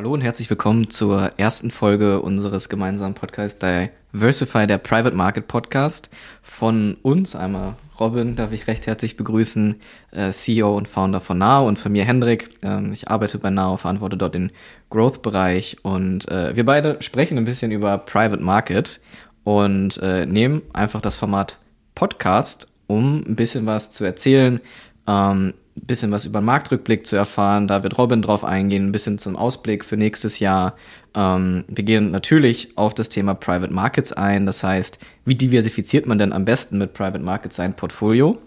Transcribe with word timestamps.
Hallo 0.00 0.14
und 0.14 0.22
herzlich 0.22 0.48
willkommen 0.48 0.88
zur 0.88 1.32
ersten 1.36 1.70
Folge 1.70 2.22
unseres 2.22 2.70
gemeinsamen 2.70 3.14
Podcasts 3.14 3.58
Diversify, 3.58 4.66
der 4.66 4.78
Private 4.78 5.14
Market 5.14 5.46
Podcast. 5.46 6.08
Von 6.40 6.96
uns 7.02 7.36
einmal 7.36 7.76
Robin, 8.00 8.34
darf 8.34 8.50
ich 8.52 8.66
recht 8.66 8.86
herzlich 8.86 9.18
begrüßen, 9.18 9.78
äh, 10.12 10.30
CEO 10.30 10.74
und 10.74 10.88
Founder 10.88 11.20
von 11.20 11.36
Now 11.36 11.68
und 11.68 11.78
von 11.78 11.92
mir 11.92 12.06
Hendrik. 12.06 12.48
Ähm, 12.62 12.94
ich 12.94 13.10
arbeite 13.10 13.36
bei 13.36 13.50
Now, 13.50 13.76
verantworte 13.76 14.16
dort 14.16 14.34
den 14.34 14.52
Growth-Bereich 14.88 15.76
und 15.82 16.26
äh, 16.30 16.56
wir 16.56 16.64
beide 16.64 17.02
sprechen 17.02 17.36
ein 17.36 17.44
bisschen 17.44 17.70
über 17.70 17.98
Private 17.98 18.42
Market 18.42 19.02
und 19.44 19.98
äh, 19.98 20.24
nehmen 20.24 20.62
einfach 20.72 21.02
das 21.02 21.18
Format 21.18 21.58
Podcast, 21.94 22.68
um 22.86 23.22
ein 23.28 23.36
bisschen 23.36 23.66
was 23.66 23.90
zu 23.90 24.04
erzählen, 24.04 24.62
ähm, 25.06 25.52
bisschen 25.86 26.10
was 26.10 26.24
über 26.24 26.40
den 26.40 26.46
Marktrückblick 26.46 27.06
zu 27.06 27.16
erfahren. 27.16 27.68
Da 27.68 27.82
wird 27.82 27.98
Robin 27.98 28.22
drauf 28.22 28.44
eingehen, 28.44 28.88
ein 28.88 28.92
bisschen 28.92 29.18
zum 29.18 29.36
Ausblick 29.36 29.84
für 29.84 29.96
nächstes 29.96 30.38
Jahr. 30.38 30.74
Ähm, 31.14 31.64
wir 31.68 31.84
gehen 31.84 32.10
natürlich 32.10 32.76
auf 32.76 32.94
das 32.94 33.08
Thema 33.08 33.34
Private 33.34 33.72
Markets 33.72 34.12
ein. 34.12 34.46
Das 34.46 34.62
heißt, 34.62 34.98
wie 35.24 35.34
diversifiziert 35.34 36.06
man 36.06 36.18
denn 36.18 36.32
am 36.32 36.44
besten 36.44 36.78
mit 36.78 36.94
Private 36.94 37.24
Markets 37.24 37.56
sein 37.56 37.74
Portfolio? 37.74 38.38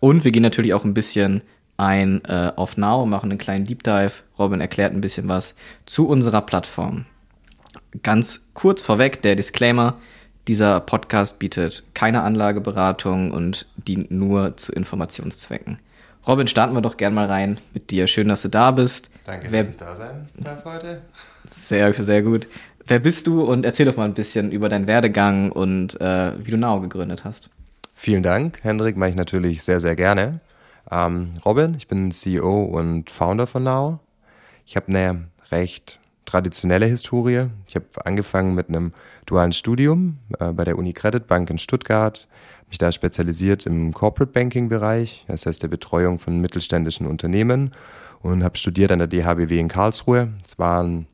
Und 0.00 0.24
wir 0.24 0.32
gehen 0.32 0.42
natürlich 0.42 0.74
auch 0.74 0.84
ein 0.84 0.94
bisschen 0.94 1.42
ein 1.76 2.24
äh, 2.24 2.52
auf 2.56 2.76
Now, 2.76 3.06
machen 3.06 3.30
einen 3.30 3.38
kleinen 3.38 3.64
Deep 3.64 3.82
Dive. 3.84 4.12
Robin 4.38 4.60
erklärt 4.60 4.92
ein 4.92 5.00
bisschen 5.00 5.28
was 5.28 5.54
zu 5.86 6.08
unserer 6.08 6.42
Plattform. 6.42 7.06
Ganz 8.02 8.40
kurz 8.54 8.82
vorweg 8.82 9.22
der 9.22 9.36
Disclaimer. 9.36 9.98
Dieser 10.48 10.80
Podcast 10.80 11.38
bietet 11.38 11.84
keine 11.94 12.22
Anlageberatung 12.22 13.30
und 13.30 13.66
dient 13.76 14.10
nur 14.10 14.56
zu 14.56 14.72
Informationszwecken. 14.72 15.78
Robin, 16.28 16.46
starten 16.46 16.74
wir 16.74 16.82
doch 16.82 16.98
gern 16.98 17.14
mal 17.14 17.24
rein 17.24 17.56
mit 17.72 17.90
dir. 17.90 18.06
Schön, 18.06 18.28
dass 18.28 18.42
du 18.42 18.48
da 18.50 18.70
bist. 18.70 19.08
Danke, 19.24 19.50
Wer, 19.50 19.62
dass 19.62 19.70
ich 19.70 19.76
da 19.78 19.96
sein 19.96 20.28
darf 20.36 20.62
heute. 20.66 21.00
Sehr, 21.46 21.94
sehr 21.94 22.20
gut. 22.22 22.46
Wer 22.86 22.98
bist 22.98 23.26
du 23.26 23.42
und 23.42 23.64
erzähl 23.64 23.86
doch 23.86 23.96
mal 23.96 24.04
ein 24.04 24.12
bisschen 24.12 24.52
über 24.52 24.68
deinen 24.68 24.86
Werdegang 24.86 25.50
und 25.50 25.98
äh, 26.02 26.32
wie 26.44 26.50
du 26.50 26.58
Now 26.58 26.80
gegründet 26.80 27.24
hast. 27.24 27.48
Vielen 27.94 28.22
Dank, 28.22 28.58
Hendrik, 28.62 28.98
mache 28.98 29.08
ich 29.08 29.16
natürlich 29.16 29.62
sehr, 29.62 29.80
sehr 29.80 29.96
gerne. 29.96 30.40
Ähm, 30.90 31.32
Robin, 31.46 31.74
ich 31.74 31.88
bin 31.88 32.12
CEO 32.12 32.62
und 32.62 33.08
Founder 33.08 33.46
von 33.46 33.62
Now. 33.62 34.00
Ich 34.66 34.76
habe 34.76 34.88
eine 34.88 35.28
recht 35.50 35.98
traditionelle 36.28 36.86
Historie. 36.86 37.46
Ich 37.66 37.74
habe 37.74 37.86
angefangen 38.04 38.54
mit 38.54 38.68
einem 38.68 38.92
dualen 39.26 39.52
Studium 39.52 40.18
äh, 40.38 40.52
bei 40.52 40.64
der 40.64 40.78
Uni 40.78 40.92
Credit 40.92 41.26
Bank 41.26 41.48
in 41.48 41.58
Stuttgart, 41.58 42.28
mich 42.68 42.78
da 42.78 42.92
spezialisiert 42.92 43.64
im 43.64 43.92
Corporate 43.94 44.32
Banking 44.32 44.68
Bereich, 44.68 45.24
das 45.26 45.46
heißt 45.46 45.62
der 45.62 45.68
Betreuung 45.68 46.18
von 46.18 46.40
mittelständischen 46.40 47.06
Unternehmen 47.06 47.72
und 48.20 48.44
habe 48.44 48.58
studiert 48.58 48.92
an 48.92 48.98
der 48.98 49.08
DHBW 49.08 49.58
in 49.58 49.68
Karlsruhe. 49.68 50.28
Es 50.44 50.58
war 50.58 50.82
ein, 50.82 51.06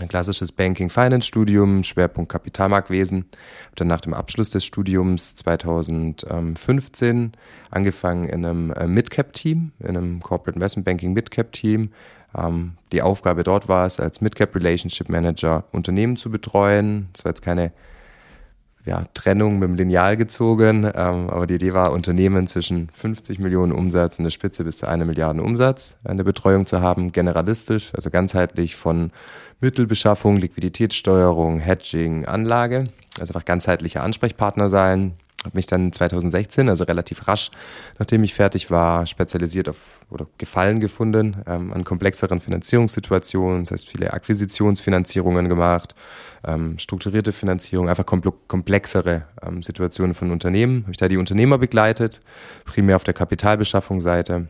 ein 0.00 0.08
klassisches 0.08 0.50
Banking 0.50 0.88
Finance 0.88 1.28
Studium, 1.28 1.82
Schwerpunkt 1.82 2.32
Kapitalmarktwesen. 2.32 3.26
Habe 3.64 3.76
dann 3.76 3.88
nach 3.88 4.00
dem 4.00 4.14
Abschluss 4.14 4.48
des 4.48 4.64
Studiums 4.64 5.34
2015 5.34 7.32
angefangen 7.70 8.28
in 8.30 8.46
einem 8.46 8.70
äh, 8.70 8.86
Midcap 8.86 9.34
Team, 9.34 9.72
in 9.80 9.88
einem 9.88 10.20
Corporate 10.20 10.56
Investment 10.56 10.86
Banking 10.86 11.12
Midcap 11.12 11.52
Team. 11.52 11.90
Ähm, 12.36 12.72
die 12.92 13.02
Aufgabe 13.02 13.44
dort 13.44 13.68
war 13.68 13.86
es, 13.86 14.00
als 14.00 14.20
Midcap 14.20 14.54
Relationship 14.54 15.08
Manager 15.08 15.64
Unternehmen 15.72 16.16
zu 16.16 16.30
betreuen. 16.30 17.08
Das 17.12 17.24
war 17.24 17.30
jetzt 17.30 17.42
keine 17.42 17.72
ja, 18.84 19.04
Trennung 19.14 19.58
mit 19.58 19.68
dem 19.68 19.74
Lineal 19.76 20.16
gezogen, 20.16 20.84
ähm, 20.84 21.30
aber 21.30 21.46
die 21.46 21.54
Idee 21.54 21.72
war, 21.72 21.92
Unternehmen 21.92 22.46
zwischen 22.46 22.88
50 22.92 23.38
Millionen 23.38 23.72
Umsatz 23.72 24.18
in 24.18 24.24
der 24.24 24.30
Spitze 24.30 24.64
bis 24.64 24.78
zu 24.78 24.88
einer 24.88 25.04
Milliarde 25.04 25.42
Umsatz 25.42 25.94
in 26.08 26.16
der 26.16 26.24
Betreuung 26.24 26.66
zu 26.66 26.80
haben, 26.80 27.12
generalistisch, 27.12 27.92
also 27.94 28.10
ganzheitlich 28.10 28.74
von 28.74 29.12
Mittelbeschaffung, 29.60 30.36
Liquiditätssteuerung, 30.36 31.60
Hedging, 31.60 32.24
Anlage, 32.24 32.88
also 33.20 33.32
einfach 33.32 33.44
ganzheitlicher 33.44 34.02
Ansprechpartner 34.02 34.68
sein, 34.68 35.12
habe 35.44 35.56
mich 35.56 35.66
dann 35.66 35.92
2016, 35.92 36.68
also 36.68 36.84
relativ 36.84 37.26
rasch, 37.26 37.50
nachdem 37.98 38.22
ich 38.24 38.34
fertig 38.34 38.70
war, 38.70 39.06
spezialisiert 39.06 39.68
auf 39.68 40.00
oder 40.10 40.26
Gefallen 40.38 40.78
gefunden 40.78 41.36
ähm, 41.46 41.72
an 41.72 41.84
komplexeren 41.84 42.40
Finanzierungssituationen, 42.40 43.64
das 43.64 43.72
heißt 43.72 43.88
viele 43.88 44.12
Akquisitionsfinanzierungen 44.12 45.48
gemacht, 45.48 45.94
ähm, 46.46 46.78
strukturierte 46.78 47.32
Finanzierung, 47.32 47.88
einfach 47.88 48.06
komplexere 48.06 49.26
ähm, 49.42 49.62
Situationen 49.62 50.14
von 50.14 50.30
Unternehmen. 50.30 50.82
Habe 50.82 50.92
ich 50.92 50.98
da 50.98 51.08
die 51.08 51.16
Unternehmer 51.16 51.58
begleitet, 51.58 52.20
primär 52.64 52.96
auf 52.96 53.04
der 53.04 53.14
Kapitalbeschaffungsseite. 53.14 54.48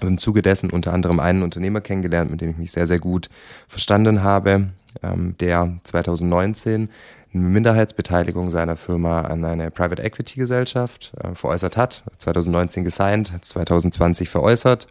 Habe 0.00 0.10
im 0.10 0.18
Zuge 0.18 0.42
dessen 0.42 0.70
unter 0.70 0.92
anderem 0.92 1.20
einen 1.20 1.42
Unternehmer 1.42 1.80
kennengelernt, 1.80 2.30
mit 2.30 2.40
dem 2.40 2.50
ich 2.50 2.56
mich 2.56 2.72
sehr, 2.72 2.86
sehr 2.86 2.98
gut 2.98 3.28
verstanden 3.68 4.22
habe, 4.22 4.68
ähm, 5.02 5.36
der 5.38 5.78
2019 5.84 6.88
eine 7.32 7.44
Minderheitsbeteiligung 7.44 8.50
seiner 8.50 8.76
Firma 8.76 9.22
an 9.22 9.44
eine 9.44 9.70
Private 9.70 10.02
Equity 10.02 10.40
Gesellschaft 10.40 11.12
äh, 11.22 11.34
veräußert 11.34 11.76
hat, 11.76 12.04
2019 12.18 12.84
gesigned, 12.84 13.32
2020 13.40 14.28
veräußert. 14.28 14.88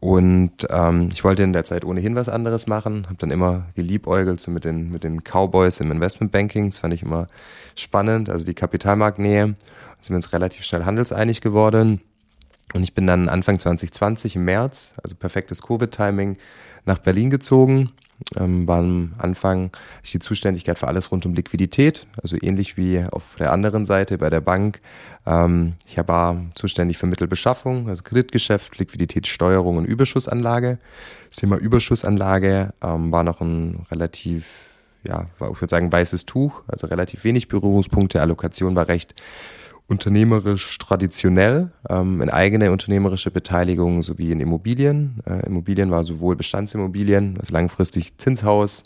Und 0.00 0.66
ähm, 0.70 1.08
ich 1.12 1.24
wollte 1.24 1.42
in 1.42 1.52
der 1.52 1.64
Zeit 1.64 1.84
ohnehin 1.84 2.14
was 2.14 2.28
anderes 2.28 2.68
machen, 2.68 3.06
habe 3.06 3.16
dann 3.18 3.30
immer 3.30 3.66
geliebäugelt 3.74 4.40
so 4.40 4.50
mit 4.50 4.64
den, 4.64 4.90
mit 4.90 5.02
den 5.02 5.24
Cowboys 5.24 5.80
im 5.80 5.90
Investmentbanking. 5.90 6.70
Das 6.70 6.78
fand 6.78 6.94
ich 6.94 7.02
immer 7.02 7.26
spannend, 7.74 8.30
also 8.30 8.44
die 8.44 8.54
Kapitalmarktnähe. 8.54 9.56
Sind 10.00 10.10
wir 10.10 10.16
uns 10.16 10.32
relativ 10.32 10.64
schnell 10.64 10.84
handelseinig 10.84 11.40
geworden. 11.40 12.00
Und 12.74 12.84
ich 12.84 12.94
bin 12.94 13.08
dann 13.08 13.28
Anfang 13.28 13.58
2020 13.58 14.36
im 14.36 14.44
März, 14.44 14.92
also 15.02 15.16
perfektes 15.16 15.62
Covid-Timing, 15.62 16.36
nach 16.84 16.98
Berlin 16.98 17.30
gezogen 17.30 17.90
ähm, 18.36 18.66
war 18.66 18.78
am 18.78 19.14
Anfang 19.18 19.70
die 20.12 20.18
Zuständigkeit 20.18 20.78
für 20.78 20.88
alles 20.88 21.10
rund 21.12 21.24
um 21.26 21.34
Liquidität, 21.34 22.06
also 22.22 22.36
ähnlich 22.40 22.76
wie 22.76 23.04
auf 23.10 23.36
der 23.38 23.52
anderen 23.52 23.86
Seite 23.86 24.18
bei 24.18 24.30
der 24.30 24.40
Bank. 24.40 24.80
Ähm, 25.26 25.74
ich 25.86 25.96
war 26.06 26.36
zuständig 26.54 26.98
für 26.98 27.06
Mittelbeschaffung, 27.06 27.88
also 27.88 28.02
Kreditgeschäft, 28.02 28.78
Liquiditätssteuerung 28.78 29.76
und 29.76 29.84
Überschussanlage. 29.84 30.78
Das 31.28 31.38
Thema 31.38 31.56
Überschussanlage 31.56 32.72
ähm, 32.82 33.12
war 33.12 33.22
noch 33.22 33.40
ein 33.40 33.84
relativ 33.90 34.68
ja, 35.04 35.26
war, 35.38 35.50
ich 35.52 35.60
würde 35.60 35.70
sagen, 35.70 35.92
weißes 35.92 36.26
Tuch, 36.26 36.62
also 36.66 36.86
relativ 36.88 37.24
wenig 37.24 37.48
Berührungspunkte. 37.48 38.20
Allokation 38.20 38.74
war 38.76 38.88
recht 38.88 39.14
unternehmerisch 39.88 40.76
traditionell, 40.78 41.70
ähm, 41.88 42.20
in 42.20 42.28
eigene 42.28 42.70
unternehmerische 42.70 43.30
Beteiligung 43.30 44.02
sowie 44.02 44.30
in 44.30 44.40
Immobilien. 44.40 45.20
Äh, 45.26 45.46
Immobilien 45.46 45.90
war 45.90 46.04
sowohl 46.04 46.36
Bestandsimmobilien, 46.36 47.38
also 47.40 47.54
langfristig 47.54 48.16
Zinshaus, 48.18 48.82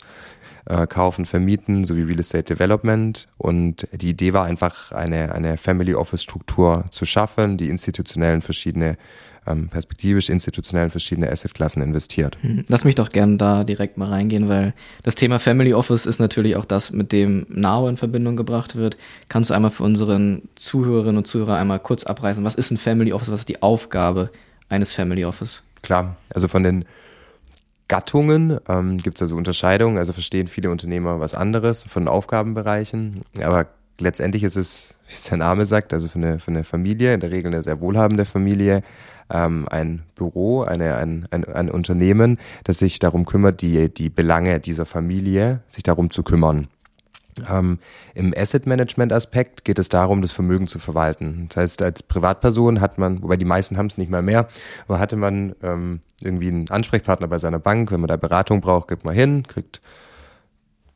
äh, 0.65 0.87
kaufen, 0.87 1.25
vermieten, 1.25 1.85
sowie 1.85 2.03
Real 2.03 2.19
Estate 2.19 2.53
Development. 2.55 3.27
Und 3.37 3.87
die 3.91 4.09
Idee 4.09 4.33
war 4.33 4.45
einfach, 4.45 4.91
eine, 4.91 5.33
eine 5.33 5.57
Family 5.57 5.93
Office 5.93 6.23
Struktur 6.23 6.85
zu 6.89 7.05
schaffen, 7.05 7.57
die 7.57 7.69
institutionellen 7.69 8.41
verschiedene 8.41 8.97
ähm, 9.45 9.69
perspektivisch 9.69 10.29
institutionell 10.29 10.85
in 10.85 10.91
verschiedene 10.91 11.29
Assetklassen 11.29 11.81
investiert. 11.81 12.37
Hm, 12.41 12.65
lass 12.67 12.85
mich 12.85 12.95
doch 12.95 13.09
gerne 13.09 13.37
da 13.37 13.63
direkt 13.63 13.97
mal 13.97 14.09
reingehen, 14.09 14.49
weil 14.49 14.73
das 15.03 15.15
Thema 15.15 15.39
Family 15.39 15.73
Office 15.73 16.05
ist 16.05 16.19
natürlich 16.19 16.55
auch 16.55 16.65
das, 16.65 16.91
mit 16.91 17.11
dem 17.11 17.45
Now 17.49 17.87
in 17.87 17.97
Verbindung 17.97 18.35
gebracht 18.35 18.75
wird. 18.75 18.97
Kannst 19.29 19.49
du 19.49 19.53
einmal 19.53 19.71
für 19.71 19.83
unseren 19.83 20.43
Zuhörerinnen 20.55 21.17
und 21.17 21.27
Zuhörer 21.27 21.57
einmal 21.57 21.79
kurz 21.79 22.03
abreißen, 22.03 22.43
was 22.43 22.55
ist 22.55 22.71
ein 22.71 22.77
Family 22.77 23.13
Office, 23.13 23.31
was 23.31 23.41
ist 23.41 23.49
die 23.49 23.61
Aufgabe 23.61 24.29
eines 24.69 24.93
Family 24.93 25.25
Office? 25.25 25.61
Klar, 25.81 26.15
also 26.33 26.47
von 26.47 26.63
den 26.63 26.85
Gattungen 27.93 28.57
ähm, 28.67 28.97
gibt 28.97 29.17
es 29.17 29.21
also 29.21 29.35
Unterscheidungen, 29.35 29.99
also 29.99 30.13
verstehen 30.13 30.47
viele 30.47 30.71
Unternehmer 30.71 31.19
was 31.19 31.35
anderes 31.35 31.83
von 31.83 32.07
Aufgabenbereichen, 32.07 33.21
aber 33.39 33.67
letztendlich 33.99 34.43
ist 34.43 34.57
es, 34.57 34.95
wie 35.07 35.13
es 35.13 35.25
der 35.25 35.37
Name 35.37 35.67
sagt, 35.67 35.93
also 35.93 36.07
für 36.07 36.17
eine, 36.17 36.39
für 36.39 36.49
eine 36.49 36.63
Familie, 36.63 37.13
in 37.13 37.19
der 37.19 37.29
Regel 37.29 37.53
eine 37.53 37.61
sehr 37.61 37.81
wohlhabende 37.81 38.25
Familie, 38.25 38.81
ähm, 39.29 39.67
ein 39.69 40.01
Büro, 40.15 40.63
eine, 40.63 40.95
ein, 40.95 41.27
ein, 41.29 41.45
ein 41.45 41.69
Unternehmen, 41.69 42.39
das 42.63 42.79
sich 42.79 42.97
darum 42.97 43.27
kümmert, 43.27 43.61
die, 43.61 43.93
die 43.93 44.09
Belange 44.09 44.59
dieser 44.59 44.87
Familie, 44.87 45.61
sich 45.69 45.83
darum 45.83 46.09
zu 46.09 46.23
kümmern. 46.23 46.69
Ähm, 47.49 47.79
Im 48.15 48.33
Asset 48.35 48.65
Management 48.65 49.11
Aspekt 49.11 49.65
geht 49.65 49.79
es 49.79 49.89
darum, 49.89 50.21
das 50.21 50.31
Vermögen 50.31 50.67
zu 50.67 50.79
verwalten. 50.79 51.47
Das 51.49 51.57
heißt, 51.57 51.81
als 51.81 52.03
Privatperson 52.03 52.81
hat 52.81 52.97
man, 52.97 53.21
wobei 53.23 53.37
die 53.37 53.45
meisten 53.45 53.77
haben 53.77 53.87
es 53.87 53.97
nicht 53.97 54.11
mal 54.11 54.21
mehr, 54.21 54.47
aber 54.87 54.99
hatte 54.99 55.15
man 55.15 55.55
ähm, 55.61 56.01
irgendwie 56.21 56.47
einen 56.47 56.69
Ansprechpartner 56.69 57.27
bei 57.27 57.37
seiner 57.37 57.59
Bank, 57.59 57.91
wenn 57.91 58.01
man 58.01 58.07
da 58.07 58.17
Beratung 58.17 58.61
braucht, 58.61 58.87
gibt 58.87 59.05
man 59.05 59.15
hin, 59.15 59.43
kriegt 59.47 59.81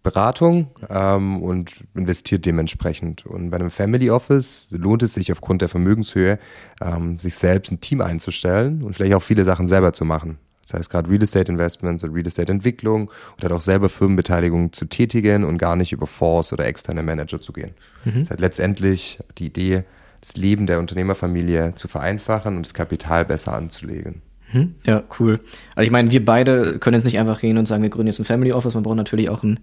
Beratung 0.04 0.68
ähm, 0.90 1.42
und 1.42 1.84
investiert 1.94 2.46
dementsprechend. 2.46 3.26
Und 3.26 3.50
bei 3.50 3.58
einem 3.58 3.70
Family 3.70 4.10
Office 4.10 4.68
lohnt 4.72 5.04
es 5.04 5.14
sich 5.16 5.32
aufgrund 5.34 5.62
der 5.62 5.70
Vermögenshöhe, 5.70 6.40
ähm, 6.82 7.20
sich 7.20 7.36
selbst 7.36 7.72
ein 7.72 7.82
Team 7.82 8.00
einzustellen 8.00 8.84
und 8.84 8.94
vielleicht 8.96 9.16
auch 9.16 9.24
viele 9.24 9.44
Sachen 9.44 9.68
selber 9.68 9.92
zu 9.92 10.06
machen. 10.06 10.38
Das 10.68 10.80
heißt 10.80 10.90
gerade 10.90 11.10
Real 11.10 11.24
Estate 11.24 11.50
Investments 11.50 12.04
und 12.04 12.14
Real 12.14 12.28
Estate 12.28 12.52
Entwicklung 12.52 13.10
und 13.36 13.44
halt 13.44 13.54
auch 13.54 13.62
selber 13.62 13.88
Firmenbeteiligung 13.88 14.74
zu 14.74 14.86
tätigen 14.86 15.46
und 15.46 15.58
gar 15.58 15.78
nicht 15.78 15.94
über 15.94 16.08
Fonds 16.08 16.52
oder 16.52 16.66
externe 16.66 17.04
Manager 17.04 17.40
zu 17.40 17.54
gehen. 17.54 17.72
Mhm. 18.04 18.22
Das 18.22 18.32
heißt 18.32 18.40
letztendlich 18.42 19.20
die 19.38 19.46
Idee, 19.46 19.86
das 20.20 20.36
Leben 20.36 20.68
der 20.68 20.80
Unternehmerfamilie 20.80 21.76
zu 21.76 21.88
vereinfachen 21.88 22.58
und 22.58 22.66
das 22.66 22.74
Kapital 22.74 23.24
besser 23.24 23.54
anzulegen. 23.54 24.22
Hm, 24.52 24.76
ja, 24.86 25.04
cool. 25.20 25.40
Also 25.76 25.86
ich 25.86 25.92
meine, 25.92 26.12
wir 26.12 26.24
beide 26.24 26.80
können 26.80 26.96
jetzt 26.96 27.06
nicht 27.06 27.20
einfach 27.20 27.40
gehen 27.40 27.58
und 27.58 27.66
sagen, 27.66 27.84
wir 27.84 27.90
gründen 27.90 28.08
jetzt 28.08 28.20
ein 28.20 28.26
Family 28.26 28.52
Office. 28.52 28.74
Man 28.74 28.84
braucht 28.84 28.98
natürlich 28.98 29.30
auch 29.30 29.44
ein 29.44 29.60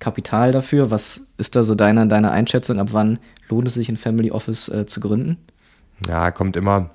Kapital 0.00 0.50
dafür. 0.50 0.90
Was 0.90 1.20
ist 1.38 1.54
da 1.54 1.62
so 1.62 1.74
deine, 1.74 2.06
deine 2.08 2.30
Einschätzung? 2.32 2.78
Ab 2.78 2.88
wann 2.92 3.18
lohnt 3.48 3.68
es 3.68 3.74
sich, 3.74 3.88
ein 3.88 3.96
Family 3.96 4.30
Office 4.32 4.68
äh, 4.68 4.86
zu 4.86 5.00
gründen? 5.00 5.36
Ja, 6.08 6.30
kommt 6.30 6.56
immer 6.56 6.90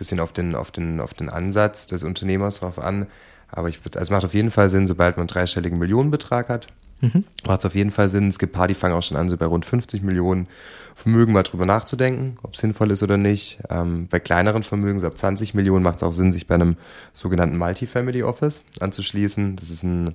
bisschen 0.00 0.18
auf 0.18 0.32
den, 0.32 0.54
auf, 0.54 0.70
den, 0.70 0.98
auf 0.98 1.12
den 1.12 1.28
Ansatz 1.28 1.86
des 1.86 2.04
Unternehmers 2.04 2.60
drauf 2.60 2.78
an. 2.78 3.06
Aber 3.52 3.68
ich 3.68 3.84
würde, 3.84 3.98
also 3.98 4.08
es 4.08 4.16
macht 4.16 4.24
auf 4.24 4.32
jeden 4.32 4.50
Fall 4.50 4.70
Sinn, 4.70 4.86
sobald 4.86 5.16
man 5.16 5.22
einen 5.22 5.28
dreistelligen 5.28 5.78
Millionenbetrag 5.78 6.48
hat, 6.48 6.68
mhm. 7.02 7.24
macht 7.46 7.60
es 7.60 7.66
auf 7.66 7.74
jeden 7.74 7.90
Fall 7.90 8.08
Sinn. 8.08 8.28
Es 8.28 8.38
gibt 8.38 8.54
paar, 8.54 8.66
die 8.66 8.74
fangen 8.74 8.94
auch 8.94 9.02
schon 9.02 9.18
an, 9.18 9.28
so 9.28 9.36
bei 9.36 9.44
rund 9.44 9.66
50 9.66 10.02
Millionen 10.02 10.46
Vermögen 10.94 11.32
mal 11.34 11.42
drüber 11.42 11.66
nachzudenken, 11.66 12.38
ob 12.42 12.54
es 12.54 12.60
sinnvoll 12.60 12.90
ist 12.90 13.02
oder 13.02 13.18
nicht. 13.18 13.58
Ähm, 13.68 14.08
bei 14.08 14.20
kleineren 14.20 14.62
Vermögen, 14.62 15.00
so 15.00 15.06
ab 15.06 15.18
20 15.18 15.52
Millionen, 15.52 15.82
macht 15.82 15.96
es 15.96 16.02
auch 16.02 16.12
Sinn, 16.12 16.32
sich 16.32 16.46
bei 16.46 16.54
einem 16.54 16.76
sogenannten 17.12 17.58
Multifamily 17.58 18.22
Office 18.22 18.62
anzuschließen. 18.80 19.56
Das 19.56 19.68
ist 19.68 19.82
ein, 19.82 20.14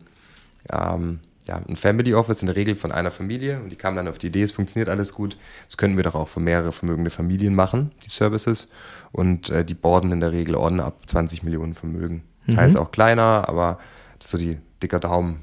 ähm, 0.72 1.20
ja, 1.47 1.62
ein 1.68 1.75
Family 1.75 2.13
Office 2.13 2.42
in 2.42 2.47
der 2.47 2.56
Regel 2.56 2.75
von 2.75 2.92
einer 2.92 3.12
Familie 3.12 3.59
und 3.62 3.69
die 3.69 3.75
kamen 3.75 3.97
dann 3.97 4.07
auf 4.07 4.18
die 4.18 4.27
Idee, 4.27 4.42
es 4.42 4.51
funktioniert 4.51 4.89
alles 4.89 5.13
gut. 5.13 5.38
Das 5.68 5.77
könnten 5.77 5.97
wir 5.97 6.03
doch 6.03 6.15
auch 6.15 6.27
für 6.27 6.39
mehrere 6.39 6.71
vermögende 6.71 7.12
Familien 7.12 7.56
machen, 7.56 7.92
die 8.06 8.09
Services. 8.09 8.69
Und 9.12 9.50
äh, 9.50 9.63
die 9.63 9.75
borden 9.75 10.12
in 10.12 10.19
der 10.19 10.31
Regel 10.31 10.56
Orden 10.56 10.80
ab 10.80 11.03
20 11.06 11.44
Millionen 11.44 11.74
Vermögen. 11.74 12.24
Mhm. 12.47 12.56
Teils 12.56 12.75
auch 12.75 12.92
kleiner, 12.92 13.47
aber 13.47 13.80
das 14.18 14.27
ist 14.27 14.31
so 14.31 14.38
die 14.38 14.57
dicker 14.81 15.00
Daumen, 15.00 15.42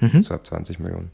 mhm. 0.00 0.20
so 0.20 0.34
ab 0.34 0.46
20 0.46 0.78
Millionen. 0.78 1.10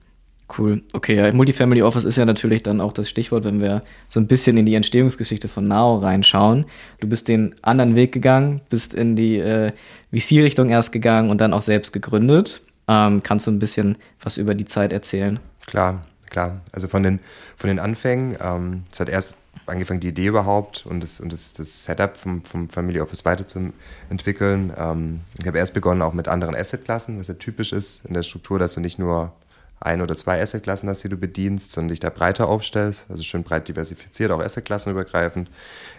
Cool. 0.57 0.83
Okay, 0.93 1.17
ja, 1.17 1.33
Multifamily 1.33 1.83
Office 1.83 2.05
ist 2.05 2.17
ja 2.17 2.25
natürlich 2.25 2.63
dann 2.63 2.81
auch 2.81 2.93
das 2.93 3.11
Stichwort, 3.11 3.45
wenn 3.45 3.61
wir 3.61 3.83
so 4.09 4.21
ein 4.21 4.29
bisschen 4.29 4.57
in 4.57 4.65
die 4.65 4.77
Entstehungsgeschichte 4.77 5.49
von 5.49 5.67
Now 5.67 5.99
reinschauen. 5.99 6.67
Du 7.01 7.09
bist 7.09 7.27
den 7.27 7.55
anderen 7.63 7.97
Weg 7.97 8.13
gegangen, 8.13 8.61
bist 8.69 8.95
in 8.95 9.17
die 9.17 9.39
äh, 9.39 9.73
VC-Richtung 10.13 10.69
erst 10.69 10.93
gegangen 10.93 11.31
und 11.31 11.41
dann 11.41 11.53
auch 11.53 11.63
selbst 11.63 11.93
gegründet. 11.93 12.63
Ähm, 12.89 13.23
kannst 13.23 13.47
du 13.47 13.51
ein 13.51 13.59
bisschen 13.59 13.99
was 14.21 14.37
über 14.37 14.55
die 14.55 14.65
Zeit 14.65 14.93
erzählen? 14.93 15.41
Klar, 15.67 16.05
klar. 16.31 16.61
Also 16.73 16.89
von 16.89 17.03
den, 17.03 17.21
von 17.57 17.69
den 17.69 17.79
Anfängen, 17.79 18.37
ähm, 18.41 18.85
es 18.93 19.01
hat 19.01 19.09
erst 19.09 19.37
angefangen, 19.67 20.01
die 20.01 20.09
Idee 20.09 20.27
überhaupt 20.27 20.87
und 20.87 21.01
das, 21.01 21.21
und 21.21 21.33
das, 21.33 21.53
das 21.53 21.85
Setup 21.85 22.17
vom, 22.17 22.45
vom 22.45 22.69
Family 22.69 23.01
Office 23.01 23.25
weiterzuentwickeln. 23.25 24.73
Ähm, 24.77 25.21
ich 25.39 25.47
habe 25.47 25.59
erst 25.59 25.75
begonnen 25.75 26.03
auch 26.03 26.13
mit 26.13 26.29
anderen 26.29 26.55
Assetklassen, 26.55 27.19
was 27.19 27.29
ja 27.29 27.35
typisch 27.35 27.73
ist 27.73 28.05
in 28.05 28.15
der 28.15 28.23
Struktur, 28.23 28.59
dass 28.59 28.75
du 28.75 28.81
nicht 28.81 28.99
nur 28.99 29.33
ein 29.81 30.01
oder 30.01 30.17
zwei 30.17 30.41
Assetklassen 30.41 30.89
hast, 30.89 31.05
die 31.05 31.09
du 31.09 31.17
bedienst, 31.17 31.73
sondern 31.73 31.91
dich 31.91 32.01
da 32.01 32.11
breiter 32.11 32.49
aufstellst, 32.49 33.07
also 33.11 33.23
schön 33.23 33.43
breit 33.43 33.69
diversifiziert, 33.69 34.31
auch 34.31 34.41
Assetklassen 34.41 34.93
übergreifend. 34.93 35.51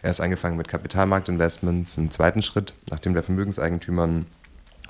Erst 0.02 0.22
angefangen 0.22 0.58
mit 0.58 0.68
Kapitalmarktinvestments, 0.68 1.98
im 1.98 2.10
zweiten 2.10 2.42
Schritt, 2.42 2.74
nachdem 2.90 3.14
der 3.14 3.24
Vermögenseigentümer 3.24 4.04
einen 4.04 4.26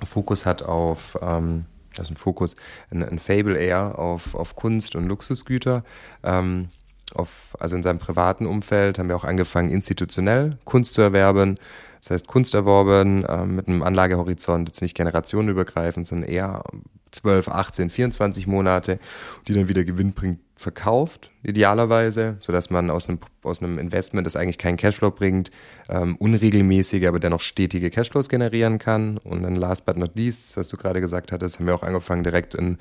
Fokus 0.06 0.46
hat 0.46 0.64
auf, 0.64 1.18
ähm, 1.22 1.66
also 2.00 2.14
ein 2.14 2.18
Fokus, 2.18 2.56
ein, 2.92 3.04
ein 3.04 3.20
Fable 3.20 3.58
eher 3.58 4.00
auf, 4.00 4.36
auf 4.36 4.56
Kunst 4.56 4.96
und 4.96 5.08
Luxusgüter, 5.08 5.84
ähm, 6.24 6.70
auf, 7.14 7.56
also 7.60 7.76
in 7.76 7.84
seinem 7.84 8.00
privaten 8.00 8.46
Umfeld 8.46 9.00
haben 9.00 9.10
wir 9.10 9.16
auch 9.16 9.24
angefangen, 9.24 9.70
institutionell 9.70 10.58
Kunst 10.66 10.94
zu 10.94 11.02
erwerben. 11.02 11.58
Das 12.02 12.12
heißt, 12.12 12.28
Kunst 12.28 12.54
erworben 12.54 13.26
äh, 13.26 13.46
mit 13.46 13.68
einem 13.68 13.84
Anlagehorizont, 13.84 14.70
jetzt 14.70 14.82
nicht 14.82 14.96
generationenübergreifend, 14.96 16.08
sondern 16.08 16.30
eher 16.30 16.64
12, 17.12 17.48
18, 17.50 17.90
24 17.90 18.48
Monate, 18.48 19.00
die 19.48 19.54
dann 19.54 19.68
wieder 19.68 19.84
Gewinn 19.84 20.14
bringt, 20.14 20.40
verkauft, 20.58 21.32
idealerweise, 21.44 22.38
sodass 22.40 22.72
man 22.72 22.90
aus 22.90 23.08
einem, 23.08 23.20
aus 23.44 23.62
einem 23.62 23.78
Investment, 23.78 24.26
das 24.26 24.36
eigentlich 24.36 24.58
keinen 24.58 24.76
Cashflow 24.76 25.12
bringt, 25.12 25.52
ähm, 25.88 26.16
unregelmäßige, 26.16 27.06
aber 27.06 27.20
dennoch 27.20 27.42
stetige 27.42 27.92
Cashflows 27.92 28.28
generieren 28.28 28.80
kann. 28.80 29.20
Und 29.20 29.44
dann 29.44 29.56
last 29.56 29.86
but 29.86 29.98
not 29.98 30.16
least, 30.16 30.58
was 30.58 30.68
du 30.68 30.78
gerade 30.78 31.00
gesagt 31.00 31.32
hattest, 31.32 31.60
haben 31.60 31.68
wir 31.68 31.76
auch 31.76 31.84
angefangen, 31.84 32.24
direkt 32.24 32.56
in 32.56 32.80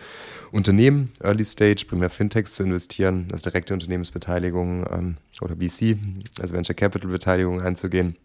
Unternehmen, 0.52 1.12
Early 1.22 1.44
Stage, 1.44 1.84
primär 1.86 2.08
Fintechs 2.08 2.54
zu 2.54 2.62
investieren, 2.62 3.28
also 3.30 3.42
direkte 3.50 3.74
Unternehmensbeteiligung 3.74 4.86
ähm, 4.90 5.16
oder 5.42 5.56
VC, 5.56 5.98
also 6.40 6.54
Venture 6.54 6.74
Capital 6.74 7.10
Beteiligung 7.10 7.60
einzugehen. 7.60 8.16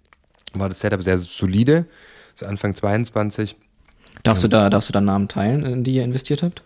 War 0.53 0.69
das 0.69 0.79
Setup 0.79 1.01
sehr 1.01 1.17
solide, 1.17 1.85
so 2.35 2.45
Anfang 2.45 2.75
22 2.75 3.55
Darfst, 4.23 4.43
du 4.43 4.47
da, 4.47 4.69
darfst 4.69 4.89
du 4.89 4.93
da 4.93 5.01
Namen 5.01 5.27
teilen, 5.27 5.65
in 5.65 5.83
die 5.83 5.95
ihr 5.95 6.03
investiert 6.03 6.43
habt? 6.43 6.61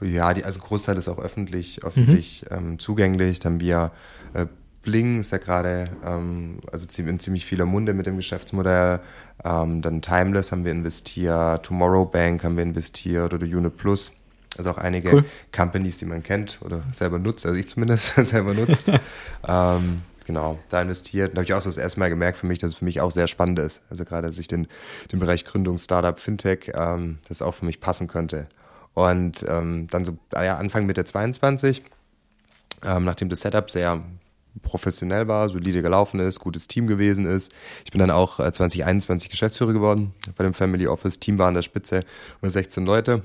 Ja, 0.00 0.34
die, 0.34 0.44
also 0.44 0.60
Großteil 0.60 0.96
ist 0.96 1.08
auch 1.08 1.18
öffentlich, 1.18 1.82
öffentlich 1.84 2.44
mhm. 2.50 2.56
ähm, 2.56 2.78
zugänglich. 2.78 3.40
Dann 3.40 3.54
haben 3.54 3.60
wir 3.60 3.90
äh, 4.34 4.46
Bling 4.82 5.20
ist 5.20 5.30
ja 5.30 5.38
gerade 5.38 5.90
ähm, 6.04 6.58
also 6.70 6.86
in 7.02 7.20
ziemlich 7.20 7.46
vieler 7.46 7.66
Munde 7.66 7.94
mit 7.94 8.06
dem 8.06 8.16
Geschäftsmodell. 8.16 9.00
Ähm, 9.44 9.80
dann 9.80 10.02
Timeless 10.02 10.50
haben 10.52 10.64
wir 10.64 10.72
investiert, 10.72 11.64
Tomorrow 11.64 12.04
Bank 12.04 12.42
haben 12.44 12.56
wir 12.56 12.64
investiert 12.64 13.32
oder 13.32 13.46
Unit 13.46 13.76
Plus. 13.76 14.12
Also 14.58 14.70
auch 14.70 14.78
einige 14.78 15.12
cool. 15.12 15.24
Companies, 15.50 15.98
die 15.98 16.04
man 16.04 16.22
kennt 16.22 16.58
oder 16.62 16.82
selber 16.92 17.18
nutzt, 17.18 17.46
also 17.46 17.58
ich 17.58 17.68
zumindest 17.68 18.14
selber 18.16 18.54
nutze. 18.54 19.00
ähm, 19.48 20.02
genau, 20.26 20.58
da 20.68 20.82
investiert. 20.82 21.32
Da 21.32 21.38
habe 21.38 21.44
ich 21.44 21.54
auch 21.54 21.62
das 21.62 21.76
erste 21.76 22.00
Mal 22.00 22.08
gemerkt 22.08 22.38
für 22.38 22.46
mich, 22.46 22.58
dass 22.58 22.72
es 22.72 22.78
für 22.78 22.84
mich 22.84 23.00
auch 23.00 23.10
sehr 23.10 23.28
spannend 23.28 23.58
ist. 23.58 23.80
Also 23.90 24.04
gerade, 24.04 24.26
dass 24.26 24.38
ich 24.38 24.48
den, 24.48 24.66
den 25.10 25.18
Bereich 25.18 25.44
Gründung, 25.44 25.78
Startup, 25.78 26.18
Fintech, 26.18 26.72
ähm, 26.74 27.18
das 27.28 27.42
auch 27.42 27.52
für 27.52 27.64
mich 27.64 27.80
passen 27.80 28.08
könnte. 28.08 28.46
Und 28.94 29.44
ähm, 29.48 29.86
dann 29.90 30.04
so 30.04 30.18
ah 30.34 30.44
ja, 30.44 30.56
Anfang 30.58 30.86
Mitte 30.86 31.04
22, 31.04 31.82
ähm, 32.84 33.04
nachdem 33.04 33.28
das 33.28 33.40
Setup 33.40 33.70
sehr 33.70 34.02
professionell 34.60 35.28
war, 35.28 35.48
solide 35.48 35.80
gelaufen 35.80 36.20
ist, 36.20 36.40
gutes 36.40 36.68
Team 36.68 36.86
gewesen 36.86 37.24
ist. 37.24 37.52
Ich 37.84 37.90
bin 37.90 38.00
dann 38.00 38.10
auch 38.10 38.36
2021 38.36 39.28
äh, 39.28 39.30
Geschäftsführer 39.30 39.72
geworden 39.72 40.14
bei 40.36 40.44
dem 40.44 40.52
Family 40.52 40.86
Office. 40.86 41.18
Team 41.18 41.38
war 41.38 41.48
an 41.48 41.54
der 41.54 41.62
Spitze 41.62 42.04
über 42.40 42.50
16 42.50 42.84
Leute. 42.84 43.22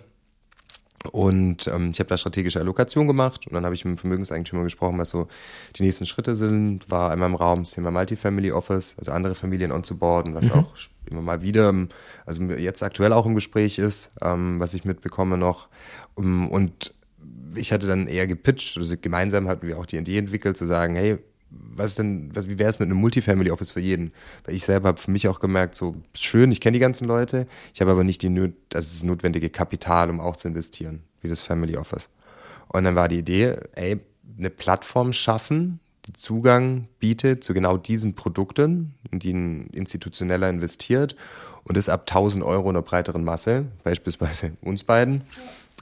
Und 1.11 1.67
ähm, 1.67 1.91
ich 1.93 1.99
habe 1.99 2.09
da 2.09 2.17
strategische 2.17 2.59
Allokation 2.59 3.07
gemacht 3.07 3.45
und 3.47 3.53
dann 3.53 3.65
habe 3.65 3.75
ich 3.75 3.85
mit 3.85 3.97
dem 3.97 3.97
Vermögenseigentümer 3.99 4.63
gesprochen, 4.63 4.97
was 4.97 5.09
so 5.09 5.27
die 5.75 5.83
nächsten 5.83 6.05
Schritte 6.05 6.35
sind. 6.35 6.89
War 6.89 7.11
einmal 7.11 7.29
im 7.29 7.35
Raum 7.35 7.63
das 7.63 7.71
Thema 7.71 7.91
Multifamily 7.91 8.51
Office, 8.51 8.95
also 8.97 9.11
andere 9.11 9.35
Familien 9.35 9.71
onzuboarden, 9.71 10.33
was 10.33 10.45
mhm. 10.45 10.51
auch 10.53 10.73
immer 11.09 11.21
mal 11.21 11.41
wieder, 11.41 11.73
also 12.25 12.43
jetzt 12.43 12.83
aktuell 12.83 13.13
auch 13.13 13.25
im 13.25 13.35
Gespräch 13.35 13.79
ist, 13.79 14.11
ähm, 14.21 14.59
was 14.59 14.73
ich 14.73 14.85
mitbekomme 14.85 15.37
noch. 15.37 15.69
Um, 16.15 16.49
und 16.49 16.93
ich 17.55 17.71
hatte 17.71 17.87
dann 17.87 18.07
eher 18.07 18.27
gepitcht, 18.27 18.77
also 18.77 18.95
gemeinsam 18.99 19.47
hatten 19.47 19.67
wir 19.67 19.77
auch 19.77 19.85
die 19.85 19.97
Idee 19.97 20.17
entwickelt, 20.17 20.57
zu 20.57 20.65
sagen, 20.65 20.95
hey, 20.95 21.19
was 21.49 21.95
denn, 21.95 22.35
was, 22.35 22.49
wie 22.49 22.59
wäre 22.59 22.69
es 22.69 22.79
mit 22.79 22.87
einem 22.87 22.99
Multifamily 22.99 23.51
Office 23.51 23.71
für 23.71 23.79
jeden? 23.79 24.11
Weil 24.45 24.55
ich 24.55 24.63
selber 24.63 24.89
habe 24.89 24.99
für 24.99 25.11
mich 25.11 25.27
auch 25.27 25.39
gemerkt, 25.39 25.75
so 25.75 25.95
schön, 26.13 26.51
ich 26.51 26.61
kenne 26.61 26.73
die 26.73 26.79
ganzen 26.79 27.05
Leute, 27.05 27.47
ich 27.73 27.81
habe 27.81 27.91
aber 27.91 28.03
nicht 28.03 28.21
die, 28.21 28.53
das 28.69 28.93
ist 28.93 29.03
notwendige 29.03 29.49
Kapital, 29.49 30.09
um 30.09 30.19
auch 30.19 30.35
zu 30.35 30.47
investieren, 30.47 31.03
wie 31.21 31.29
das 31.29 31.41
Family 31.41 31.77
Office. 31.77 32.09
Und 32.67 32.83
dann 32.83 32.95
war 32.95 33.07
die 33.07 33.19
Idee, 33.19 33.57
ey, 33.75 33.99
eine 34.37 34.49
Plattform 34.49 35.13
schaffen, 35.13 35.79
die 36.05 36.13
Zugang 36.13 36.87
bietet 36.99 37.43
zu 37.43 37.53
genau 37.53 37.77
diesen 37.77 38.13
Produkten, 38.13 38.93
in 39.11 39.19
die 39.19 39.33
ein 39.33 39.67
Institutioneller 39.67 40.49
investiert 40.49 41.15
und 41.63 41.75
das 41.75 41.89
ab 41.89 42.01
1000 42.01 42.43
Euro 42.43 42.69
in 42.69 42.75
einer 42.75 42.81
breiteren 42.81 43.23
Masse, 43.23 43.65
beispielsweise 43.83 44.53
uns 44.61 44.83
beiden, 44.83 45.23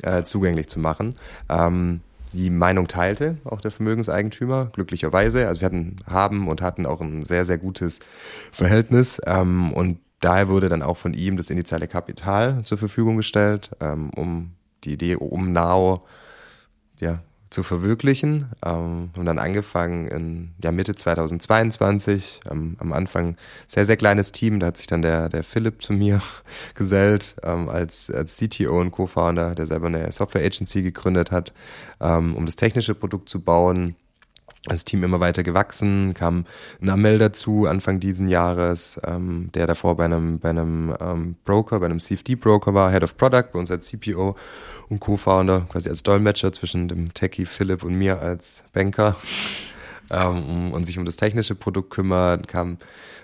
äh, 0.02 0.24
zugänglich 0.24 0.68
zu 0.68 0.80
machen. 0.80 1.16
Ähm, 1.50 2.02
die 2.36 2.50
Meinung 2.50 2.88
teilte, 2.88 3.38
auch 3.46 3.62
der 3.62 3.72
Vermögenseigentümer, 3.72 4.70
glücklicherweise. 4.74 5.48
Also 5.48 5.62
wir 5.62 5.66
hatten, 5.66 5.96
haben 6.10 6.48
und 6.48 6.62
hatten 6.62 6.86
auch 6.86 7.02
ein 7.02 7.24
sehr, 7.24 7.46
sehr 7.46 7.58
gutes 7.58 8.00
Verhältnis. 8.52 9.22
Ähm, 9.26 9.74
und 9.74 10.00
daher 10.20 10.48
wurde 10.48 10.70
dann 10.70 10.82
auch 10.82 10.98
von 10.98 11.14
ihm 11.14 11.38
das 11.38 11.50
initiale 11.50 11.88
Kapital 11.88 12.64
zur 12.64 12.78
Verfügung 12.78 13.18
gestellt, 13.18 13.72
ähm, 13.80 14.12
um 14.16 14.52
die 14.84 14.94
Idee 14.94 15.16
um 15.16 15.52
Now 15.52 16.04
ja, 17.00 17.20
zu 17.56 17.64
verwirklichen. 17.64 18.52
Ähm, 18.64 19.10
haben 19.16 19.26
dann 19.26 19.40
angefangen 19.40 20.08
in 20.08 20.52
ja, 20.62 20.72
Mitte 20.72 20.94
2022, 20.94 22.42
ähm, 22.52 22.76
am 22.80 22.94
Anfang 22.94 23.38
sehr, 23.66 23.86
sehr 23.86 23.98
kleines 23.98 24.32
Team. 24.32 24.60
Da 24.60 24.68
hat 24.68 24.78
sich 24.78 24.88
dann 24.88 25.02
der, 25.02 25.30
der 25.30 25.44
Philipp 25.44 25.82
zu 25.82 25.94
mir 25.94 26.22
gesellt 26.76 27.36
ähm, 27.44 27.70
als, 27.70 28.12
als 28.12 28.36
CTO 28.36 28.80
und 28.80 28.92
Co-Founder, 28.92 29.56
der 29.56 29.66
selber 29.66 29.88
eine 29.88 30.12
Software 30.12 30.46
Agency 30.46 30.82
gegründet 30.82 31.32
hat, 31.32 31.54
ähm, 32.02 32.36
um 32.36 32.46
das 32.46 32.58
technische 32.58 32.94
Produkt 32.94 33.30
zu 33.30 33.42
bauen 33.42 33.96
das 34.66 34.84
Team 34.84 35.04
immer 35.04 35.20
weiter 35.20 35.44
gewachsen, 35.44 36.14
kam 36.14 36.46
ein 36.82 36.90
Amel 36.90 37.20
dazu 37.20 37.68
Anfang 37.68 38.00
diesen 38.00 38.28
Jahres, 38.28 39.00
ähm, 39.06 39.50
der 39.54 39.68
davor 39.68 39.96
bei 39.96 40.06
einem, 40.06 40.40
bei 40.40 40.50
einem 40.50 40.96
ähm, 41.00 41.36
Broker, 41.46 41.80
bei 41.80 41.86
einem 41.86 42.00
CFD-Broker 42.00 42.74
war, 42.74 42.92
Head 42.92 43.04
of 43.04 43.18
Product, 43.18 43.52
bei 43.54 43.60
uns 43.60 43.70
als 43.70 43.88
CPO 43.88 44.36
und 44.90 45.00
Co-Founder, 45.00 45.68
quasi 45.70 45.90
als 45.90 46.04
Dolmetscher 46.04 46.52
zwischen 46.52 46.88
dem 46.88 47.14
Techie 47.14 47.46
Philipp 47.46 47.84
und 47.84 47.94
mir 47.94 48.20
als 48.22 48.64
Banker 48.74 49.16
ähm, 50.12 50.72
und 50.72 50.84
sich 50.84 50.98
um 50.98 51.06
das 51.06 51.18
technische 51.18 51.56
Produkt 51.56 51.90
kümmert, 51.90 52.48
kam 52.48 52.78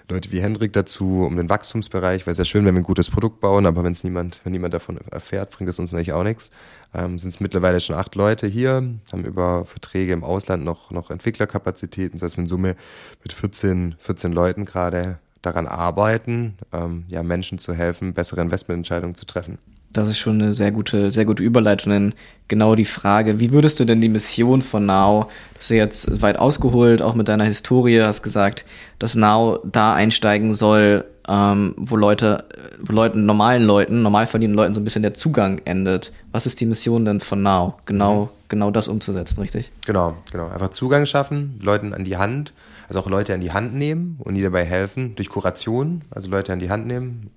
Leute 0.09 0.31
wie 0.31 0.41
Hendrik 0.41 0.73
dazu, 0.73 1.23
um 1.25 1.37
den 1.37 1.49
Wachstumsbereich, 1.49 2.27
weil 2.27 2.31
es 2.33 2.37
ja 2.37 2.45
schön, 2.45 2.65
wenn 2.65 2.75
wir 2.75 2.81
ein 2.81 2.85
gutes 2.85 3.09
Produkt 3.09 3.39
bauen, 3.39 3.65
aber 3.65 3.83
wenn 3.83 3.93
es 3.93 4.03
niemand, 4.03 4.41
wenn 4.43 4.51
niemand 4.51 4.73
davon 4.73 4.99
erfährt, 5.09 5.51
bringt 5.51 5.69
es 5.69 5.79
uns 5.79 5.91
natürlich 5.91 6.13
auch 6.13 6.23
nichts. 6.23 6.51
Ähm, 6.93 7.17
sind 7.17 7.29
es 7.29 7.39
mittlerweile 7.39 7.79
schon 7.79 7.95
acht 7.95 8.15
Leute 8.15 8.47
hier, 8.47 8.93
haben 9.11 9.25
über 9.25 9.65
Verträge 9.65 10.11
im 10.13 10.23
Ausland 10.23 10.63
noch, 10.65 10.91
noch 10.91 11.09
Entwicklerkapazitäten, 11.09 12.19
das 12.19 12.23
heißt 12.23 12.37
in 12.37 12.47
Summe 12.47 12.75
mit 13.23 13.31
14, 13.31 13.95
14 13.99 14.33
Leuten 14.33 14.65
gerade 14.65 15.19
daran 15.41 15.67
arbeiten, 15.67 16.57
ähm, 16.71 17.05
ja, 17.07 17.23
Menschen 17.23 17.57
zu 17.57 17.73
helfen, 17.73 18.13
bessere 18.13 18.41
Investmententscheidungen 18.41 19.15
zu 19.15 19.25
treffen. 19.25 19.57
Das 19.93 20.07
ist 20.07 20.19
schon 20.19 20.41
eine 20.41 20.53
sehr 20.53 20.71
gute, 20.71 21.11
sehr 21.11 21.25
gute 21.25 21.43
Überleitung. 21.43 21.91
Denn 21.91 22.13
genau 22.47 22.75
die 22.75 22.85
Frage, 22.85 23.39
wie 23.39 23.51
würdest 23.51 23.79
du 23.79 23.85
denn 23.85 24.01
die 24.01 24.09
Mission 24.09 24.61
von 24.61 24.85
Now, 24.85 25.29
du 25.53 25.59
hast 25.59 25.69
ja 25.69 25.77
jetzt 25.77 26.21
weit 26.21 26.39
ausgeholt, 26.39 27.01
auch 27.01 27.15
mit 27.15 27.27
deiner 27.27 27.43
Historie, 27.43 28.01
hast 28.01 28.23
gesagt, 28.23 28.65
dass 28.99 29.15
Now 29.15 29.59
da 29.63 29.93
einsteigen 29.93 30.53
soll, 30.53 31.05
ähm, 31.27 31.75
wo 31.77 31.95
Leute, 31.95 32.45
wo 32.81 32.93
Leuten, 32.93 33.25
normalen 33.25 33.63
Leuten, 33.63 34.01
normal 34.01 34.27
verdienenden 34.27 34.57
Leuten 34.57 34.73
so 34.73 34.81
ein 34.81 34.83
bisschen 34.83 35.03
der 35.03 35.13
Zugang 35.13 35.61
endet. 35.65 36.11
Was 36.31 36.45
ist 36.45 36.59
die 36.59 36.65
Mission 36.65 37.05
denn 37.05 37.19
von 37.19 37.41
Now? 37.41 37.77
Genau, 37.85 38.25
mhm. 38.25 38.29
genau 38.49 38.71
das 38.71 38.87
umzusetzen, 38.87 39.39
richtig? 39.39 39.71
Genau, 39.85 40.15
genau. 40.31 40.49
Einfach 40.49 40.69
Zugang 40.69 41.05
schaffen, 41.05 41.59
Leuten 41.61 41.93
an 41.93 42.03
die 42.03 42.17
Hand, 42.17 42.53
also 42.87 42.99
auch 42.99 43.07
Leute 43.07 43.33
an 43.33 43.41
die 43.41 43.51
Hand 43.51 43.73
nehmen 43.75 44.17
und 44.19 44.35
die 44.35 44.41
dabei 44.41 44.65
helfen, 44.65 45.15
durch 45.15 45.29
Kuration, 45.29 46.01
also 46.09 46.29
Leute 46.29 46.53
an 46.53 46.59
die 46.59 46.69
Hand 46.69 46.87
nehmen, 46.87 47.29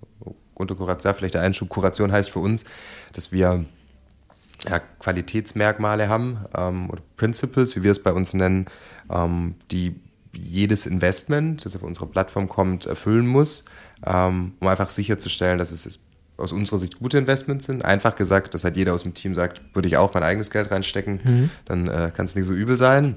unter 0.55 0.75
Kuration, 0.75 1.15
vielleicht 1.15 1.35
der 1.35 1.43
Einschub, 1.43 1.69
Kuration 1.69 2.13
heißt 2.13 2.31
für 2.31 2.41
uns, 2.41 2.65
dass 3.13 3.33
wir 3.33 3.65
ja, 4.69 4.81
Qualitätsmerkmale 5.01 6.09
haben 6.09 6.45
ähm, 6.57 6.91
oder 6.91 7.03
Principles, 7.17 7.77
wie 7.77 7.83
wir 7.83 7.91
es 7.91 8.03
bei 8.03 8.13
uns 8.13 8.35
nennen, 8.35 8.67
ähm, 9.11 9.57
die 9.71 9.97
jedes 10.33 10.87
Investment, 10.87 11.65
das 11.65 11.77
auf 11.77 11.83
unsere 11.83 12.07
Plattform 12.07 12.49
kommt, 12.49 12.87
erfüllen 12.87 13.27
muss, 13.27 13.65
ähm, 14.05 14.55
um 14.61 14.69
einfach 14.69 14.91
sicherzustellen, 14.91 15.59
dass 15.59 15.71
es 15.71 16.01
aus 16.37 16.53
unserer 16.53 16.79
Sicht 16.79 16.99
gute 16.99 17.19
Investments 17.19 17.67
sind. 17.67 17.85
Einfach 17.85 18.17
gesagt, 18.17 18.55
dass 18.55 18.65
halt 18.65 18.77
jeder 18.77 18.93
aus 18.95 19.05
dem 19.05 19.15
Team 19.15 19.35
sagt, 19.35 19.63
würde 19.73 19.89
ich 19.89 19.97
auch 19.97 20.15
mein 20.15 20.25
eigenes 20.25 20.51
Geld 20.51 20.71
reinstecken, 20.71 21.21
mhm. 21.23 21.51
dann 21.65 21.89
äh, 21.89 22.11
kann 22.15 22.25
es 22.25 22.35
nicht 22.35 22.47
so 22.47 22.55
übel 22.55 22.79
sein. 22.79 23.17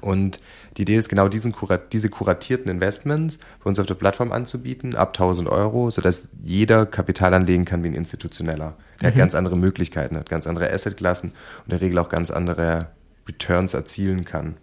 Und 0.00 0.40
die 0.76 0.82
Idee 0.82 0.96
ist 0.96 1.08
genau 1.08 1.28
diesen, 1.28 1.54
diese 1.92 2.08
kuratierten 2.08 2.70
Investments 2.70 3.38
bei 3.62 3.68
uns 3.68 3.78
auf 3.78 3.86
der 3.86 3.94
Plattform 3.94 4.30
anzubieten, 4.32 4.94
ab 4.94 5.08
1000 5.08 5.48
Euro, 5.48 5.90
sodass 5.90 6.30
jeder 6.44 6.86
Kapital 6.86 7.34
anlegen 7.34 7.64
kann 7.64 7.82
wie 7.82 7.88
ein 7.88 7.94
institutioneller. 7.94 8.76
Der 9.00 9.08
mhm. 9.08 9.12
hat 9.12 9.18
ganz 9.18 9.34
andere 9.34 9.56
Möglichkeiten, 9.56 10.16
hat 10.16 10.30
ganz 10.30 10.46
andere 10.46 10.72
Assetklassen 10.72 11.30
und 11.30 11.64
in 11.66 11.70
der 11.70 11.80
Regel 11.80 11.98
auch 11.98 12.08
ganz 12.08 12.30
andere 12.30 12.88
Returns 13.26 13.74
erzielen 13.74 14.24
kann. 14.24 14.56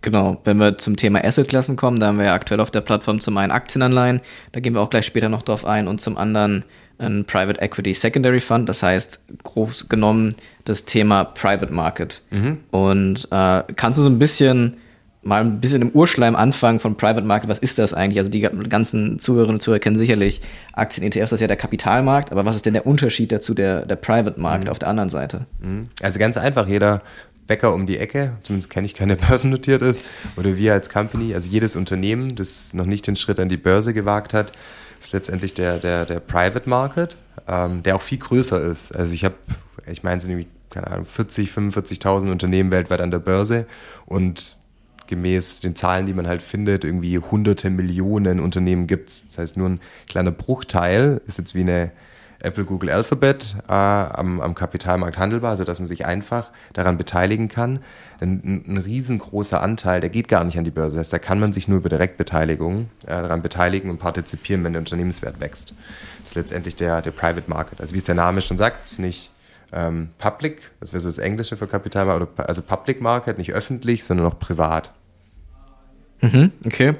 Genau, 0.00 0.40
wenn 0.44 0.58
wir 0.58 0.78
zum 0.78 0.96
Thema 0.96 1.24
Assetklassen 1.24 1.76
kommen, 1.76 1.98
da 1.98 2.06
haben 2.06 2.18
wir 2.18 2.26
ja 2.26 2.34
aktuell 2.34 2.60
auf 2.60 2.70
der 2.70 2.82
Plattform 2.82 3.20
zum 3.20 3.36
einen 3.36 3.50
Aktienanleihen, 3.50 4.20
da 4.52 4.60
gehen 4.60 4.74
wir 4.74 4.80
auch 4.80 4.90
gleich 4.90 5.06
später 5.06 5.28
noch 5.28 5.42
drauf 5.42 5.64
ein, 5.64 5.88
und 5.88 6.00
zum 6.00 6.16
anderen 6.16 6.64
ein 6.98 7.24
Private 7.24 7.60
Equity 7.60 7.94
Secondary 7.94 8.40
Fund, 8.40 8.68
das 8.68 8.82
heißt 8.82 9.20
groß 9.44 9.88
genommen 9.88 10.34
das 10.64 10.84
Thema 10.84 11.24
Private 11.24 11.72
Market. 11.72 12.22
Mhm. 12.30 12.58
Und 12.70 13.28
äh, 13.30 13.62
kannst 13.76 13.98
du 13.98 14.02
so 14.02 14.10
ein 14.10 14.18
bisschen 14.18 14.76
mal 15.22 15.40
ein 15.40 15.60
bisschen 15.60 15.82
im 15.82 15.90
Urschleim 15.90 16.36
anfangen 16.36 16.78
von 16.78 16.96
Private 16.96 17.26
Market, 17.26 17.48
was 17.48 17.58
ist 17.58 17.78
das 17.78 17.92
eigentlich? 17.92 18.18
Also 18.18 18.30
die 18.30 18.40
ganzen 18.40 19.18
Zuhörerinnen 19.18 19.56
und 19.56 19.60
Zuhörer 19.60 19.80
kennen 19.80 19.98
sicherlich 19.98 20.40
Aktien-ETFs, 20.72 21.30
das 21.30 21.32
ist 21.34 21.40
ja 21.40 21.48
der 21.48 21.56
Kapitalmarkt, 21.56 22.32
aber 22.32 22.44
was 22.44 22.56
ist 22.56 22.66
denn 22.66 22.72
der 22.72 22.86
Unterschied 22.86 23.32
dazu 23.32 23.52
der, 23.52 23.84
der 23.84 23.96
Private 23.96 24.40
Market 24.40 24.66
mhm. 24.66 24.70
auf 24.70 24.78
der 24.78 24.88
anderen 24.88 25.10
Seite? 25.10 25.46
Mhm. 25.60 25.88
Also 26.02 26.18
ganz 26.18 26.36
einfach, 26.36 26.66
jeder 26.66 27.02
Bäcker 27.48 27.74
um 27.74 27.86
die 27.86 27.98
Ecke, 27.98 28.34
zumindest 28.44 28.70
kenne 28.70 28.86
ich 28.86 28.94
keine 28.94 29.16
börsennotiert 29.28 29.82
ist, 29.82 30.04
oder 30.36 30.56
wir 30.56 30.74
als 30.74 30.88
Company, 30.88 31.34
also 31.34 31.50
jedes 31.50 31.74
Unternehmen, 31.74 32.36
das 32.36 32.72
noch 32.74 32.86
nicht 32.86 33.08
den 33.08 33.16
Schritt 33.16 33.40
an 33.40 33.48
die 33.48 33.56
Börse 33.56 33.92
gewagt 33.92 34.32
hat, 34.32 34.52
ist 35.00 35.12
letztendlich 35.12 35.54
der, 35.54 35.78
der, 35.78 36.04
der 36.04 36.20
Private 36.20 36.68
Market, 36.68 37.16
ähm, 37.48 37.82
der 37.82 37.96
auch 37.96 38.02
viel 38.02 38.18
größer 38.18 38.60
ist. 38.60 38.94
Also 38.94 39.12
ich 39.12 39.24
habe, 39.24 39.34
ich 39.90 40.04
meine, 40.04 40.18
es 40.18 40.24
sind 40.24 40.32
irgendwie, 40.32 40.48
keine 40.70 40.88
Ahnung, 40.88 41.06
40, 41.06 41.50
45.000 41.50 42.30
Unternehmen 42.30 42.70
weltweit 42.70 43.00
an 43.00 43.10
der 43.10 43.18
Börse 43.18 43.66
und 44.06 44.56
gemäß 45.06 45.60
den 45.60 45.74
Zahlen, 45.74 46.06
die 46.06 46.12
man 46.12 46.28
halt 46.28 46.42
findet, 46.42 46.84
irgendwie 46.84 47.18
hunderte 47.18 47.70
Millionen 47.70 48.40
Unternehmen 48.40 48.86
gibt 48.86 49.08
es. 49.08 49.26
Das 49.26 49.38
heißt, 49.38 49.56
nur 49.56 49.70
ein 49.70 49.80
kleiner 50.06 50.32
Bruchteil 50.32 51.20
ist 51.26 51.38
jetzt 51.38 51.54
wie 51.54 51.62
eine 51.62 51.90
Apple, 52.40 52.64
Google, 52.64 52.90
Alphabet 52.90 53.56
äh, 53.68 53.72
am, 53.72 54.40
am 54.40 54.54
Kapitalmarkt 54.54 55.18
handelbar, 55.18 55.56
sodass 55.56 55.80
man 55.80 55.88
sich 55.88 56.06
einfach 56.06 56.50
daran 56.72 56.96
beteiligen 56.96 57.48
kann. 57.48 57.80
Ein, 58.20 58.64
ein, 58.68 58.76
riesengroßer 58.78 59.60
Anteil, 59.60 60.00
der 60.00 60.10
geht 60.10 60.28
gar 60.28 60.44
nicht 60.44 60.56
an 60.56 60.64
die 60.64 60.70
Börse. 60.70 61.02
Da 61.10 61.18
kann 61.18 61.40
man 61.40 61.52
sich 61.52 61.66
nur 61.66 61.78
über 61.78 61.88
Direktbeteiligung 61.88 62.90
äh, 63.06 63.08
daran 63.08 63.42
beteiligen 63.42 63.90
und 63.90 63.98
partizipieren, 63.98 64.62
wenn 64.62 64.72
der 64.72 64.80
Unternehmenswert 64.80 65.40
wächst. 65.40 65.74
Das 66.20 66.30
ist 66.30 66.36
letztendlich 66.36 66.76
der, 66.76 67.02
der 67.02 67.10
Private 67.10 67.50
Market. 67.50 67.80
Also 67.80 67.94
wie 67.94 67.98
es 67.98 68.04
der 68.04 68.14
Name 68.14 68.40
schon 68.40 68.56
sagt, 68.56 68.84
ist 68.84 69.00
nicht 69.00 69.30
ähm, 69.72 70.10
Public, 70.18 70.70
das 70.80 70.92
wäre 70.92 71.00
so 71.00 71.08
das 71.08 71.18
Englische 71.18 71.56
für 71.56 71.66
Kapitalmarkt, 71.66 72.40
also 72.40 72.62
Public 72.62 73.00
Market, 73.00 73.38
nicht 73.38 73.52
öffentlich, 73.52 74.04
sondern 74.04 74.26
auch 74.26 74.38
privat. 74.38 74.92
Mhm, 76.20 76.52
okay. 76.64 76.94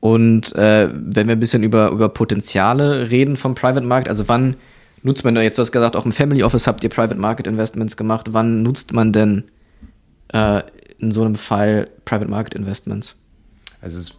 Und 0.00 0.54
äh, 0.56 0.88
wenn 0.92 1.28
wir 1.28 1.36
ein 1.36 1.40
bisschen 1.40 1.62
über, 1.62 1.90
über 1.90 2.08
Potenziale 2.08 3.10
reden 3.10 3.36
vom 3.36 3.54
Private 3.54 3.86
Market, 3.86 4.08
also 4.08 4.28
wann 4.28 4.56
nutzt 5.02 5.24
man 5.24 5.34
da 5.34 5.42
jetzt, 5.42 5.58
du 5.58 5.62
hast 5.62 5.72
gesagt, 5.72 5.96
auch 5.96 6.04
im 6.04 6.12
Family 6.12 6.42
Office 6.42 6.66
habt 6.66 6.82
ihr 6.84 6.90
Private 6.90 7.16
Market 7.16 7.46
Investments 7.46 7.96
gemacht. 7.96 8.32
Wann 8.32 8.62
nutzt 8.62 8.92
man 8.92 9.12
denn 9.12 9.44
äh, 10.32 10.62
in 10.98 11.10
so 11.10 11.22
einem 11.22 11.34
Fall 11.34 11.88
Private 12.04 12.30
Market 12.30 12.54
Investments? 12.54 13.16
Also 13.80 13.98
es, 13.98 14.14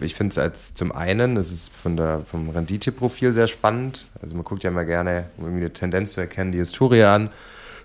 ich 0.00 0.14
finde 0.14 0.32
es 0.32 0.38
als 0.38 0.74
zum 0.74 0.92
einen, 0.92 1.36
es 1.36 1.52
ist 1.52 1.74
von 1.74 1.96
der, 1.96 2.20
vom 2.20 2.48
Renditeprofil 2.50 3.32
sehr 3.32 3.48
spannend. 3.48 4.06
Also 4.22 4.34
man 4.36 4.44
guckt 4.44 4.62
ja 4.64 4.70
immer 4.70 4.84
gerne, 4.84 5.26
um 5.36 5.44
irgendwie 5.44 5.64
eine 5.64 5.72
Tendenz 5.72 6.12
zu 6.12 6.20
erkennen, 6.20 6.52
die 6.52 6.58
Historie 6.58 7.02
an 7.02 7.30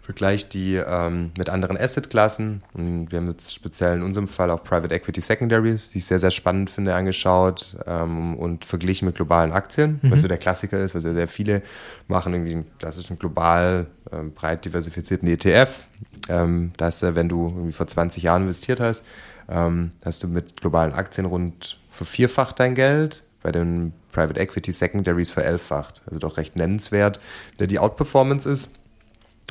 vergleicht 0.04 0.54
die 0.54 0.76
ähm, 0.76 1.32
mit 1.38 1.50
anderen 1.50 1.78
Assetklassen. 1.78 2.62
Und 2.74 3.12
wir 3.12 3.20
haben 3.20 3.30
jetzt 3.30 3.54
speziell 3.54 3.96
in 3.96 4.04
unserem 4.04 4.28
Fall 4.28 4.52
auch 4.52 4.62
Private 4.62 4.94
Equity 4.94 5.22
Secondaries, 5.22 5.90
die 5.90 6.00
ich 6.00 6.06
sehr, 6.06 6.20
sehr 6.20 6.30
spannend 6.30 6.70
finde, 6.70 6.94
angeschaut 6.94 7.78
ähm, 7.88 8.36
und 8.36 8.66
verglichen 8.66 9.06
mit 9.06 9.16
globalen 9.16 9.54
Aktien, 9.54 10.00
mhm. 10.02 10.12
was 10.12 10.22
so 10.22 10.28
der 10.28 10.38
Klassiker 10.38 10.78
ist, 10.84 10.94
was 10.94 11.06
ja 11.06 11.14
sehr 11.14 11.30
viele 11.30 11.62
machen, 12.10 12.34
irgendwie 12.34 12.52
einen 12.52 12.78
klassischen 12.80 13.18
global 13.18 13.88
ähm, 14.12 14.34
breit 14.34 14.66
diversifizierten 14.66 15.28
ETF. 15.28 15.88
Ähm, 16.28 16.74
da 16.76 16.90
du, 16.90 17.16
wenn 17.16 17.30
du 17.30 17.48
irgendwie 17.48 17.72
vor 17.72 17.88
20 17.88 18.24
Jahren 18.24 18.44
investiert 18.44 18.82
hast, 18.82 19.06
ähm, 19.50 19.92
hast 20.04 20.22
du 20.22 20.28
mit 20.28 20.60
globalen 20.60 20.94
Aktien 20.94 21.26
rund 21.26 21.80
vervierfacht 21.90 22.60
dein 22.60 22.76
Geld, 22.76 23.24
bei 23.42 23.52
den 23.52 23.94
Private 24.12 24.40
Equity 24.40 24.72
Secondaries 24.72 25.32
verelfacht. 25.32 26.02
Also 26.06 26.20
doch 26.20 26.38
recht 26.38 26.56
nennenswert, 26.56 27.20
der 27.60 27.68
die 27.68 27.80
Outperformance 27.80 28.50
ist. 28.50 28.70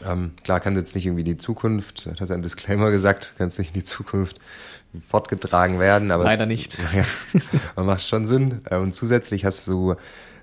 Ähm, 0.04 0.32
klar 0.42 0.60
kann 0.60 0.76
jetzt 0.76 0.94
nicht 0.94 1.06
irgendwie 1.06 1.24
die 1.24 1.36
Zukunft, 1.36 2.06
das 2.06 2.20
hat 2.20 2.30
ein 2.30 2.42
Disclaimer 2.42 2.90
gesagt, 2.90 3.34
kann 3.38 3.48
es 3.48 3.58
nicht 3.58 3.68
in 3.68 3.74
die 3.74 3.84
Zukunft 3.84 4.38
fortgetragen 5.08 5.78
werden. 5.78 6.10
Aber 6.10 6.24
Leider 6.24 6.42
es, 6.42 6.48
nicht. 6.48 6.78
Ja, 7.76 7.82
macht 7.82 8.06
schon 8.06 8.26
Sinn. 8.26 8.60
Äh, 8.70 8.76
und 8.76 8.92
zusätzlich 8.92 9.44
hast 9.44 9.66
du 9.68 9.94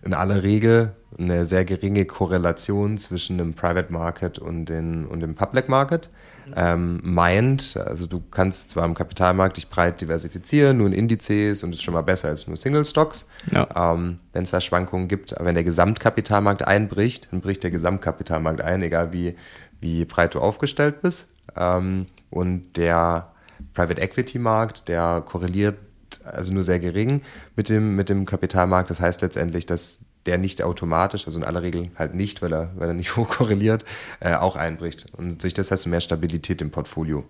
in 0.03 0.13
aller 0.13 0.43
Regel 0.43 0.93
eine 1.17 1.45
sehr 1.45 1.65
geringe 1.65 2.05
Korrelation 2.05 2.97
zwischen 2.97 3.37
dem 3.37 3.53
Private 3.53 3.91
Market 3.91 4.39
und, 4.39 4.65
den, 4.65 5.05
und 5.05 5.19
dem 5.19 5.35
Public 5.35 5.67
Market 5.67 6.09
ähm, 6.55 6.99
meint. 7.03 7.77
Also 7.77 8.05
du 8.05 8.21
kannst 8.31 8.71
zwar 8.71 8.85
im 8.85 8.93
Kapitalmarkt 8.93 9.57
dich 9.57 9.69
breit 9.69 10.01
diversifizieren, 10.01 10.77
nur 10.77 10.87
in 10.87 10.93
Indizes 10.93 11.63
und 11.63 11.73
ist 11.73 11.81
schon 11.81 11.93
mal 11.93 12.01
besser 12.01 12.29
als 12.29 12.47
nur 12.47 12.57
Single 12.57 12.85
Stocks, 12.85 13.27
ja. 13.51 13.67
ähm, 13.75 14.19
wenn 14.33 14.43
es 14.43 14.51
da 14.51 14.61
Schwankungen 14.61 15.07
gibt. 15.07 15.35
Aber 15.35 15.45
wenn 15.45 15.55
der 15.55 15.63
Gesamtkapitalmarkt 15.63 16.67
einbricht, 16.67 17.29
dann 17.31 17.41
bricht 17.41 17.63
der 17.63 17.71
Gesamtkapitalmarkt 17.71 18.61
ein, 18.61 18.81
egal 18.81 19.13
wie, 19.13 19.35
wie 19.79 20.05
breit 20.05 20.35
du 20.35 20.39
aufgestellt 20.39 21.01
bist. 21.01 21.29
Ähm, 21.55 22.07
und 22.29 22.77
der 22.77 23.31
Private 23.73 24.01
Equity 24.01 24.39
Markt, 24.39 24.87
der 24.87 25.21
korreliert 25.25 25.77
also 26.23 26.53
nur 26.53 26.63
sehr 26.63 26.79
gering 26.79 27.21
mit 27.55 27.69
dem, 27.69 27.95
mit 27.95 28.09
dem 28.09 28.25
Kapitalmarkt. 28.25 28.89
Das 28.89 28.99
heißt 28.99 29.21
letztendlich, 29.21 29.65
dass 29.65 29.99
der 30.25 30.37
nicht 30.37 30.61
automatisch, 30.61 31.25
also 31.25 31.39
in 31.39 31.45
aller 31.45 31.63
Regel 31.63 31.91
halt 31.95 32.13
nicht, 32.13 32.41
weil 32.41 32.53
er, 32.53 32.71
weil 32.75 32.89
er 32.89 32.93
nicht 32.93 33.15
hoch 33.15 33.29
korreliert, 33.29 33.85
äh, 34.19 34.35
auch 34.35 34.55
einbricht. 34.55 35.07
Und 35.17 35.41
durch 35.43 35.53
das 35.53 35.71
hast 35.71 35.85
du 35.85 35.89
mehr 35.89 36.01
Stabilität 36.01 36.61
im 36.61 36.71
Portfolio. 36.71 37.25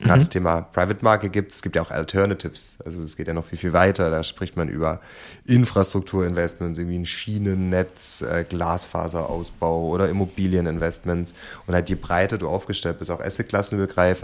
Und 0.00 0.06
gerade 0.06 0.16
mhm. 0.16 0.20
das 0.20 0.30
Thema 0.30 0.60
Private 0.62 1.04
Market 1.04 1.32
gibt 1.32 1.52
es 1.52 1.60
gibt 1.60 1.76
ja 1.76 1.82
auch 1.82 1.90
Alternatives. 1.90 2.76
Also 2.84 3.02
es 3.02 3.16
geht 3.16 3.28
ja 3.28 3.34
noch 3.34 3.44
viel, 3.44 3.58
viel 3.58 3.72
weiter. 3.74 4.10
Da 4.10 4.22
spricht 4.22 4.56
man 4.56 4.68
über 4.68 5.00
Infrastrukturinvestments, 5.44 6.78
irgendwie 6.78 6.98
ein 6.98 7.06
Schienennetz, 7.06 8.22
äh, 8.22 8.44
Glasfaserausbau 8.48 9.88
oder 9.88 10.08
Immobilieninvestments. 10.08 11.34
Und 11.66 11.74
halt 11.74 11.90
je 11.90 11.96
breiter 11.96 12.38
du 12.38 12.48
aufgestellt 12.48 12.98
bist, 12.98 13.10
auch 13.10 13.20
Assetklassen 13.20 13.78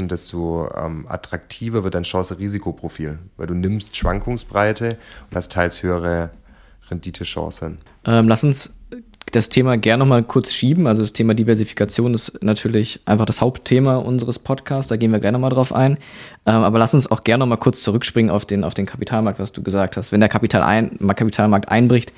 desto 0.08 0.68
ähm, 0.74 1.06
attraktiver 1.08 1.84
wird 1.84 1.94
dein 1.94 2.04
Chance-Risikoprofil, 2.04 3.18
weil 3.36 3.46
du 3.46 3.54
nimmst 3.54 3.96
Schwankungsbreite 3.96 4.96
und 5.30 5.36
hast 5.36 5.52
teils 5.52 5.82
höhere 5.82 6.30
Renditechancen. 6.90 7.78
Ähm, 8.04 8.28
lass 8.28 8.44
uns 8.44 8.72
das 9.32 9.48
Thema 9.48 9.76
gerne 9.76 10.04
noch 10.04 10.08
mal 10.08 10.22
kurz 10.22 10.52
schieben. 10.52 10.86
Also 10.86 11.02
das 11.02 11.12
Thema 11.12 11.34
Diversifikation 11.34 12.14
ist 12.14 12.42
natürlich 12.42 13.00
einfach 13.06 13.26
das 13.26 13.40
Hauptthema 13.40 13.96
unseres 13.96 14.38
Podcasts. 14.38 14.88
Da 14.88 14.96
gehen 14.96 15.10
wir 15.10 15.18
gerne 15.18 15.38
noch 15.38 15.42
mal 15.42 15.50
drauf 15.50 15.72
ein. 15.72 15.98
Ähm, 16.46 16.54
aber 16.54 16.78
lass 16.78 16.94
uns 16.94 17.10
auch 17.10 17.24
gerne 17.24 17.40
noch 17.40 17.48
mal 17.48 17.56
kurz 17.56 17.82
zurückspringen 17.82 18.30
auf 18.30 18.44
den, 18.44 18.62
auf 18.64 18.74
den 18.74 18.86
Kapitalmarkt, 18.86 19.38
was 19.38 19.52
du 19.52 19.62
gesagt 19.62 19.96
hast. 19.96 20.12
Wenn 20.12 20.20
der 20.20 20.28
Kapital 20.28 20.62
ein, 20.62 20.98
Kapitalmarkt 20.98 21.70
einbricht, 21.70 22.12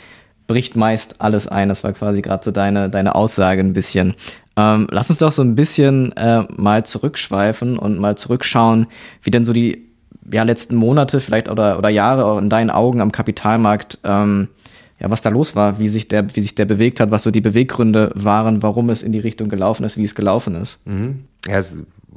bricht 0.46 0.76
meist 0.76 1.20
alles 1.20 1.48
ein. 1.48 1.68
Das 1.68 1.82
war 1.84 1.92
quasi 1.92 2.20
gerade 2.20 2.44
so 2.44 2.50
deine, 2.50 2.90
deine 2.90 3.14
Aussage 3.14 3.60
ein 3.60 3.72
bisschen. 3.72 4.14
Ähm, 4.56 4.86
lass 4.90 5.08
uns 5.08 5.18
doch 5.18 5.32
so 5.32 5.42
ein 5.42 5.54
bisschen 5.54 6.12
äh, 6.16 6.42
mal 6.56 6.84
zurückschweifen 6.84 7.78
und 7.78 7.98
mal 7.98 8.18
zurückschauen, 8.18 8.86
wie 9.22 9.30
denn 9.30 9.44
so 9.44 9.52
die 9.52 9.88
ja, 10.30 10.42
letzten 10.42 10.76
Monate 10.76 11.20
vielleicht 11.20 11.48
oder, 11.48 11.78
oder 11.78 11.88
Jahre 11.88 12.26
auch 12.26 12.38
in 12.38 12.50
deinen 12.50 12.70
Augen 12.70 13.00
am 13.00 13.12
Kapitalmarkt, 13.12 13.98
ähm, 14.04 14.48
ja, 15.00 15.10
was 15.10 15.22
da 15.22 15.30
los 15.30 15.54
war, 15.54 15.78
wie 15.78 15.88
sich 15.88 16.08
der, 16.08 16.34
wie 16.34 16.40
sich 16.40 16.54
der 16.54 16.64
bewegt 16.64 17.00
hat, 17.00 17.10
was 17.10 17.22
so 17.22 17.30
die 17.30 17.40
Beweggründe 17.40 18.10
waren, 18.14 18.62
warum 18.62 18.90
es 18.90 19.02
in 19.02 19.12
die 19.12 19.20
Richtung 19.20 19.48
gelaufen 19.48 19.84
ist, 19.84 19.96
wie 19.96 20.04
es 20.04 20.14
gelaufen 20.14 20.54
ist. 20.54 20.78
Mhm. 20.84 21.24
Ja, 21.46 21.58
es 21.58 21.76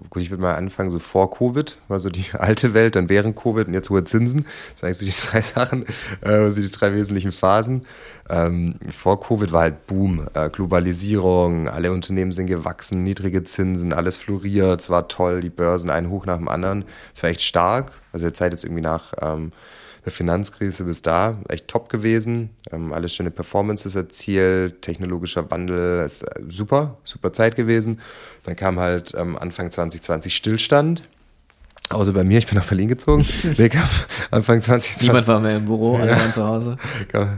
gut, 0.09 0.21
ich 0.21 0.29
würde 0.31 0.41
mal 0.41 0.55
anfangen, 0.55 0.89
so 0.89 0.99
vor 0.99 1.31
Covid, 1.31 1.77
war 1.87 1.99
so 1.99 2.09
die 2.09 2.25
alte 2.37 2.73
Welt, 2.73 2.95
dann 2.95 3.09
während 3.09 3.35
Covid 3.35 3.67
und 3.67 3.73
jetzt 3.73 3.89
hohe 3.89 4.03
Zinsen. 4.03 4.45
Das 4.71 4.81
sind 4.81 4.87
eigentlich 4.87 4.97
so 4.97 5.05
die 5.05 5.27
drei 5.31 5.41
Sachen, 5.41 5.85
äh, 6.21 6.49
so 6.49 6.61
die 6.61 6.71
drei 6.71 6.93
wesentlichen 6.93 7.31
Phasen. 7.31 7.83
Ähm, 8.29 8.75
vor 8.89 9.19
Covid 9.19 9.51
war 9.51 9.61
halt 9.61 9.87
Boom, 9.87 10.27
äh, 10.33 10.49
Globalisierung, 10.49 11.67
alle 11.67 11.91
Unternehmen 11.91 12.31
sind 12.31 12.47
gewachsen, 12.47 13.03
niedrige 13.03 13.43
Zinsen, 13.43 13.93
alles 13.93 14.17
floriert, 14.17 14.81
es 14.81 14.89
war 14.89 15.07
toll, 15.07 15.41
die 15.41 15.49
Börsen 15.49 15.89
ein 15.89 16.09
hoch 16.09 16.25
nach 16.25 16.37
dem 16.37 16.47
anderen. 16.47 16.85
Es 17.13 17.23
war 17.23 17.29
echt 17.29 17.41
stark. 17.41 17.91
Also 18.13 18.25
der 18.25 18.33
Zeit 18.33 18.51
jetzt 18.51 18.63
irgendwie 18.63 18.81
nach 18.81 19.13
ähm, 19.21 19.51
der 20.05 20.11
Finanzkrise 20.11 20.83
bis 20.83 21.01
da 21.01 21.39
echt 21.47 21.67
top 21.67 21.89
gewesen. 21.89 22.49
Ähm, 22.71 22.93
alles 22.93 23.13
schöne 23.13 23.31
Performances 23.31 23.95
erzielt, 23.95 24.81
technologischer 24.81 25.49
Wandel, 25.51 26.03
ist 26.05 26.23
äh, 26.23 26.41
super, 26.47 26.97
super 27.03 27.33
Zeit 27.33 27.55
gewesen. 27.55 27.99
Dann 28.43 28.55
kam 28.55 28.79
halt 28.79 29.13
ähm, 29.15 29.37
Anfang 29.37 29.69
2020 29.69 30.35
Stillstand. 30.35 31.03
Außer 31.93 32.13
bei 32.13 32.23
mir, 32.23 32.37
ich 32.37 32.47
bin 32.47 32.57
nach 32.57 32.65
Berlin 32.65 32.87
gezogen. 32.87 33.25
Kam 33.71 33.89
Anfang 34.31 34.61
2020. 34.61 35.03
Niemand 35.03 35.27
war 35.27 35.39
mehr 35.39 35.57
im 35.57 35.65
Büro, 35.65 35.97
alle 35.97 36.11
waren 36.11 36.31
zu 36.31 36.45
Hause. 36.45 36.77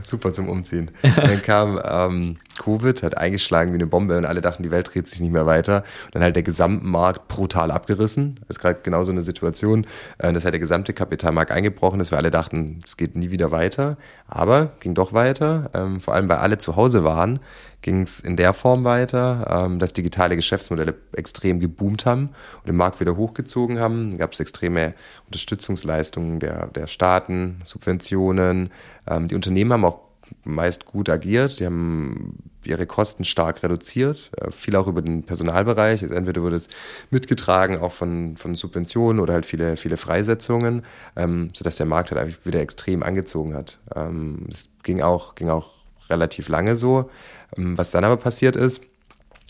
super 0.02 0.32
zum 0.32 0.48
Umziehen. 0.48 0.90
Dann 1.02 1.42
kam 1.42 1.80
ähm, 1.84 2.36
Covid, 2.62 3.02
hat 3.02 3.16
eingeschlagen 3.18 3.72
wie 3.72 3.76
eine 3.76 3.86
Bombe 3.86 4.16
und 4.16 4.24
alle 4.24 4.40
dachten, 4.40 4.62
die 4.62 4.70
Welt 4.70 4.94
dreht 4.94 5.06
sich 5.06 5.20
nicht 5.20 5.32
mehr 5.32 5.46
weiter. 5.46 5.82
Und 6.06 6.14
dann 6.14 6.22
halt 6.22 6.36
der 6.36 6.42
Gesamtmarkt 6.42 7.28
brutal 7.28 7.70
abgerissen. 7.70 8.36
Das 8.46 8.56
ist 8.56 8.60
gerade 8.60 8.80
genau 8.82 9.02
so 9.04 9.12
eine 9.12 9.22
Situation, 9.22 9.86
äh, 10.18 10.32
dass 10.32 10.44
halt 10.44 10.54
der 10.54 10.60
gesamte 10.60 10.92
Kapitalmarkt 10.92 11.50
eingebrochen 11.50 12.00
ist. 12.00 12.10
Wir 12.10 12.18
alle 12.18 12.30
dachten, 12.30 12.78
es 12.84 12.96
geht 12.96 13.16
nie 13.16 13.30
wieder 13.30 13.50
weiter. 13.50 13.96
Aber 14.28 14.72
ging 14.80 14.94
doch 14.94 15.12
weiter. 15.12 15.70
Ähm, 15.74 16.00
vor 16.00 16.14
allem, 16.14 16.28
weil 16.28 16.38
alle 16.38 16.58
zu 16.58 16.76
Hause 16.76 17.04
waren, 17.04 17.40
ging 17.84 18.00
es 18.00 18.18
in 18.18 18.36
der 18.36 18.54
Form 18.54 18.82
weiter, 18.84 19.64
ähm, 19.66 19.78
dass 19.78 19.92
digitale 19.92 20.36
Geschäftsmodelle 20.36 20.94
extrem 21.12 21.60
geboomt 21.60 22.06
haben 22.06 22.30
und 22.60 22.66
den 22.66 22.76
Markt 22.76 22.98
wieder 22.98 23.16
hochgezogen 23.16 23.78
haben. 23.78 24.16
Gab 24.16 24.32
es 24.32 24.40
extreme 24.40 24.94
Unterstützungsleistungen 25.26 26.40
der, 26.40 26.68
der 26.68 26.86
Staaten, 26.86 27.60
Subventionen. 27.64 28.70
Ähm, 29.06 29.28
die 29.28 29.34
Unternehmen 29.34 29.74
haben 29.74 29.84
auch 29.84 30.00
meist 30.44 30.86
gut 30.86 31.10
agiert. 31.10 31.60
Die 31.60 31.66
haben 31.66 32.38
ihre 32.64 32.86
Kosten 32.86 33.24
stark 33.26 33.62
reduziert, 33.62 34.30
äh, 34.40 34.50
viel 34.50 34.76
auch 34.76 34.86
über 34.86 35.02
den 35.02 35.24
Personalbereich. 35.24 36.02
Also 36.02 36.14
entweder 36.14 36.40
wurde 36.40 36.56
es 36.56 36.70
mitgetragen 37.10 37.78
auch 37.78 37.92
von, 37.92 38.38
von 38.38 38.54
Subventionen 38.54 39.20
oder 39.20 39.34
halt 39.34 39.44
viele, 39.44 39.76
viele 39.76 39.98
Freisetzungen, 39.98 40.84
ähm, 41.16 41.50
sodass 41.52 41.76
der 41.76 41.84
Markt 41.84 42.12
halt 42.12 42.22
einfach 42.22 42.46
wieder 42.46 42.60
extrem 42.60 43.02
angezogen 43.02 43.54
hat. 43.54 43.78
Ähm, 43.94 44.46
es 44.48 44.70
ging 44.82 45.02
auch, 45.02 45.34
ging 45.34 45.50
auch 45.50 45.83
relativ 46.10 46.48
lange 46.48 46.76
so. 46.76 47.10
Ähm, 47.56 47.76
was 47.78 47.90
dann 47.90 48.04
aber 48.04 48.16
passiert 48.16 48.56
ist, 48.56 48.80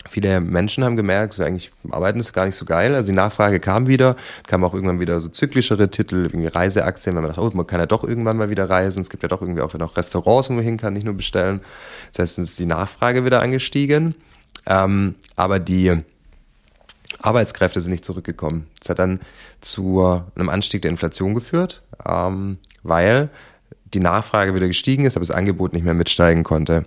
Viele 0.07 0.39
Menschen 0.39 0.83
haben 0.83 0.95
gemerkt, 0.95 1.33
so 1.33 1.43
eigentlich 1.43 1.71
Arbeiten 1.89 2.19
ist 2.19 2.31
gar 2.31 2.45
nicht 2.45 2.55
so 2.55 2.65
geil. 2.65 2.93
Also 2.93 3.11
die 3.11 3.15
Nachfrage 3.15 3.59
kam 3.59 3.87
wieder, 3.87 4.15
kam 4.45 4.63
auch 4.63 4.75
irgendwann 4.75 4.99
wieder 4.99 5.19
so 5.19 5.29
zyklischere 5.29 5.89
Titel, 5.89 6.25
irgendwie 6.25 6.47
Reiseaktien, 6.47 7.15
wenn 7.15 7.23
man 7.23 7.31
dachte, 7.31 7.41
oh, 7.41 7.49
man 7.55 7.65
kann 7.65 7.79
ja 7.79 7.87
doch 7.87 8.03
irgendwann 8.03 8.37
mal 8.37 8.51
wieder 8.51 8.69
reisen. 8.69 9.01
Es 9.01 9.09
gibt 9.09 9.23
ja 9.23 9.29
doch 9.29 9.41
irgendwie 9.41 9.61
auch 9.61 9.73
noch 9.73 9.97
Restaurants, 9.97 10.49
wo 10.49 10.53
man 10.53 10.63
hin 10.63 10.77
kann, 10.77 10.93
nicht 10.93 11.05
nur 11.05 11.15
bestellen. 11.15 11.61
Das 12.11 12.19
heißt, 12.19 12.39
es 12.39 12.49
ist 12.51 12.59
die 12.59 12.67
Nachfrage 12.67 13.25
wieder 13.25 13.41
angestiegen. 13.41 14.13
Ähm, 14.67 15.15
aber 15.35 15.57
die 15.57 15.99
Arbeitskräfte 17.19 17.79
sind 17.79 17.91
nicht 17.91 18.05
zurückgekommen. 18.05 18.67
Das 18.79 18.89
hat 18.89 18.99
dann 18.99 19.19
zu 19.61 20.21
einem 20.35 20.49
Anstieg 20.49 20.83
der 20.83 20.91
Inflation 20.91 21.33
geführt, 21.33 21.81
ähm, 22.05 22.59
weil 22.83 23.29
die 23.95 23.99
Nachfrage 23.99 24.53
wieder 24.53 24.67
gestiegen 24.67 25.05
ist, 25.05 25.15
aber 25.15 25.25
das 25.25 25.35
Angebot 25.35 25.73
nicht 25.73 25.85
mehr 25.85 25.93
mitsteigen 25.93 26.43
konnte. 26.43 26.85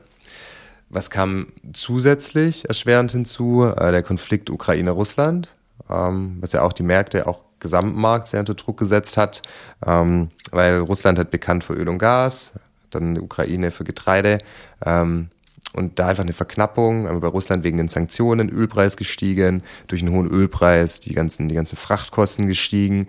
Was 0.91 1.11
kam 1.11 1.49
zusätzlich 1.73 2.69
erschwerend 2.69 3.13
hinzu? 3.13 3.65
Äh, 3.65 3.93
der 3.93 4.03
Konflikt 4.03 4.51
Ukraine-Russland, 4.51 5.49
ähm, 5.91 6.39
was 6.41 6.53
ja 6.53 6.63
auch 6.63 6.73
die 6.73 6.83
Märkte, 6.83 7.27
auch 7.27 7.41
Gesamtmarkt 7.61 8.29
sehr 8.29 8.41
unter 8.41 8.55
Druck 8.55 8.79
gesetzt 8.79 9.17
hat, 9.17 9.43
ähm, 9.85 10.31
weil 10.53 10.79
Russland 10.79 11.19
hat 11.19 11.31
bekannt 11.31 11.65
für 11.65 11.75
Öl 11.75 11.89
und 11.89 11.99
Gas, 11.99 12.53
dann 12.91 13.17
die 13.17 13.21
Ukraine 13.21 13.71
für 13.71 13.85
Getreide 13.85 14.39
ähm, 14.85 15.29
und 15.75 15.99
da 15.99 16.09
einfach 16.09 16.23
eine 16.23 16.33
Verknappung. 16.33 17.09
Aber 17.09 17.21
bei 17.21 17.29
Russland 17.29 17.65
wegen 17.65 17.79
den 17.79 17.89
Sanktionen, 17.89 18.49
Ölpreis 18.49 18.97
gestiegen, 18.97 19.63
durch 19.89 20.03
einen 20.03 20.13
hohen 20.15 20.29
Ölpreis 20.29 21.01
die 21.01 21.15
ganzen, 21.15 21.49
die 21.49 21.55
ganzen 21.55 21.77
Frachtkosten 21.77 22.47
gestiegen, 22.47 23.09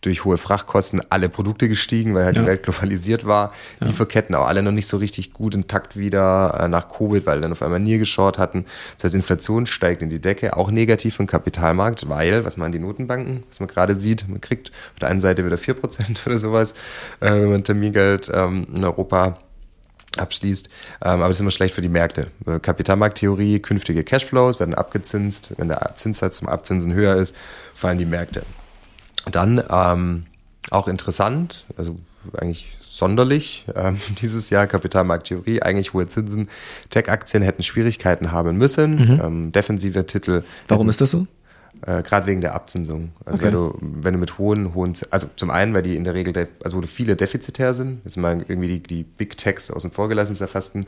durch 0.00 0.24
hohe 0.24 0.38
Frachtkosten 0.38 1.02
alle 1.10 1.28
Produkte 1.28 1.68
gestiegen, 1.68 2.14
weil 2.14 2.24
halt 2.24 2.36
ja. 2.36 2.42
die 2.42 2.48
Welt 2.48 2.62
globalisiert 2.62 3.26
war. 3.26 3.52
Ja. 3.80 3.88
Lieferketten 3.88 4.34
auch 4.34 4.46
alle 4.46 4.62
noch 4.62 4.72
nicht 4.72 4.86
so 4.86 4.96
richtig 4.96 5.32
gut 5.32 5.54
intakt 5.54 5.96
wieder 5.96 6.58
äh, 6.60 6.68
nach 6.68 6.88
Covid, 6.88 7.26
weil 7.26 7.40
dann 7.40 7.52
auf 7.52 7.62
einmal 7.62 7.80
nie 7.80 7.98
geschaut 7.98 8.38
hatten. 8.38 8.64
Das 8.96 9.04
heißt, 9.04 9.14
Inflation 9.14 9.66
steigt 9.66 10.02
in 10.02 10.10
die 10.10 10.20
Decke, 10.20 10.56
auch 10.56 10.70
negativ 10.70 11.20
im 11.20 11.26
Kapitalmarkt, 11.26 12.08
weil, 12.08 12.44
was 12.44 12.56
man 12.56 12.72
die 12.72 12.78
Notenbanken, 12.78 13.44
was 13.48 13.60
man 13.60 13.68
gerade 13.68 13.94
sieht, 13.94 14.28
man 14.28 14.40
kriegt 14.40 14.70
auf 14.92 15.00
der 15.00 15.08
einen 15.08 15.20
Seite 15.20 15.44
wieder 15.44 15.58
vier 15.58 15.74
Prozent 15.74 16.20
oder 16.26 16.38
sowas, 16.38 16.72
äh, 17.20 17.30
wenn 17.30 17.50
man 17.50 17.64
Termingeld 17.64 18.30
ähm, 18.32 18.66
in 18.74 18.84
Europa 18.84 19.38
abschließt. 20.16 20.68
Ähm, 21.02 21.20
aber 21.20 21.28
es 21.28 21.36
ist 21.36 21.40
immer 21.40 21.50
schlecht 21.50 21.74
für 21.74 21.82
die 21.82 21.88
Märkte. 21.88 22.28
Äh, 22.46 22.58
Kapitalmarkttheorie, 22.58 23.60
künftige 23.60 24.02
Cashflows 24.02 24.58
werden 24.58 24.74
abgezinst. 24.74 25.52
Wenn 25.56 25.68
der 25.68 25.92
Zinssatz 25.94 26.38
zum 26.38 26.48
Abzinsen 26.48 26.92
höher 26.92 27.16
ist, 27.16 27.36
fallen 27.74 27.98
die 27.98 28.06
Märkte. 28.06 28.42
Dann 29.30 29.62
ähm, 29.70 30.26
auch 30.70 30.88
interessant, 30.88 31.64
also 31.76 31.96
eigentlich 32.36 32.76
sonderlich 32.86 33.64
ähm, 33.74 33.98
dieses 34.20 34.50
Jahr 34.50 34.66
Kapitalmarkttheorie, 34.66 35.62
eigentlich 35.62 35.92
hohe 35.92 36.06
Zinsen. 36.06 36.48
Tech-Aktien 36.90 37.42
hätten 37.42 37.62
Schwierigkeiten 37.62 38.32
haben 38.32 38.56
müssen. 38.56 38.96
Mhm. 38.96 39.20
Ähm, 39.22 39.52
defensive 39.52 40.06
Titel. 40.06 40.44
Warum 40.68 40.88
ist 40.88 41.00
das 41.00 41.10
so? 41.10 41.26
Äh, 41.86 42.02
Gerade 42.02 42.26
wegen 42.26 42.40
der 42.40 42.54
Abzinsung. 42.54 43.12
Also 43.24 43.38
okay. 43.38 43.46
wenn, 43.46 43.52
du, 43.52 43.78
wenn 43.80 44.14
du 44.14 44.20
mit 44.20 44.38
hohen, 44.38 44.74
hohen, 44.74 44.92
also 45.10 45.28
zum 45.36 45.50
einen, 45.50 45.72
weil 45.72 45.82
die 45.82 45.96
in 45.96 46.04
der 46.04 46.14
Regel, 46.14 46.48
also 46.62 46.76
wo 46.76 46.82
viele 46.82 47.16
defizitär 47.16 47.72
sind, 47.72 48.02
jetzt 48.04 48.16
mal 48.16 48.44
irgendwie 48.46 48.68
die, 48.68 48.82
die 48.82 49.02
Big 49.02 49.38
Techs 49.38 49.70
außen 49.70 49.90
vor 49.90 50.08
gelassen, 50.08 50.32
ist 50.32 50.40
ja 50.40 50.46
fast 50.46 50.74
ein, 50.74 50.86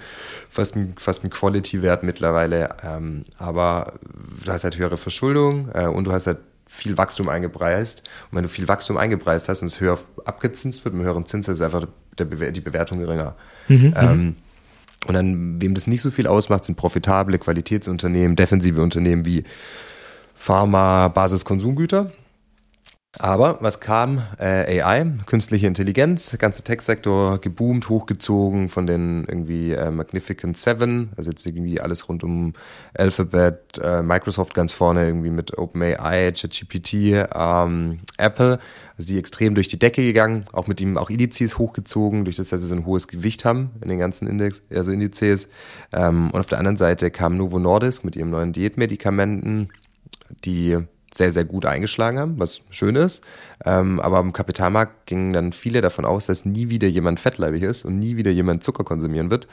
fast 0.50 0.76
ein, 0.76 0.94
fast 0.98 1.24
ein 1.24 1.30
Quality-Wert 1.30 2.02
mittlerweile. 2.02 2.76
Ähm, 2.82 3.24
aber 3.38 3.94
du 4.44 4.52
hast 4.52 4.64
halt 4.64 4.76
höhere 4.76 4.98
Verschuldung 4.98 5.70
äh, 5.72 5.86
und 5.86 6.04
du 6.04 6.12
hast 6.12 6.26
halt 6.26 6.38
viel 6.74 6.96
Wachstum 6.96 7.28
eingepreist. 7.28 8.02
Und 8.30 8.36
wenn 8.36 8.44
du 8.44 8.48
viel 8.48 8.66
Wachstum 8.66 8.96
eingepreist 8.96 9.48
hast 9.48 9.60
und 9.60 9.68
es 9.68 9.78
höher 9.78 9.98
abgezinst 10.24 10.84
wird, 10.84 10.94
mit 10.94 11.04
höheren 11.04 11.26
Zins 11.26 11.46
ist 11.46 11.60
einfach 11.60 11.86
der, 12.18 12.26
die 12.26 12.60
Bewertung 12.60 12.98
geringer. 12.98 13.34
Mhm, 13.68 13.94
ähm, 13.94 14.36
und 15.06 15.14
dann, 15.14 15.60
wem 15.60 15.74
das 15.74 15.86
nicht 15.86 16.00
so 16.00 16.10
viel 16.10 16.26
ausmacht, 16.26 16.64
sind 16.64 16.76
profitable 16.76 17.38
Qualitätsunternehmen, 17.38 18.36
defensive 18.36 18.80
Unternehmen 18.80 19.26
wie 19.26 19.44
Pharma, 20.34 21.08
Basiskonsumgüter. 21.08 22.10
Aber 23.18 23.58
was 23.60 23.78
kam? 23.78 24.22
Äh, 24.38 24.80
AI, 24.80 25.04
künstliche 25.26 25.66
Intelligenz, 25.66 26.34
ganze 26.38 26.62
Tech-Sektor 26.62 27.42
geboomt, 27.42 27.90
hochgezogen 27.90 28.70
von 28.70 28.86
den 28.86 29.26
irgendwie 29.28 29.72
äh, 29.72 29.90
Magnificent 29.90 30.56
Seven, 30.56 31.10
also 31.14 31.28
jetzt 31.28 31.44
irgendwie 31.44 31.78
alles 31.78 32.08
rund 32.08 32.24
um 32.24 32.54
Alphabet, 32.94 33.78
äh, 33.82 34.00
Microsoft 34.00 34.54
ganz 34.54 34.72
vorne 34.72 35.06
irgendwie 35.06 35.28
mit 35.28 35.58
OpenAI, 35.58 36.32
ChatGPT, 36.32 37.28
ähm, 37.34 38.00
Apple, 38.16 38.58
also 38.96 39.06
die 39.06 39.18
extrem 39.18 39.54
durch 39.54 39.68
die 39.68 39.78
Decke 39.78 40.02
gegangen, 40.02 40.46
auch 40.54 40.66
mit 40.66 40.80
ihm 40.80 40.96
auch 40.96 41.10
Indizes 41.10 41.58
hochgezogen, 41.58 42.24
durch 42.24 42.36
das, 42.36 42.48
dass 42.48 42.62
sie 42.62 42.68
so 42.68 42.74
ein 42.74 42.86
hohes 42.86 43.08
Gewicht 43.08 43.44
haben 43.44 43.72
in 43.82 43.90
den 43.90 43.98
ganzen 43.98 44.26
Index, 44.26 44.62
also 44.70 44.90
Indizes. 44.90 45.50
Ähm, 45.92 46.30
und 46.30 46.40
auf 46.40 46.46
der 46.46 46.58
anderen 46.58 46.78
Seite 46.78 47.10
kam 47.10 47.36
Novo 47.36 47.58
Nordisk 47.58 48.04
mit 48.04 48.16
ihrem 48.16 48.30
neuen 48.30 48.54
Diätmedikamenten, 48.54 49.68
die 50.46 50.78
sehr, 51.14 51.30
sehr 51.30 51.44
gut 51.44 51.66
eingeschlagen 51.66 52.18
haben, 52.18 52.38
was 52.38 52.62
schön 52.70 52.96
ist. 52.96 53.22
Ähm, 53.64 54.00
aber 54.00 54.18
am 54.18 54.32
Kapitalmarkt 54.32 55.06
gingen 55.06 55.32
dann 55.32 55.52
viele 55.52 55.80
davon 55.80 56.04
aus, 56.04 56.26
dass 56.26 56.44
nie 56.44 56.70
wieder 56.70 56.88
jemand 56.88 57.20
fettleibig 57.20 57.62
ist 57.62 57.84
und 57.84 57.98
nie 57.98 58.16
wieder 58.16 58.30
jemand 58.30 58.64
Zucker 58.64 58.84
konsumieren 58.84 59.30
wird. 59.30 59.48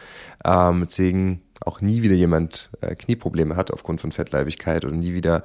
Ähm, 0.46 0.82
deswegen 0.86 1.42
auch 1.62 1.82
nie 1.82 2.02
wieder 2.02 2.16
jemand 2.16 2.70
äh, 2.82 2.96
Knieprobleme 2.96 3.56
hat 3.56 3.72
aufgrund 3.72 4.00
von 4.00 4.12
Fettleibigkeit 4.12 4.86
oder 4.86 4.96
nie 4.96 5.14
wieder 5.14 5.44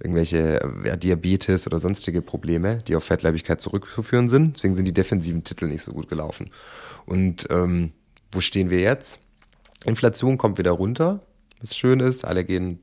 irgendwelche 0.00 0.60
äh, 0.84 0.98
Diabetes 0.98 1.66
oder 1.66 1.78
sonstige 1.78 2.20
Probleme, 2.20 2.82
die 2.86 2.96
auf 2.96 3.04
Fettleibigkeit 3.04 3.60
zurückzuführen 3.60 4.28
sind. 4.28 4.56
Deswegen 4.56 4.76
sind 4.76 4.86
die 4.86 4.94
defensiven 4.94 5.44
Titel 5.44 5.66
nicht 5.66 5.82
so 5.82 5.92
gut 5.92 6.08
gelaufen. 6.08 6.50
Und 7.06 7.46
ähm, 7.50 7.92
wo 8.32 8.40
stehen 8.40 8.70
wir 8.70 8.80
jetzt? 8.80 9.18
Inflation 9.86 10.38
kommt 10.38 10.58
wieder 10.58 10.72
runter, 10.72 11.20
was 11.60 11.76
schön 11.76 12.00
ist. 12.00 12.24
Alle 12.24 12.44
gehen 12.44 12.80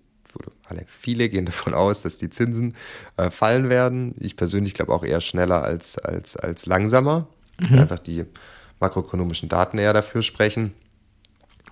alle, 0.72 0.86
viele 0.88 1.30
gehen 1.30 1.46
davon 1.46 1.74
aus, 1.74 2.02
dass 2.02 2.18
die 2.18 2.30
Zinsen 2.30 2.76
äh, 3.18 3.30
fallen 3.30 3.70
werden. 3.70 4.16
Ich 4.20 4.36
persönlich 4.36 4.74
glaube 4.74 4.94
auch 4.94 5.04
eher 5.04 5.22
schneller 5.22 5.64
als, 5.64 5.98
als, 5.98 6.36
als 6.36 6.66
langsamer. 6.66 7.28
Mhm. 7.60 7.80
Einfach 7.80 8.00
die 8.00 8.26
makroökonomischen 8.80 9.50
Daten 9.50 9.78
eher 9.78 9.94
dafür 9.94 10.24
sprechen. 10.24 10.74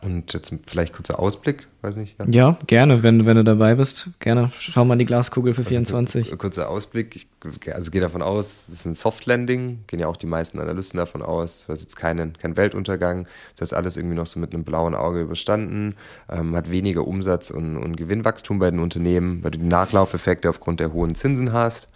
Und 0.02 0.34
jetzt 0.34 0.54
vielleicht 0.66 0.94
kurzer 0.94 1.20
Ausblick, 1.20 1.68
weiß 1.82 1.98
nicht. 1.98 2.16
Ja, 2.20 2.26
ja 2.30 2.60
gerne, 2.68 3.04
wenn, 3.04 3.26
wenn 3.26 3.36
du 3.36 3.44
dabei 3.44 3.76
bist. 3.76 4.10
Gerne, 4.20 4.50
schau 4.58 4.86
mal 4.86 4.94
in 4.94 5.00
die 5.00 5.06
Glaskugel 5.06 5.54
für 5.54 5.62
also 5.62 5.70
24. 5.70 6.38
Kurzer 6.38 6.70
Ausblick, 6.70 7.16
ich 7.16 7.28
also 7.74 7.92
gehe 7.92 8.00
davon 8.00 8.22
aus, 8.22 8.64
es 8.72 8.80
ist 8.80 8.86
ein 8.86 8.94
Soft 8.94 9.26
Landing, 9.26 9.80
gehen 9.88 10.00
ja 10.00 10.08
auch 10.08 10.16
die 10.16 10.26
meisten 10.26 10.60
Analysten 10.60 10.98
davon 10.98 11.22
aus. 11.22 11.66
Es 11.68 11.80
ist 11.80 11.82
jetzt 11.82 11.96
kein, 11.98 12.34
kein 12.38 12.56
Weltuntergang, 12.56 13.28
das 13.58 13.70
ist 13.70 13.74
alles 13.74 13.98
irgendwie 13.98 14.16
noch 14.16 14.26
so 14.26 14.40
mit 14.40 14.54
einem 14.54 14.64
blauen 14.64 14.96
Auge 14.96 15.22
überstanden, 15.22 15.96
ähm, 16.30 16.56
hat 16.56 16.72
weniger 16.72 17.06
Umsatz 17.06 17.50
und, 17.50 17.76
und 17.76 17.98
Gewinnwachstum 17.98 18.58
bei 18.60 18.72
den 18.72 18.80
Unternehmen, 18.80 19.44
weil 19.44 19.52
du 19.52 19.60
die 19.60 19.66
Nachlaufeffekte 19.66 20.48
aufgrund 20.48 20.80
der 20.80 20.94
hohen 20.94 21.14
Zinsen 21.16 21.52
hast. 21.52 21.90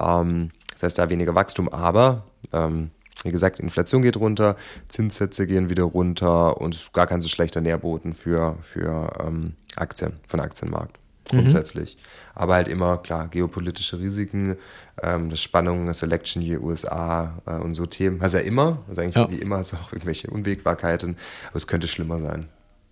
Ähm, 0.00 0.52
das 0.72 0.84
heißt, 0.84 0.98
da 0.98 1.10
weniger 1.10 1.34
Wachstum, 1.34 1.68
aber 1.68 2.24
ähm, 2.52 2.90
wie 3.24 3.30
gesagt, 3.30 3.60
Inflation 3.60 4.02
geht 4.02 4.16
runter, 4.16 4.56
Zinssätze 4.88 5.46
gehen 5.46 5.70
wieder 5.70 5.84
runter 5.84 6.60
und 6.60 6.92
gar 6.92 7.06
kein 7.06 7.20
so 7.20 7.28
schlechter 7.28 7.60
Nährboden 7.60 8.14
für, 8.14 8.56
für 8.60 9.12
ähm, 9.24 9.54
Aktien, 9.76 10.14
von 10.26 10.40
Aktienmarkt 10.40 10.98
grundsätzlich. 11.24 11.96
Mhm. 11.96 12.00
Aber 12.34 12.54
halt 12.54 12.68
immer, 12.68 12.98
klar, 12.98 13.28
geopolitische 13.28 13.98
Risiken, 13.98 14.56
ähm, 15.02 15.30
das 15.30 15.42
Spannung, 15.42 15.86
das 15.86 16.02
Election 16.02 16.42
hier, 16.42 16.62
USA 16.62 17.40
äh, 17.46 17.56
und 17.56 17.74
so 17.74 17.86
Themen. 17.86 18.20
Also 18.20 18.38
ja 18.38 18.44
immer, 18.44 18.82
also 18.88 19.00
eigentlich 19.00 19.16
ja. 19.16 19.30
wie 19.30 19.36
immer, 19.38 19.56
also 19.56 19.76
auch 19.76 19.92
irgendwelche 19.92 20.28
Unwägbarkeiten, 20.30 21.16
aber 21.48 21.56
es 21.56 21.66
könnte 21.66 21.88
schlimmer 21.88 22.20
sein. 22.20 22.48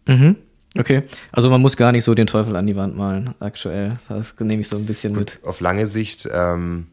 Mhm. 0.07 0.37
Okay, 0.79 1.03
also 1.33 1.51
man 1.51 1.61
muss 1.61 1.77
gar 1.77 1.91
nicht 1.91 2.05
so 2.05 2.15
den 2.15 2.29
Teufel 2.29 2.55
an 2.55 2.67
die 2.67 2.77
Wand 2.77 2.97
malen, 2.97 3.35
aktuell. 3.41 3.99
Das 4.09 4.35
nehme 4.39 4.63
ich 4.63 4.69
so 4.69 4.77
ein 4.77 4.87
bisschen 4.87 5.15
Gut, 5.15 5.39
mit. 5.41 5.45
Auf 5.45 5.61
lange 5.61 5.89
Sicht 5.89 6.29
ähm, 6.33 6.87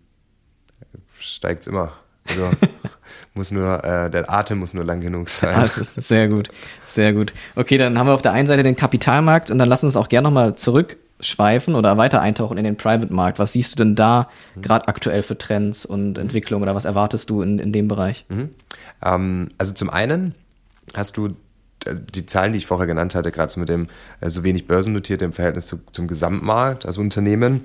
steigt 1.19 1.61
es 1.61 1.67
immer. 1.67 1.93
Also 2.27 2.49
muss 3.37 3.51
nur, 3.51 3.83
äh, 3.83 4.09
der 4.09 4.31
Atem 4.31 4.59
muss 4.59 4.73
nur 4.73 4.83
lang 4.83 4.99
genug 4.99 5.29
sein. 5.29 5.55
Ah, 5.55 5.69
das 5.77 5.97
ist 5.97 6.07
sehr 6.07 6.27
gut, 6.27 6.49
sehr 6.85 7.13
gut. 7.13 7.33
Okay, 7.55 7.77
dann 7.77 7.97
haben 7.97 8.07
wir 8.07 8.13
auf 8.13 8.21
der 8.21 8.33
einen 8.33 8.47
Seite 8.47 8.63
den 8.63 8.75
Kapitalmarkt 8.75 9.51
und 9.51 9.57
dann 9.57 9.69
lass 9.69 9.83
uns 9.83 9.95
auch 9.95 10.09
gerne 10.09 10.27
nochmal 10.27 10.55
zurückschweifen 10.55 11.75
oder 11.75 11.97
weiter 11.97 12.21
eintauchen 12.21 12.57
in 12.57 12.63
den 12.63 12.75
Private-Markt. 12.75 13.39
Was 13.39 13.53
siehst 13.53 13.73
du 13.73 13.83
denn 13.83 13.95
da 13.95 14.29
mhm. 14.55 14.61
gerade 14.61 14.87
aktuell 14.87 15.23
für 15.23 15.37
Trends 15.37 15.85
und 15.85 16.17
Entwicklungen 16.17 16.63
oder 16.63 16.75
was 16.75 16.85
erwartest 16.85 17.29
du 17.29 17.41
in, 17.41 17.59
in 17.59 17.71
dem 17.71 17.87
Bereich? 17.87 18.25
Mhm. 18.29 18.49
Ähm, 19.03 19.49
also 19.57 19.73
zum 19.73 19.89
einen 19.89 20.35
hast 20.95 21.17
du 21.17 21.27
äh, 21.85 21.95
die 22.13 22.25
Zahlen, 22.25 22.51
die 22.51 22.57
ich 22.57 22.65
vorher 22.65 22.87
genannt 22.87 23.15
hatte, 23.15 23.31
gerade 23.31 23.51
so 23.51 23.59
mit 23.59 23.69
dem 23.69 23.87
äh, 24.19 24.29
so 24.29 24.43
wenig 24.43 24.67
börsennotiert 24.67 25.21
im 25.21 25.33
Verhältnis 25.33 25.67
zu, 25.67 25.79
zum 25.91 26.07
Gesamtmarkt, 26.07 26.85
also 26.85 27.01
Unternehmen, 27.01 27.61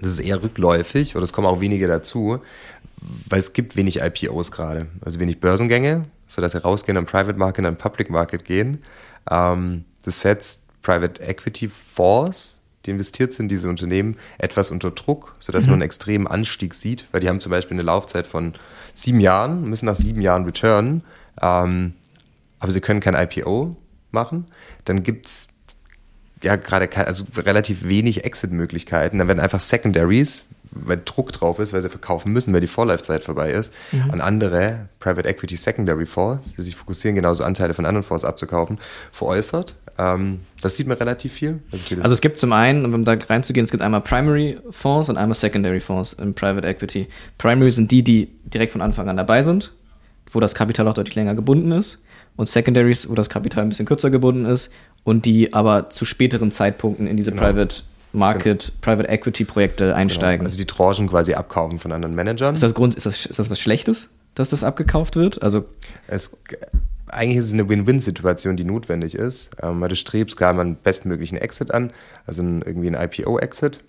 das 0.00 0.12
ist 0.12 0.20
eher 0.20 0.42
rückläufig 0.42 1.14
oder 1.16 1.24
es 1.24 1.32
kommen 1.32 1.46
auch 1.46 1.60
wenige 1.60 1.86
dazu 1.86 2.40
weil 3.28 3.38
es 3.38 3.52
gibt 3.52 3.76
wenig 3.76 4.00
IPOs 4.00 4.50
gerade, 4.50 4.86
also 5.04 5.20
wenig 5.20 5.40
Börsengänge, 5.40 6.06
sodass 6.26 6.52
sie 6.52 6.62
rausgehen 6.62 6.96
am 6.96 7.06
Private 7.06 7.38
Market 7.38 7.60
und 7.60 7.66
am 7.66 7.76
Public 7.76 8.10
Market 8.10 8.44
gehen. 8.44 8.82
Ähm, 9.30 9.84
das 10.04 10.20
setzt 10.20 10.60
Private 10.82 11.22
Equity 11.22 11.68
Fonds, 11.68 12.58
die 12.86 12.90
investiert 12.90 13.32
sind, 13.32 13.48
diese 13.48 13.68
Unternehmen, 13.68 14.16
etwas 14.38 14.70
unter 14.70 14.90
Druck, 14.90 15.34
sodass 15.40 15.64
mhm. 15.64 15.70
man 15.70 15.74
einen 15.74 15.86
extremen 15.86 16.26
Anstieg 16.26 16.74
sieht, 16.74 17.06
weil 17.12 17.20
die 17.20 17.28
haben 17.28 17.40
zum 17.40 17.50
Beispiel 17.50 17.74
eine 17.74 17.82
Laufzeit 17.82 18.26
von 18.26 18.54
sieben 18.94 19.20
Jahren, 19.20 19.68
müssen 19.68 19.86
nach 19.86 19.96
sieben 19.96 20.20
Jahren 20.20 20.44
returnen, 20.44 21.02
ähm, 21.40 21.94
aber 22.58 22.72
sie 22.72 22.80
können 22.80 23.00
kein 23.00 23.14
IPO 23.14 23.76
machen. 24.10 24.46
Dann 24.84 25.02
gibt 25.02 25.26
es 25.26 25.48
ja 26.42 26.56
gerade 26.56 26.88
also 27.06 27.24
relativ 27.36 27.84
wenig 27.84 28.24
Exit-Möglichkeiten. 28.24 29.18
Dann 29.18 29.28
werden 29.28 29.40
einfach 29.40 29.60
Secondaries, 29.60 30.44
weil 30.74 31.00
Druck 31.04 31.32
drauf 31.32 31.58
ist, 31.58 31.72
weil 31.72 31.80
sie 31.80 31.88
verkaufen 31.88 32.32
müssen, 32.32 32.52
weil 32.52 32.60
die 32.60 32.66
Vorlaufzeit 32.66 33.24
vorbei 33.24 33.52
ist, 33.52 33.72
mhm. 33.92 34.10
an 34.10 34.20
andere 34.20 34.88
Private 35.00 35.28
Equity 35.28 35.56
Secondary 35.56 36.06
Fonds, 36.06 36.42
die 36.56 36.62
sich 36.62 36.76
fokussieren, 36.76 37.14
genauso 37.14 37.44
Anteile 37.44 37.74
von 37.74 37.86
anderen 37.86 38.02
Fonds 38.02 38.24
abzukaufen, 38.24 38.78
veräußert. 39.12 39.74
Ähm, 39.98 40.40
das 40.60 40.76
sieht 40.76 40.86
man 40.86 40.96
relativ 40.96 41.32
viel. 41.32 41.60
Also, 41.70 41.96
also, 42.00 42.14
es 42.14 42.20
gibt 42.20 42.38
zum 42.38 42.52
einen, 42.52 42.92
um 42.92 43.04
da 43.04 43.12
reinzugehen, 43.12 43.64
es 43.64 43.70
gibt 43.70 43.82
einmal 43.82 44.00
Primary 44.00 44.58
Fonds 44.70 45.08
und 45.08 45.16
einmal 45.16 45.34
Secondary 45.34 45.80
Fonds 45.80 46.14
im 46.14 46.34
Private 46.34 46.66
Equity. 46.66 47.06
Primary 47.38 47.70
sind 47.70 47.90
die, 47.90 48.02
die 48.02 48.28
direkt 48.44 48.72
von 48.72 48.80
Anfang 48.80 49.08
an 49.08 49.16
dabei 49.16 49.42
sind, 49.42 49.72
wo 50.32 50.40
das 50.40 50.54
Kapital 50.54 50.88
auch 50.88 50.94
deutlich 50.94 51.14
länger 51.14 51.34
gebunden 51.34 51.72
ist. 51.72 51.98
Und 52.36 52.48
Secondaries, 52.48 53.08
wo 53.08 53.14
das 53.14 53.30
Kapital 53.30 53.62
ein 53.62 53.68
bisschen 53.68 53.86
kürzer 53.86 54.10
gebunden 54.10 54.44
ist 54.44 54.70
und 55.04 55.24
die 55.24 55.52
aber 55.52 55.90
zu 55.90 56.04
späteren 56.04 56.50
Zeitpunkten 56.50 57.06
in 57.06 57.16
diese 57.16 57.30
genau. 57.30 57.42
Private 57.42 57.76
Market, 58.14 58.66
genau. 58.66 58.78
Private 58.80 59.08
Equity 59.08 59.44
Projekte 59.44 59.84
genau. 59.84 59.96
einsteigen. 59.96 60.38
Genau. 60.38 60.44
Also 60.44 60.56
die 60.56 60.66
Tranchen 60.66 61.08
quasi 61.08 61.34
abkaufen 61.34 61.78
von 61.78 61.92
anderen 61.92 62.14
Managern. 62.14 62.54
Ist 62.54 62.62
das 62.62 62.74
Grund, 62.74 62.94
ist 62.94 63.06
das, 63.06 63.26
ist 63.26 63.38
das 63.38 63.50
was 63.50 63.60
Schlechtes, 63.60 64.08
dass 64.34 64.50
das 64.50 64.64
abgekauft 64.64 65.16
wird? 65.16 65.42
Also 65.42 65.66
es, 66.06 66.30
eigentlich 67.08 67.38
ist 67.38 67.46
es 67.46 67.52
eine 67.52 67.68
Win-Win-Situation, 67.68 68.56
die 68.56 68.64
notwendig 68.64 69.14
ist, 69.14 69.50
ähm, 69.62 69.80
weil 69.80 69.88
du 69.88 69.96
strebst 69.96 70.36
gerade 70.36 70.56
mal 70.56 70.62
einen 70.62 70.76
bestmöglichen 70.76 71.38
Exit 71.38 71.72
an, 71.72 71.92
also 72.26 72.42
ein, 72.42 72.62
irgendwie 72.62 72.88
ein 72.88 72.94
IPO-Exit 72.94 73.80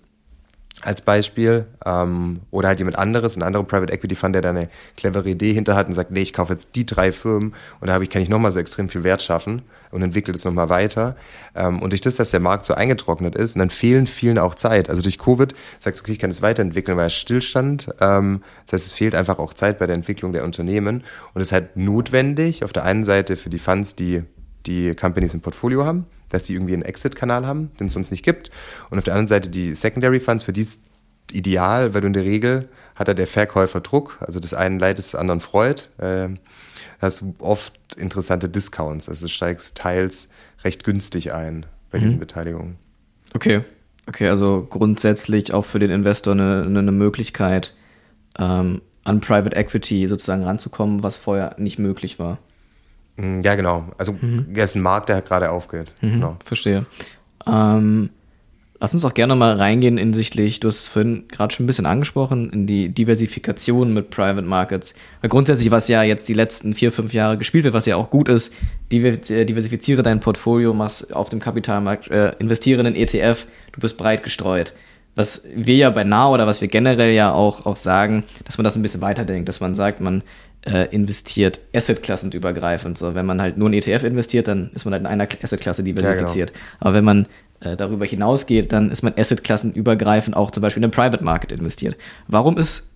als 0.82 1.00
Beispiel 1.00 1.66
ähm, 1.84 2.40
oder 2.50 2.68
halt 2.68 2.78
jemand 2.78 2.98
anderes, 2.98 3.36
ein 3.36 3.42
anderer 3.42 3.64
Private 3.64 3.92
Equity 3.92 4.14
Fund, 4.14 4.34
der 4.34 4.42
da 4.42 4.50
eine 4.50 4.68
clevere 4.96 5.30
Idee 5.30 5.52
hinter 5.52 5.74
hat 5.74 5.88
und 5.88 5.94
sagt, 5.94 6.10
nee, 6.10 6.20
ich 6.20 6.34
kaufe 6.34 6.52
jetzt 6.52 6.70
die 6.74 6.84
drei 6.84 7.12
Firmen 7.12 7.54
und 7.80 7.88
da 7.88 7.98
ich, 8.00 8.10
kann 8.10 8.20
ich 8.20 8.28
nochmal 8.28 8.52
so 8.52 8.60
extrem 8.60 8.88
viel 8.88 9.02
Wert 9.02 9.22
schaffen 9.22 9.62
und 9.90 10.02
entwickle 10.02 10.32
das 10.32 10.44
nochmal 10.44 10.68
weiter. 10.68 11.16
Ähm, 11.54 11.80
und 11.80 11.90
durch 11.90 12.02
das, 12.02 12.16
dass 12.16 12.30
der 12.30 12.40
Markt 12.40 12.66
so 12.66 12.74
eingetrocknet 12.74 13.34
ist, 13.34 13.56
und 13.56 13.60
dann 13.60 13.70
fehlen 13.70 14.06
vielen 14.06 14.38
auch 14.38 14.54
Zeit. 14.54 14.90
Also 14.90 15.00
durch 15.00 15.18
Covid 15.18 15.54
sagst 15.78 16.00
du, 16.00 16.04
okay, 16.04 16.12
ich 16.12 16.18
kann 16.18 16.30
es 16.30 16.42
weiterentwickeln, 16.42 16.98
weil 16.98 17.06
es 17.06 17.14
Stillstand. 17.14 17.88
Ähm, 18.00 18.42
das 18.66 18.74
heißt, 18.74 18.86
es 18.86 18.92
fehlt 18.92 19.14
einfach 19.14 19.38
auch 19.38 19.54
Zeit 19.54 19.78
bei 19.78 19.86
der 19.86 19.96
Entwicklung 19.96 20.32
der 20.32 20.44
Unternehmen 20.44 21.04
und 21.32 21.40
es 21.40 21.48
ist 21.48 21.52
halt 21.52 21.76
notwendig, 21.76 22.64
auf 22.64 22.72
der 22.72 22.84
einen 22.84 23.04
Seite 23.04 23.36
für 23.36 23.48
die 23.48 23.58
Funds, 23.58 23.96
die 23.96 24.24
die 24.66 24.94
Companies 24.94 25.34
im 25.34 25.40
Portfolio 25.40 25.84
haben, 25.84 26.06
dass 26.28 26.44
die 26.44 26.54
irgendwie 26.54 26.74
einen 26.74 26.82
Exit-Kanal 26.82 27.46
haben, 27.46 27.70
den 27.78 27.86
es 27.86 27.92
sonst 27.92 28.10
nicht 28.10 28.24
gibt. 28.24 28.50
Und 28.90 28.98
auf 28.98 29.04
der 29.04 29.14
anderen 29.14 29.28
Seite 29.28 29.48
die 29.48 29.74
Secondary 29.74 30.20
Funds, 30.20 30.44
für 30.44 30.52
die 30.52 30.62
ist 30.62 30.82
ideal, 31.32 31.94
weil 31.94 32.00
du 32.00 32.06
in 32.06 32.12
der 32.12 32.24
Regel 32.24 32.68
hat 32.94 33.08
da 33.08 33.14
der 33.14 33.26
Verkäufer 33.26 33.80
Druck, 33.80 34.18
also 34.20 34.40
das 34.40 34.54
einen 34.54 34.78
leidet, 34.78 34.98
das 34.98 35.14
anderen 35.14 35.40
freut. 35.40 35.90
Äh, 35.98 36.28
hast 37.00 37.24
oft 37.38 37.74
interessante 37.96 38.48
Discounts, 38.48 39.08
also 39.08 39.26
du 39.26 39.30
steigst 39.30 39.76
teils 39.76 40.28
recht 40.64 40.84
günstig 40.84 41.32
ein 41.32 41.66
bei 41.90 41.98
mhm. 41.98 42.02
diesen 42.02 42.18
Beteiligungen. 42.18 42.76
Okay, 43.34 43.62
okay, 44.06 44.28
also 44.28 44.66
grundsätzlich 44.68 45.52
auch 45.52 45.64
für 45.64 45.78
den 45.78 45.90
Investor 45.90 46.32
eine, 46.32 46.64
eine 46.66 46.92
Möglichkeit, 46.92 47.74
ähm, 48.38 48.82
an 49.04 49.20
Private 49.20 49.56
Equity 49.56 50.08
sozusagen 50.08 50.44
ranzukommen, 50.44 51.02
was 51.02 51.16
vorher 51.16 51.54
nicht 51.58 51.78
möglich 51.78 52.18
war. 52.18 52.38
Mm, 53.16 53.40
ja, 53.40 53.54
genau. 53.54 53.86
Also 53.98 54.12
mhm. 54.12 54.46
er 54.54 54.64
ist 54.64 54.74
ein 54.74 54.82
Markt, 54.82 55.08
der 55.08 55.22
gerade 55.22 55.50
aufgeht. 55.50 55.92
Mhm, 56.00 56.12
genau. 56.12 56.36
Verstehe. 56.44 56.86
Ähm, 57.46 58.10
lass 58.80 58.92
uns 58.92 59.04
auch 59.04 59.14
gerne 59.14 59.36
mal 59.36 59.56
reingehen 59.56 59.96
hinsichtlich, 59.96 60.60
du 60.60 60.68
hast 60.68 60.80
es 60.80 60.88
vorhin 60.88 61.28
gerade 61.28 61.54
schon 61.54 61.64
ein 61.64 61.66
bisschen 61.66 61.86
angesprochen, 61.86 62.50
in 62.50 62.66
die 62.66 62.88
Diversifikation 62.88 63.94
mit 63.94 64.10
Private 64.10 64.46
Markets. 64.46 64.94
Weil 65.20 65.30
grundsätzlich, 65.30 65.70
was 65.70 65.88
ja 65.88 66.02
jetzt 66.02 66.28
die 66.28 66.34
letzten 66.34 66.74
vier, 66.74 66.92
fünf 66.92 67.12
Jahre 67.12 67.38
gespielt 67.38 67.64
wird, 67.64 67.74
was 67.74 67.86
ja 67.86 67.96
auch 67.96 68.10
gut 68.10 68.28
ist, 68.28 68.52
äh, 68.90 69.44
diversifiziere 69.44 70.02
dein 70.02 70.20
Portfolio, 70.20 70.74
machst 70.74 71.14
auf 71.14 71.28
dem 71.28 71.40
Kapitalmarkt, 71.40 72.10
äh, 72.10 72.32
investiere 72.38 72.80
in 72.80 72.84
den 72.86 72.94
ETF, 72.94 73.46
du 73.72 73.80
bist 73.80 73.96
breit 73.96 74.22
gestreut 74.22 74.74
was 75.16 75.42
wir 75.52 75.74
ja 75.74 75.90
bei 75.90 76.04
Now 76.04 76.32
oder 76.34 76.46
was 76.46 76.60
wir 76.60 76.68
generell 76.68 77.12
ja 77.12 77.32
auch, 77.32 77.64
auch 77.64 77.76
sagen, 77.76 78.22
dass 78.44 78.58
man 78.58 78.64
das 78.64 78.76
ein 78.76 78.82
bisschen 78.82 79.00
weiterdenkt, 79.00 79.48
dass 79.48 79.60
man 79.60 79.74
sagt, 79.74 80.00
man 80.00 80.22
äh, 80.66 80.86
investiert 80.94 81.60
assetklassenübergreifend. 81.74 82.98
So, 82.98 83.14
wenn 83.14 83.26
man 83.26 83.40
halt 83.40 83.56
nur 83.56 83.68
in 83.68 83.74
ETF 83.74 84.04
investiert, 84.04 84.48
dann 84.48 84.70
ist 84.74 84.84
man 84.84 84.92
halt 84.92 85.02
in 85.02 85.06
einer 85.06 85.28
Assetklasse 85.42 85.82
diversifiziert. 85.82 86.50
Ja, 86.50 86.56
genau. 86.56 86.66
Aber 86.80 86.94
wenn 86.94 87.04
man 87.04 87.26
äh, 87.60 87.76
darüber 87.76 88.04
hinausgeht, 88.04 88.72
dann 88.72 88.90
ist 88.90 89.02
man 89.02 89.14
assetklassenübergreifend 89.16 90.36
auch 90.36 90.50
zum 90.50 90.62
Beispiel 90.62 90.82
in 90.82 90.90
den 90.90 90.94
Private 90.94 91.22
Market 91.22 91.52
investiert. 91.52 91.96
Warum 92.26 92.58
ist 92.58 92.88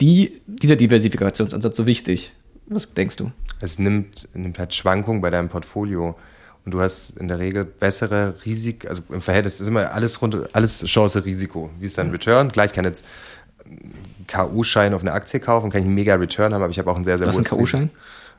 die, 0.00 0.40
dieser 0.46 0.76
Diversifikationsansatz 0.76 1.76
so 1.76 1.86
wichtig? 1.86 2.32
Was 2.66 2.92
denkst 2.92 3.16
du? 3.16 3.30
Es 3.60 3.78
nimmt, 3.78 4.28
nimmt 4.34 4.58
halt 4.58 4.74
Schwankungen 4.74 5.20
bei 5.20 5.30
deinem 5.30 5.48
Portfolio 5.48 6.16
und 6.64 6.72
du 6.72 6.80
hast 6.80 7.10
in 7.18 7.28
der 7.28 7.38
Regel 7.38 7.64
bessere 7.64 8.34
Risiken, 8.44 8.88
also 8.88 9.02
im 9.10 9.20
Verhältnis 9.20 9.60
ist 9.60 9.68
immer 9.68 9.92
alles 9.92 10.20
rund, 10.20 10.54
alles 10.54 10.84
Chance, 10.84 11.24
Risiko. 11.24 11.70
Wie 11.78 11.86
ist 11.86 11.98
dein 11.98 12.10
Return? 12.10 12.48
Gleich 12.48 12.72
kann 12.72 12.84
jetzt 12.84 13.04
KU-Schein 14.26 14.94
auf 14.94 15.02
eine 15.02 15.12
Aktie 15.12 15.40
kaufen, 15.40 15.70
kann 15.70 15.80
ich 15.80 15.86
einen 15.86 15.94
mega 15.94 16.14
Return 16.14 16.54
haben, 16.54 16.62
aber 16.62 16.70
ich 16.70 16.78
habe 16.78 16.90
auch 16.90 16.96
einen 16.96 17.04
sehr, 17.04 17.18
sehr 17.18 17.26
Was 17.26 17.36
ist 17.38 17.52
ein 17.52 17.56
KU-Schein? 17.56 17.90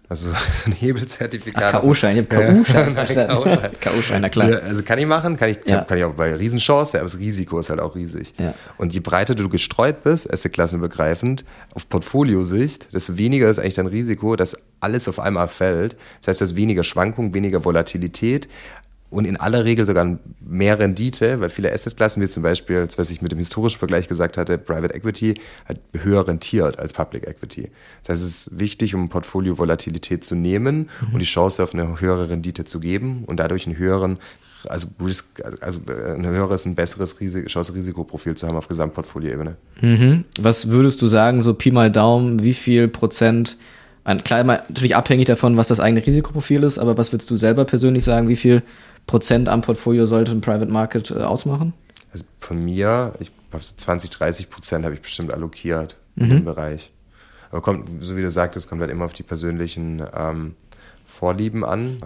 Also 0.08 0.30
ein 0.65 0.71
Hebelzertifikat. 0.71 1.71
K.O.-Schein, 1.71 2.12
ich 2.12 2.17
habe 2.17 2.63
K.U.-Schein. 2.63 3.71
K.O.-Schein, 3.80 4.19
na 4.19 4.30
klar. 4.30 4.62
also 4.63 4.84
kann 4.84 5.00
ich 5.00 5.08
machen, 5.08 5.36
kann 5.36 5.50
ich, 5.50 5.58
ja. 5.65 5.82
kann 5.82 5.98
ich 5.98 6.04
auch 6.04 6.13
bei 6.13 6.36
Riesenchance, 6.36 6.98
aber 6.98 7.06
das 7.06 7.17
Risiko 7.17 7.60
ist 7.60 7.69
halt 7.69 7.80
auch 7.80 7.95
riesig. 7.95 8.34
Ja. 8.38 8.54
Und 8.78 8.93
je 8.93 9.00
breiter 9.00 9.34
du 9.34 9.50
gestreut 9.50 10.04
bist, 10.04 10.32
Asset-Klassenübergreifend, 10.32 11.43
auf 11.74 11.89
Portfoliosicht, 11.89 12.93
desto 12.93 13.17
weniger 13.17 13.50
ist 13.50 13.58
eigentlich 13.58 13.74
dein 13.76 13.88
Risiko, 13.88 14.36
dass 14.36 14.56
alles 14.80 15.08
auf 15.08 15.19
einmal 15.19 15.48
fällt. 15.48 15.98
Das 16.19 16.28
heißt, 16.28 16.41
du 16.41 16.45
hast 16.45 16.56
weniger 16.56 16.84
Schwankungen, 16.84 17.34
weniger 17.34 17.65
Volatilität, 17.65 18.48
und 19.10 19.26
in 19.26 19.38
aller 19.38 19.65
Regel 19.65 19.86
sogar 19.86 20.18
mehr 20.41 20.80
Rendite, 20.80 21.39
weil 21.39 21.50
viele 21.50 21.72
Assetklassen, 21.72 22.22
wie 22.22 22.28
zum 22.28 22.44
Beispiel, 22.44 22.86
das, 22.86 22.98
was 22.98 23.12
ich 23.12 23.22
mit 23.22 23.32
dem 23.32 23.39
historischen 23.39 23.80
Vergleich 23.80 24.08
gesagt 24.08 24.38
hatte, 24.38 24.58
Private 24.58 24.94
Equity, 24.94 25.36
halt 25.68 25.80
höher 25.94 26.28
rentiert 26.28 26.80
als 26.80 26.91
Public 26.91 27.28
Equity. 27.28 27.70
Das 28.02 28.10
heißt, 28.10 28.24
es 28.24 28.48
ist 28.48 28.60
wichtig, 28.60 28.96
um 28.96 29.10
Portfolio-Volatilität 29.10 30.24
zu 30.24 30.36
nehmen 30.36 30.89
mhm. 31.02 31.13
und 31.13 31.20
die 31.20 31.26
Chance 31.26 31.63
auf 31.63 31.74
eine 31.74 32.00
höhere 32.02 32.30
Rendite 32.30 32.65
zu 32.65 32.80
geben 32.80 33.24
und 33.26 33.39
dadurch 33.39 33.68
einen 33.68 33.78
höheren, 33.78 34.18
also 34.68 34.88
Risk, 35.04 35.26
also 35.62 35.82
ein 35.88 36.26
höheres, 36.26 36.65
ein 36.65 36.76
besseres 36.76 37.15
Chance-Risikoprofil 37.15 38.36
zu 38.36 38.48
haben 38.48 38.58
auf 38.58 38.68
Gesamtportfolioebene. 38.68 39.56
Mhm. 39.82 40.26
Was 40.39 40.70
würdest 40.70 41.02
du 41.02 41.08
sagen, 41.08 41.41
so 41.41 41.54
Pi 41.54 41.72
mal 41.72 41.91
Daumen, 41.91 42.44
wie 42.44 42.54
viel 42.54 42.88
Prozent 42.88 43.58
Klar, 44.24 44.44
natürlich 44.44 44.96
abhängig 44.96 45.26
davon, 45.26 45.58
was 45.58 45.68
das 45.68 45.80
eigene 45.80 46.06
Risikoprofil 46.06 46.62
ist, 46.62 46.78
aber 46.78 46.96
was 46.96 47.12
würdest 47.12 47.28
du 47.32 47.36
selber 47.36 47.65
persönlich 47.65 48.04
sagen, 48.04 48.28
wie 48.28 48.36
viel 48.36 48.62
Prozent 49.08 49.50
am 49.50 49.62
Portfolio 49.62 50.06
sollte 50.06 50.32
ein 50.32 50.41
Private 50.41 50.72
Market 50.72 51.12
äh, 51.12 51.22
ausmachen? 51.22 51.74
Also 52.12 52.26
von 52.39 52.63
mir, 52.63 53.13
ich 53.20 53.32
habe 53.52 53.63
so 53.63 53.76
20, 53.76 54.10
30 54.10 54.50
Prozent 54.50 54.86
habe 54.86 54.96
ich 54.96 55.02
bestimmt 55.02 55.34
allokiert 55.34 55.96
mhm. 56.15 56.24
in 56.24 56.30
dem 56.30 56.46
Bereich. 56.46 56.91
Aber 57.52 57.62
kommt, 57.62 58.04
so 58.04 58.15
wie 58.15 58.22
du 58.22 58.32
sagtest, 58.32 58.70
kommt 58.70 58.82
halt 58.82 58.91
immer 58.91 59.06
auf 59.06 59.13
die 59.13 59.24
persönlichen 59.24 60.04
ähm, 60.15 60.56
Vorlieben 61.06 61.63
an. 61.63 61.98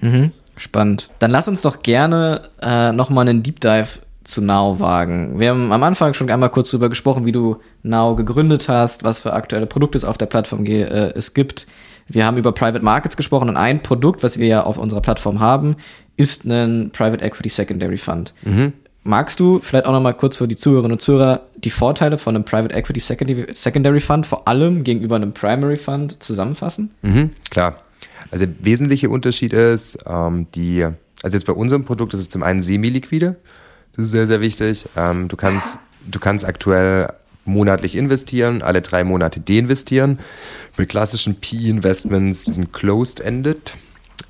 Mhm. 0.00 0.32
Spannend. 0.56 1.10
Dann 1.18 1.30
lass 1.30 1.48
uns 1.48 1.62
doch 1.62 1.82
gerne 1.82 2.48
äh, 2.60 2.92
nochmal 2.92 3.28
einen 3.28 3.42
Deep 3.42 3.60
Dive 3.60 4.00
zu 4.24 4.40
Now 4.40 4.80
wagen. 4.80 5.38
Wir 5.38 5.50
haben 5.50 5.70
am 5.70 5.82
Anfang 5.82 6.14
schon 6.14 6.30
einmal 6.30 6.50
kurz 6.50 6.70
darüber 6.70 6.88
gesprochen, 6.88 7.26
wie 7.26 7.32
du 7.32 7.60
Now 7.82 8.16
gegründet 8.16 8.68
hast, 8.68 9.04
was 9.04 9.20
für 9.20 9.32
aktuelle 9.32 9.66
Produkte 9.66 9.98
es 9.98 10.04
auf 10.04 10.18
der 10.18 10.26
Plattform 10.26 10.64
äh, 10.64 11.12
es 11.14 11.34
gibt. 11.34 11.66
Wir 12.08 12.24
haben 12.24 12.36
über 12.36 12.52
Private 12.52 12.84
Markets 12.84 13.16
gesprochen 13.16 13.48
und 13.48 13.56
ein 13.56 13.82
Produkt, 13.82 14.22
was 14.22 14.38
wir 14.38 14.46
ja 14.46 14.62
auf 14.64 14.78
unserer 14.78 15.00
Plattform 15.00 15.40
haben, 15.40 15.76
ist 16.16 16.44
ein 16.44 16.90
Private 16.92 17.24
Equity 17.24 17.48
Secondary 17.48 17.98
Fund. 17.98 18.32
Mhm. 18.42 18.72
Magst 19.04 19.38
du 19.38 19.60
vielleicht 19.60 19.86
auch 19.86 19.92
noch 19.92 20.02
mal 20.02 20.14
kurz 20.14 20.38
für 20.38 20.48
die 20.48 20.56
Zuhörerinnen 20.56 20.94
und 20.94 21.00
Zuhörer 21.00 21.42
die 21.56 21.70
Vorteile 21.70 22.18
von 22.18 22.34
einem 22.34 22.44
Private 22.44 22.74
Equity 22.74 23.00
Secondary 23.00 24.00
Fund 24.00 24.26
vor 24.26 24.48
allem 24.48 24.82
gegenüber 24.82 25.14
einem 25.14 25.32
Primary 25.32 25.76
Fund 25.76 26.20
zusammenfassen? 26.20 26.90
Mhm, 27.02 27.30
klar. 27.50 27.82
Also 28.32 28.46
der 28.46 28.54
wesentliche 28.64 29.08
Unterschied 29.08 29.52
ist, 29.52 29.98
ähm, 30.06 30.48
die, 30.56 30.84
also 31.22 31.36
jetzt 31.36 31.46
bei 31.46 31.52
unserem 31.52 31.84
Produkt 31.84 32.14
ist 32.14 32.20
es 32.20 32.28
zum 32.28 32.42
einen 32.42 32.62
semi-liquide. 32.62 33.36
Das 33.94 34.06
ist 34.06 34.10
sehr, 34.10 34.26
sehr 34.26 34.40
wichtig. 34.40 34.86
Ähm, 34.96 35.28
du 35.28 35.36
kannst, 35.36 35.78
du 36.10 36.18
kannst 36.18 36.44
aktuell 36.44 37.08
monatlich 37.44 37.94
investieren, 37.94 38.62
alle 38.62 38.82
drei 38.82 39.04
Monate 39.04 39.40
deinvestieren. 39.40 40.18
Bei 40.76 40.84
klassischen 40.84 41.36
PE-Investments 41.36 42.44
sind 42.44 42.72
closed-ended. 42.72 43.74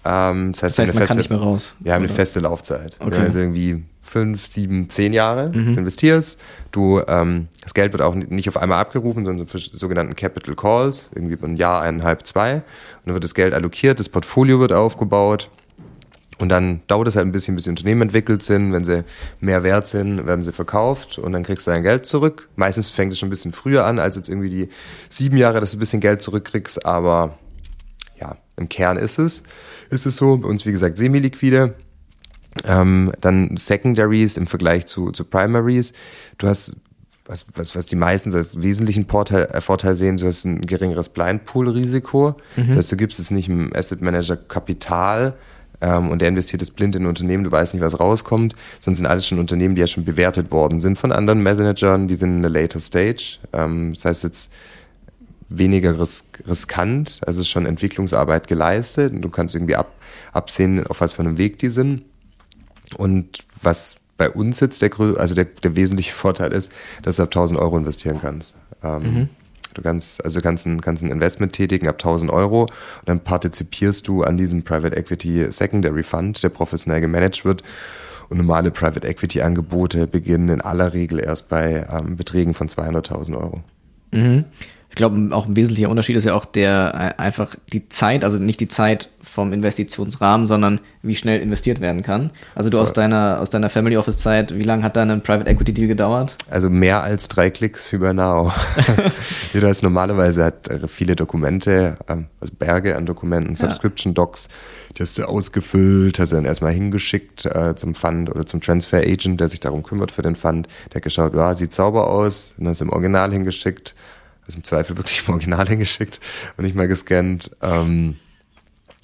Ähm, 0.05 0.53
das 0.53 0.63
heißt, 0.63 0.79
das 0.79 0.87
heißt 0.87 0.95
man 0.95 1.01
feste, 1.01 1.09
kann 1.09 1.17
nicht 1.19 1.31
mehr 1.31 1.39
raus. 1.41 1.75
Wir 1.81 1.95
haben 1.95 2.05
eine 2.05 2.13
feste 2.13 2.41
Laufzeit. 2.41 2.97
Okay. 3.01 3.17
Also 3.17 3.41
irgendwie 3.41 3.85
fünf, 4.01 4.47
sieben, 4.47 4.89
zehn 4.89 5.13
Jahre 5.13 5.49
mhm. 5.49 5.75
du 5.75 5.81
investierst. 5.81 6.39
Du, 6.73 7.01
ähm, 7.07 7.49
das 7.63 7.75
Geld 7.75 7.93
wird 7.93 8.03
auch 8.03 8.15
nicht 8.15 8.49
auf 8.49 8.57
einmal 8.57 8.79
abgerufen, 8.79 9.25
sondern 9.25 9.47
für 9.49 9.59
sogenannten 9.59 10.15
Capital 10.15 10.55
Calls, 10.55 11.11
irgendwie 11.15 11.37
ein 11.43 11.57
Jahr, 11.57 11.83
eineinhalb, 11.83 12.27
zwei. 12.27 12.55
Und 12.55 12.63
dann 13.07 13.15
wird 13.15 13.25
das 13.25 13.35
Geld 13.35 13.53
allokiert, 13.55 13.99
das 13.99 14.09
Portfolio 14.09 14.61
wird 14.61 14.73
aufgebaut. 14.73 15.51
Und 16.39 16.51
dann 16.51 16.83
dauert 16.87 17.09
es 17.09 17.17
halt 17.17 17.27
ein 17.27 17.33
bisschen, 17.33 17.55
bis 17.55 17.65
die 17.65 17.71
Unternehmen 17.71 18.03
entwickelt 18.03 18.43
sind. 18.43 18.73
Wenn 18.73 18.85
sie 18.85 19.05
mehr 19.41 19.63
wert 19.63 19.89
sind, 19.89 20.27
werden 20.27 20.43
sie 20.43 20.53
verkauft 20.53 21.19
und 21.19 21.33
dann 21.33 21.43
kriegst 21.43 21.67
du 21.67 21.71
dein 21.71 21.83
Geld 21.83 22.05
zurück. 22.05 22.49
Meistens 22.57 22.91
fängt 22.91 23.13
es 23.13 23.19
schon 23.19 23.29
ein 23.29 23.31
bisschen 23.31 23.53
früher 23.53 23.87
an, 23.87 23.99
als 23.99 24.17
jetzt 24.17 24.29
irgendwie 24.29 24.51
die 24.51 24.69
sieben 25.09 25.39
Jahre, 25.39 25.61
dass 25.61 25.71
du 25.71 25.79
ein 25.79 25.81
bisschen 25.81 26.01
Geld 26.01 26.21
zurückkriegst, 26.21 26.85
aber 26.85 27.39
im 28.57 28.69
Kern 28.69 28.97
ist 28.97 29.19
es, 29.19 29.43
ist 29.91 30.07
es 30.07 30.17
so. 30.17 30.39
Bei 30.39 30.49
uns, 30.49 30.67
wie 30.67 30.73
gesagt, 30.73 30.99
semi-liquide. 30.99 31.75
Ähm, 32.65 33.13
dann 33.21 33.57
Secondaries 33.59 34.39
im 34.39 34.47
Vergleich 34.47 34.87
zu, 34.87 35.11
zu 35.11 35.25
Primaries. 35.25 35.93
Du 36.39 36.49
hast, 36.49 36.75
was, 37.27 37.47
was, 37.55 37.77
was 37.77 37.87
die 37.87 37.97
meisten 37.97 38.35
als 38.35 38.63
wesentlichen 38.63 39.07
Vorteil, 39.07 39.45
äh, 39.53 39.61
Vorteil 39.61 39.95
sehen, 39.95 40.17
du 40.17 40.27
hast 40.27 40.45
ein 40.47 40.63
geringeres 40.63 41.11
Blind-Pool-Risiko. 41.11 42.37
Mhm. 42.57 42.69
Das 42.69 42.77
heißt, 42.77 42.93
du 42.93 42.97
gibst 42.97 43.21
es 43.21 43.31
nicht 43.31 43.49
im 43.49 43.75
Asset 43.75 44.01
Manager 44.01 44.37
Kapital, 44.37 45.37
ähm, 45.81 46.11
und 46.11 46.21
der 46.21 46.29
investiert 46.29 46.63
es 46.63 46.71
blind 46.71 46.97
in 46.97 47.03
ein 47.03 47.09
Unternehmen, 47.09 47.45
du 47.45 47.53
weißt 47.53 47.75
nicht, 47.75 47.83
was 47.83 48.01
rauskommt, 48.01 48.55
sondern 48.81 48.97
sind 48.97 49.07
alles 49.07 49.27
schon 49.27 49.39
Unternehmen, 49.39 49.75
die 49.75 49.81
ja 49.81 49.87
schon 49.87 50.05
bewertet 50.05 50.51
worden 50.51 50.81
sind 50.81 50.97
von 50.99 51.13
anderen 51.13 51.43
Managern, 51.43 52.09
die 52.09 52.15
sind 52.15 52.37
in 52.37 52.43
der 52.43 52.51
later 52.51 52.81
stage. 52.81 53.39
Ähm, 53.53 53.93
das 53.95 54.05
heißt 54.05 54.25
jetzt 54.25 54.51
weniger 55.49 56.01
ris 56.01 56.25
riskant, 56.47 57.21
also 57.27 57.41
ist 57.41 57.49
schon 57.49 57.67
Entwicklungsarbeit 57.67 58.49
geleistet 58.49 59.13
und 59.13 59.23
du 59.23 59.29
kannst 59.29 59.55
irgendwie 59.55 59.77
ab, 59.77 59.93
absehen, 60.33 60.87
auf 60.87 61.01
was 61.01 61.15
für 61.15 61.23
einem 61.23 61.39
Weg 61.39 61.59
die 61.59 61.69
sind. 61.69 62.03
Und 62.97 63.39
was 63.63 63.97
bei 64.17 64.31
uns 64.31 64.61
jetzt 64.61 64.83
der, 64.83 64.91
also 64.99 65.35
der, 65.35 65.45
der 65.45 65.77
wesentliche 65.77 66.13
Vorteil 66.13 66.53
ist, 66.53 66.73
dass 67.03 67.17
du 67.17 67.23
ab 67.23 67.29
1000 67.29 67.61
Euro 67.61 67.77
investieren 67.77 68.19
kannst. 68.21 68.55
Ähm, 68.83 69.03
mhm. 69.03 69.29
Du 69.75 69.83
kannst, 69.83 70.25
also 70.25 70.39
du 70.39 70.43
kannst 70.43 70.67
ein, 70.67 70.81
kannst 70.81 71.05
ein 71.05 71.11
Investment 71.11 71.53
tätigen 71.53 71.87
ab 71.87 71.97
1000 71.97 72.31
Euro 72.31 72.63
und 72.63 72.71
dann 73.05 73.21
partizipierst 73.21 74.09
du 74.09 74.23
an 74.23 74.39
diesem 74.39 74.63
Private 74.63 74.97
Equity 74.97 75.53
Secondary 75.53 76.03
Fund, 76.03 76.43
der 76.43 76.49
professionell 76.49 77.01
gemanagt 77.01 77.45
wird. 77.45 77.63
Und 78.29 78.39
normale 78.39 78.73
Private 78.73 79.07
Equity 79.07 79.43
Angebote 79.43 80.07
beginnen 80.07 80.49
in 80.49 80.61
aller 80.61 80.95
Regel 80.95 81.21
erst 81.21 81.49
bei 81.49 81.87
ähm, 81.93 82.17
Beträgen 82.17 82.55
von 82.55 82.69
200.000 82.69 83.37
Euro. 83.37 83.63
Mhm 84.13 84.45
glaube, 84.97 85.29
auch 85.35 85.47
ein 85.47 85.55
wesentlicher 85.55 85.89
Unterschied 85.91 86.17
ist 86.17 86.25
ja 86.25 86.35
auch 86.35 86.45
der 86.45 87.15
äh, 87.19 87.23
einfach 87.23 87.55
die 87.73 87.89
Zeit, 87.89 88.25
also 88.25 88.39
nicht 88.39 88.59
die 88.59 88.69
Zeit 88.69 89.11
vom 89.21 89.53
Investitionsrahmen, 89.53 90.47
sondern 90.47 90.81
wie 91.03 91.15
schnell 91.15 91.41
investiert 91.41 91.81
werden 91.81 92.03
kann. 92.03 92.31
Also 92.55 92.71
du 92.71 92.81
aus 92.81 92.93
deiner 92.93 93.41
aus 93.41 93.51
deiner 93.51 93.69
Family 93.69 93.97
Office 93.97 94.19
Zeit, 94.19 94.57
wie 94.57 94.63
lange 94.63 94.83
hat 94.83 94.97
dein 94.97 95.21
Private 95.21 95.49
Equity 95.49 95.75
Deal 95.75 95.87
gedauert? 95.87 96.37
Also 96.51 96.71
mehr 96.71 97.03
als 97.03 97.29
drei 97.29 97.51
Klicks 97.51 97.93
über 97.93 98.13
Now. 98.13 98.53
Jeder 99.53 99.69
ist 99.69 99.83
normalerweise 99.83 100.45
hat 100.45 100.69
äh, 100.69 100.89
viele 100.89 101.15
Dokumente, 101.15 101.99
ähm, 102.09 102.27
also 102.41 102.55
Berge 102.59 102.97
an 102.97 103.05
Dokumenten, 103.05 103.55
Subscription 103.55 104.15
Docs, 104.15 104.49
die 104.97 105.03
hast 105.03 105.19
du 105.19 105.29
ausgefüllt, 105.29 106.19
hast 106.19 106.33
du 106.33 106.37
dann 106.37 106.47
erstmal 106.47 106.73
hingeschickt 106.73 107.45
äh, 107.45 107.77
zum 107.77 107.95
Fund 107.95 108.31
oder 108.31 108.47
zum 108.47 108.63
Transfer 108.63 108.99
Agent, 108.99 109.41
der 109.41 109.49
sich 109.49 109.61
darum 109.61 109.83
kümmert 109.83 110.11
für 110.11 110.23
den 110.23 110.37
Fund. 110.37 110.69
Der 110.93 110.97
hat 110.97 111.03
geschaut, 111.03 111.35
ja, 111.35 111.55
sieht 111.55 111.75
sauber 111.75 112.09
aus, 112.09 112.55
dann 112.57 112.69
hast 112.69 112.81
du 112.81 112.87
im 112.87 112.91
Original 112.91 113.31
hingeschickt 113.31 113.95
also 114.47 114.59
im 114.59 114.65
Zweifel 114.65 114.97
wirklich 114.97 115.25
im 115.27 115.35
Original 115.35 115.67
hingeschickt 115.69 116.21
und 116.57 116.65
nicht 116.65 116.77
mal 116.77 116.89
gescannt. 116.89 117.51
Ähm, 117.63 118.17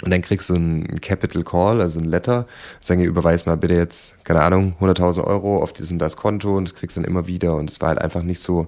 und 0.02 0.10
dann 0.10 0.22
kriegst 0.22 0.50
du 0.50 0.54
ein 0.54 1.00
Capital 1.00 1.44
Call, 1.44 1.80
also 1.80 2.00
ein 2.00 2.04
Letter, 2.04 2.46
sagen, 2.80 3.00
ihr 3.00 3.08
überweist 3.08 3.46
mal 3.46 3.56
bitte 3.56 3.74
jetzt, 3.74 4.24
keine 4.24 4.42
Ahnung, 4.42 4.74
100.000 4.80 5.22
Euro 5.22 5.62
auf 5.62 5.72
dieses 5.72 5.92
und 5.92 6.00
das 6.00 6.16
Konto 6.16 6.56
und 6.56 6.64
das 6.64 6.74
kriegst 6.74 6.96
du 6.96 7.00
dann 7.00 7.08
immer 7.08 7.28
wieder. 7.28 7.54
Und 7.54 7.70
es 7.70 7.80
war 7.80 7.90
halt 7.90 8.00
einfach 8.00 8.22
nicht 8.22 8.40
so, 8.40 8.66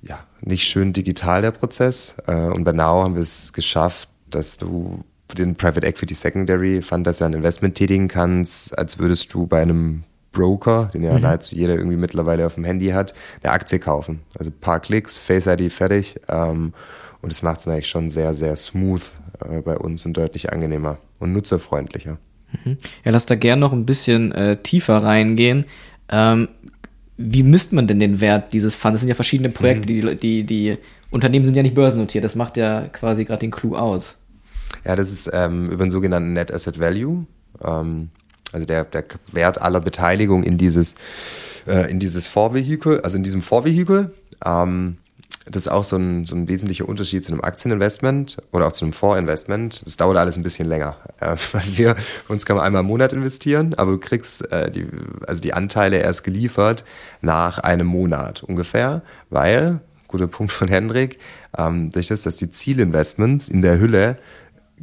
ja, 0.00 0.18
nicht 0.40 0.66
schön 0.66 0.94
digital 0.94 1.42
der 1.42 1.50
Prozess. 1.50 2.16
Äh, 2.26 2.34
und 2.34 2.64
bei 2.64 2.72
Now 2.72 3.02
haben 3.02 3.14
wir 3.16 3.22
es 3.22 3.52
geschafft, 3.52 4.08
dass 4.30 4.56
du 4.56 5.04
den 5.34 5.56
Private 5.56 5.86
Equity 5.86 6.14
Secondary 6.14 6.80
Fund, 6.80 7.06
dass 7.06 7.18
du 7.18 7.26
ein 7.26 7.34
Investment 7.34 7.74
tätigen 7.74 8.08
kannst, 8.08 8.78
als 8.78 8.98
würdest 8.98 9.34
du 9.34 9.46
bei 9.46 9.60
einem 9.60 10.04
Broker, 10.36 10.90
den 10.92 11.02
ja 11.02 11.14
mhm. 11.14 11.22
nahezu 11.22 11.56
jeder 11.56 11.74
irgendwie 11.74 11.96
mittlerweile 11.96 12.46
auf 12.46 12.54
dem 12.54 12.64
Handy 12.64 12.88
hat, 12.88 13.14
eine 13.42 13.52
Aktie 13.52 13.78
kaufen. 13.78 14.20
Also 14.38 14.50
ein 14.50 14.60
paar 14.60 14.80
Klicks, 14.80 15.16
Face 15.16 15.46
ID 15.46 15.72
fertig. 15.72 16.16
Ähm, 16.28 16.74
und 17.22 17.32
das 17.32 17.42
macht 17.42 17.60
es 17.60 17.68
eigentlich 17.68 17.88
schon 17.88 18.10
sehr, 18.10 18.34
sehr 18.34 18.54
smooth 18.54 19.00
äh, 19.48 19.62
bei 19.62 19.78
uns 19.78 20.04
und 20.04 20.16
deutlich 20.16 20.52
angenehmer 20.52 20.98
und 21.18 21.32
nutzerfreundlicher. 21.32 22.18
Mhm. 22.64 22.76
Ja, 23.04 23.12
lass 23.12 23.26
da 23.26 23.34
gern 23.34 23.58
noch 23.58 23.72
ein 23.72 23.86
bisschen 23.86 24.32
äh, 24.32 24.58
tiefer 24.62 25.02
reingehen. 25.02 25.64
Ähm, 26.10 26.48
wie 27.16 27.42
misst 27.42 27.72
man 27.72 27.86
denn 27.86 27.98
den 27.98 28.20
Wert 28.20 28.52
dieses 28.52 28.76
Funds? 28.76 28.96
Das 28.96 29.00
sind 29.00 29.08
ja 29.08 29.14
verschiedene 29.14 29.48
Projekte, 29.48 29.90
mhm. 29.90 30.16
die, 30.16 30.16
die, 30.16 30.44
die 30.44 30.78
Unternehmen 31.10 31.46
sind 31.46 31.56
ja 31.56 31.62
nicht 31.62 31.74
börsennotiert. 31.74 32.24
Das 32.24 32.34
macht 32.34 32.58
ja 32.58 32.88
quasi 32.88 33.24
gerade 33.24 33.40
den 33.40 33.50
Clou 33.50 33.74
aus. 33.74 34.18
Ja, 34.84 34.94
das 34.96 35.10
ist 35.10 35.30
ähm, 35.32 35.70
über 35.70 35.84
den 35.84 35.90
sogenannten 35.90 36.34
Net 36.34 36.52
Asset 36.52 36.78
Value. 36.78 37.24
Ähm, 37.64 38.10
also 38.52 38.66
der, 38.66 38.84
der 38.84 39.04
Wert 39.32 39.60
aller 39.60 39.80
Beteiligung 39.80 40.42
in 40.42 40.58
dieses, 40.58 40.94
äh, 41.66 41.90
in 41.90 41.98
dieses 41.98 42.26
Vorvehikel, 42.26 43.00
also 43.00 43.16
in 43.16 43.22
diesem 43.22 43.42
Vorvehikel. 43.42 44.12
Ähm, 44.44 44.98
das 45.48 45.62
ist 45.62 45.68
auch 45.68 45.84
so 45.84 45.96
ein, 45.96 46.26
so 46.26 46.34
ein 46.34 46.48
wesentlicher 46.48 46.88
Unterschied 46.88 47.24
zu 47.24 47.32
einem 47.32 47.40
Aktieninvestment 47.40 48.38
oder 48.52 48.66
auch 48.66 48.72
zu 48.72 48.84
einem 48.84 48.92
Vorinvestment. 48.92 49.84
Das 49.86 49.96
dauert 49.96 50.16
alles 50.16 50.36
ein 50.36 50.42
bisschen 50.42 50.68
länger. 50.68 50.96
Äh, 51.20 51.36
also 51.52 51.78
wir, 51.78 51.96
uns 52.28 52.44
kann 52.44 52.56
man 52.56 52.64
einmal 52.64 52.80
im 52.80 52.86
Monat 52.86 53.12
investieren, 53.12 53.74
aber 53.74 53.92
du 53.92 53.98
kriegst 53.98 54.50
äh, 54.50 54.70
die, 54.70 54.86
also 55.26 55.40
die 55.40 55.54
Anteile 55.54 55.98
erst 55.98 56.24
geliefert 56.24 56.84
nach 57.20 57.58
einem 57.58 57.86
Monat 57.86 58.42
ungefähr, 58.42 59.02
weil, 59.30 59.80
guter 60.08 60.26
Punkt 60.26 60.52
von 60.52 60.68
Hendrik, 60.68 61.18
ähm, 61.56 61.90
durch 61.90 62.08
das, 62.08 62.22
dass 62.22 62.36
die 62.36 62.50
Zielinvestments 62.50 63.48
in 63.48 63.62
der 63.62 63.78
Hülle 63.78 64.16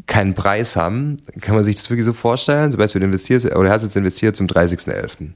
keinen 0.07 0.33
Preis 0.33 0.75
haben, 0.75 1.17
kann 1.39 1.55
man 1.55 1.63
sich 1.63 1.75
das 1.75 1.89
wirklich 1.89 2.05
so 2.05 2.13
vorstellen? 2.13 2.71
Zum 2.71 2.79
Beispiel 2.79 2.99
du 2.99 3.05
investierst, 3.05 3.45
oder 3.55 3.69
hast 3.69 3.83
jetzt 3.83 3.95
investiert 3.95 4.35
zum 4.35 4.47
30.11. 4.47 5.29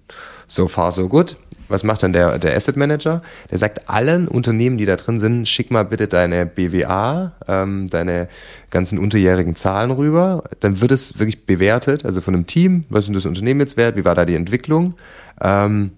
So 0.47 0.67
far, 0.67 0.91
so 0.91 1.07
good. 1.09 1.37
was 1.69 1.83
macht 1.83 2.01
dann 2.01 2.13
der, 2.13 2.39
der 2.39 2.55
Asset 2.55 2.77
Manager? 2.77 3.21
Der 3.51 3.57
sagt 3.57 3.89
allen 3.89 4.27
Unternehmen, 4.27 4.77
die 4.77 4.85
da 4.85 4.95
drin 4.95 5.19
sind, 5.19 5.47
schick 5.47 5.69
mal 5.69 5.83
bitte 5.83 6.07
deine 6.07 6.45
BWA, 6.45 7.33
ähm, 7.47 7.89
deine 7.89 8.29
ganzen 8.69 8.99
unterjährigen 8.99 9.55
Zahlen 9.55 9.91
rüber. 9.91 10.43
Dann 10.61 10.81
wird 10.81 10.91
es 10.91 11.19
wirklich 11.19 11.45
bewertet, 11.45 12.05
also 12.05 12.21
von 12.21 12.33
einem 12.33 12.47
Team, 12.47 12.85
was 12.89 13.05
denn 13.05 13.13
das 13.13 13.25
Unternehmen 13.25 13.59
jetzt 13.59 13.77
wert, 13.77 13.95
wie 13.95 14.05
war 14.05 14.15
da 14.15 14.25
die 14.25 14.35
Entwicklung? 14.35 14.95
Ähm, 15.41 15.91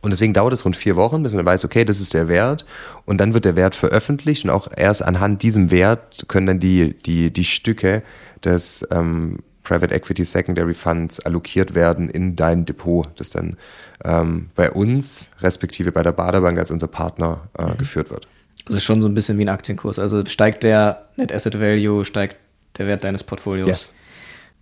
und 0.00 0.12
deswegen 0.12 0.32
dauert 0.32 0.52
es 0.52 0.64
rund 0.64 0.76
vier 0.76 0.96
Wochen, 0.96 1.22
bis 1.22 1.32
man 1.32 1.44
weiß, 1.44 1.64
okay, 1.64 1.84
das 1.84 2.00
ist 2.00 2.14
der 2.14 2.28
Wert. 2.28 2.64
Und 3.04 3.18
dann 3.18 3.34
wird 3.34 3.44
der 3.44 3.56
Wert 3.56 3.74
veröffentlicht 3.74 4.44
und 4.44 4.50
auch 4.50 4.68
erst 4.74 5.02
anhand 5.02 5.42
diesem 5.42 5.70
Wert 5.70 6.28
können 6.28 6.46
dann 6.46 6.60
die, 6.60 6.96
die, 6.98 7.32
die 7.32 7.44
Stücke 7.44 8.02
des 8.44 8.86
ähm, 8.90 9.38
Private 9.64 9.94
Equity 9.94 10.24
Secondary 10.24 10.74
Funds 10.74 11.20
allokiert 11.20 11.74
werden 11.74 12.08
in 12.08 12.36
dein 12.36 12.64
Depot, 12.64 13.08
das 13.16 13.30
dann 13.30 13.56
ähm, 14.04 14.50
bei 14.54 14.70
uns, 14.70 15.30
respektive 15.40 15.92
bei 15.92 16.02
der 16.02 16.12
Baderbank 16.12 16.58
als 16.58 16.70
unser 16.70 16.86
Partner 16.86 17.48
äh, 17.58 17.64
mhm. 17.64 17.78
geführt 17.78 18.10
wird. 18.10 18.28
Also 18.66 18.80
schon 18.80 19.02
so 19.02 19.08
ein 19.08 19.14
bisschen 19.14 19.36
wie 19.38 19.44
ein 19.44 19.48
Aktienkurs. 19.48 19.98
Also 19.98 20.24
steigt 20.26 20.62
der 20.62 21.08
Net 21.16 21.32
Asset 21.32 21.60
Value, 21.60 22.04
steigt 22.04 22.36
der 22.78 22.86
Wert 22.86 23.02
deines 23.02 23.24
Portfolios. 23.24 23.68
Yes. 23.68 23.92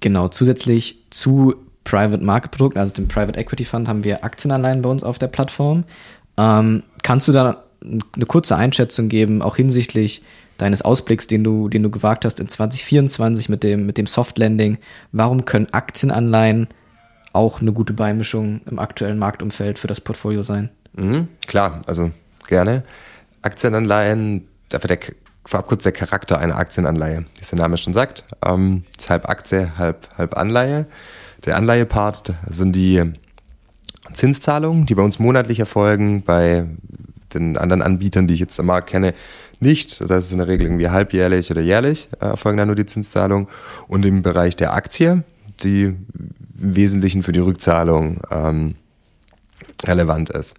Genau, 0.00 0.28
zusätzlich 0.28 1.04
zu 1.10 1.65
Private 1.86 2.22
Market 2.22 2.50
Produkten, 2.50 2.78
also 2.78 2.92
dem 2.92 3.08
Private 3.08 3.38
Equity 3.38 3.64
Fund, 3.64 3.88
haben 3.88 4.04
wir 4.04 4.24
Aktienanleihen 4.24 4.82
bei 4.82 4.90
uns 4.90 5.02
auf 5.02 5.18
der 5.18 5.28
Plattform. 5.28 5.84
Ähm, 6.36 6.82
kannst 7.02 7.28
du 7.28 7.32
da 7.32 7.62
eine 7.82 8.26
kurze 8.26 8.56
Einschätzung 8.56 9.08
geben, 9.08 9.40
auch 9.40 9.56
hinsichtlich 9.56 10.22
deines 10.58 10.82
Ausblicks, 10.82 11.26
den 11.26 11.44
du, 11.44 11.68
den 11.68 11.82
du 11.82 11.90
gewagt 11.90 12.24
hast 12.24 12.40
in 12.40 12.48
2024 12.48 13.48
mit 13.48 13.62
dem, 13.62 13.86
mit 13.86 13.98
dem 13.98 14.06
Soft 14.06 14.36
Landing? 14.36 14.78
Warum 15.12 15.44
können 15.44 15.68
Aktienanleihen 15.72 16.68
auch 17.32 17.60
eine 17.60 17.72
gute 17.72 17.92
Beimischung 17.92 18.62
im 18.68 18.78
aktuellen 18.78 19.18
Marktumfeld 19.18 19.78
für 19.78 19.86
das 19.86 20.00
Portfolio 20.00 20.42
sein? 20.42 20.70
Mhm, 20.94 21.28
klar, 21.46 21.82
also 21.86 22.10
gerne. 22.48 22.82
Aktienanleihen, 23.42 24.48
dafür 24.70 24.88
der 24.88 24.98
vorab 25.44 25.68
kurz 25.68 25.84
der 25.84 25.92
Charakter 25.92 26.40
einer 26.40 26.56
Aktienanleihe, 26.56 27.26
wie 27.34 27.40
es 27.40 27.50
der 27.50 27.60
Name 27.60 27.76
schon 27.76 27.92
sagt. 27.92 28.24
Ähm, 28.44 28.82
ist 28.98 29.08
halb 29.08 29.28
Aktie, 29.28 29.78
halb, 29.78 30.08
halb 30.18 30.36
Anleihe. 30.36 30.86
Der 31.44 31.56
Anleihepart 31.56 32.34
sind 32.48 32.74
die 32.74 33.02
Zinszahlungen, 34.12 34.86
die 34.86 34.94
bei 34.94 35.02
uns 35.02 35.18
monatlich 35.18 35.60
erfolgen, 35.60 36.22
bei 36.22 36.66
den 37.34 37.56
anderen 37.56 37.82
Anbietern, 37.82 38.26
die 38.26 38.34
ich 38.34 38.40
jetzt 38.40 38.58
am 38.58 38.66
Markt 38.66 38.90
kenne, 38.90 39.14
nicht. 39.60 40.00
Das 40.00 40.10
heißt, 40.10 40.18
es 40.18 40.26
ist 40.26 40.32
in 40.32 40.38
der 40.38 40.48
Regel 40.48 40.66
irgendwie 40.66 40.88
halbjährlich 40.88 41.50
oder 41.50 41.60
jährlich 41.60 42.08
äh, 42.20 42.26
erfolgen 42.26 42.58
dann 42.58 42.68
nur 42.68 42.76
die 42.76 42.86
Zinszahlungen. 42.86 43.48
Und 43.88 44.04
im 44.04 44.22
Bereich 44.22 44.56
der 44.56 44.74
Aktie, 44.74 45.24
die 45.62 45.84
im 45.84 45.96
Wesentlichen 46.76 47.22
für 47.22 47.32
die 47.32 47.40
Rückzahlung 47.40 48.20
ähm, 48.30 48.76
relevant 49.84 50.30
ist. 50.30 50.54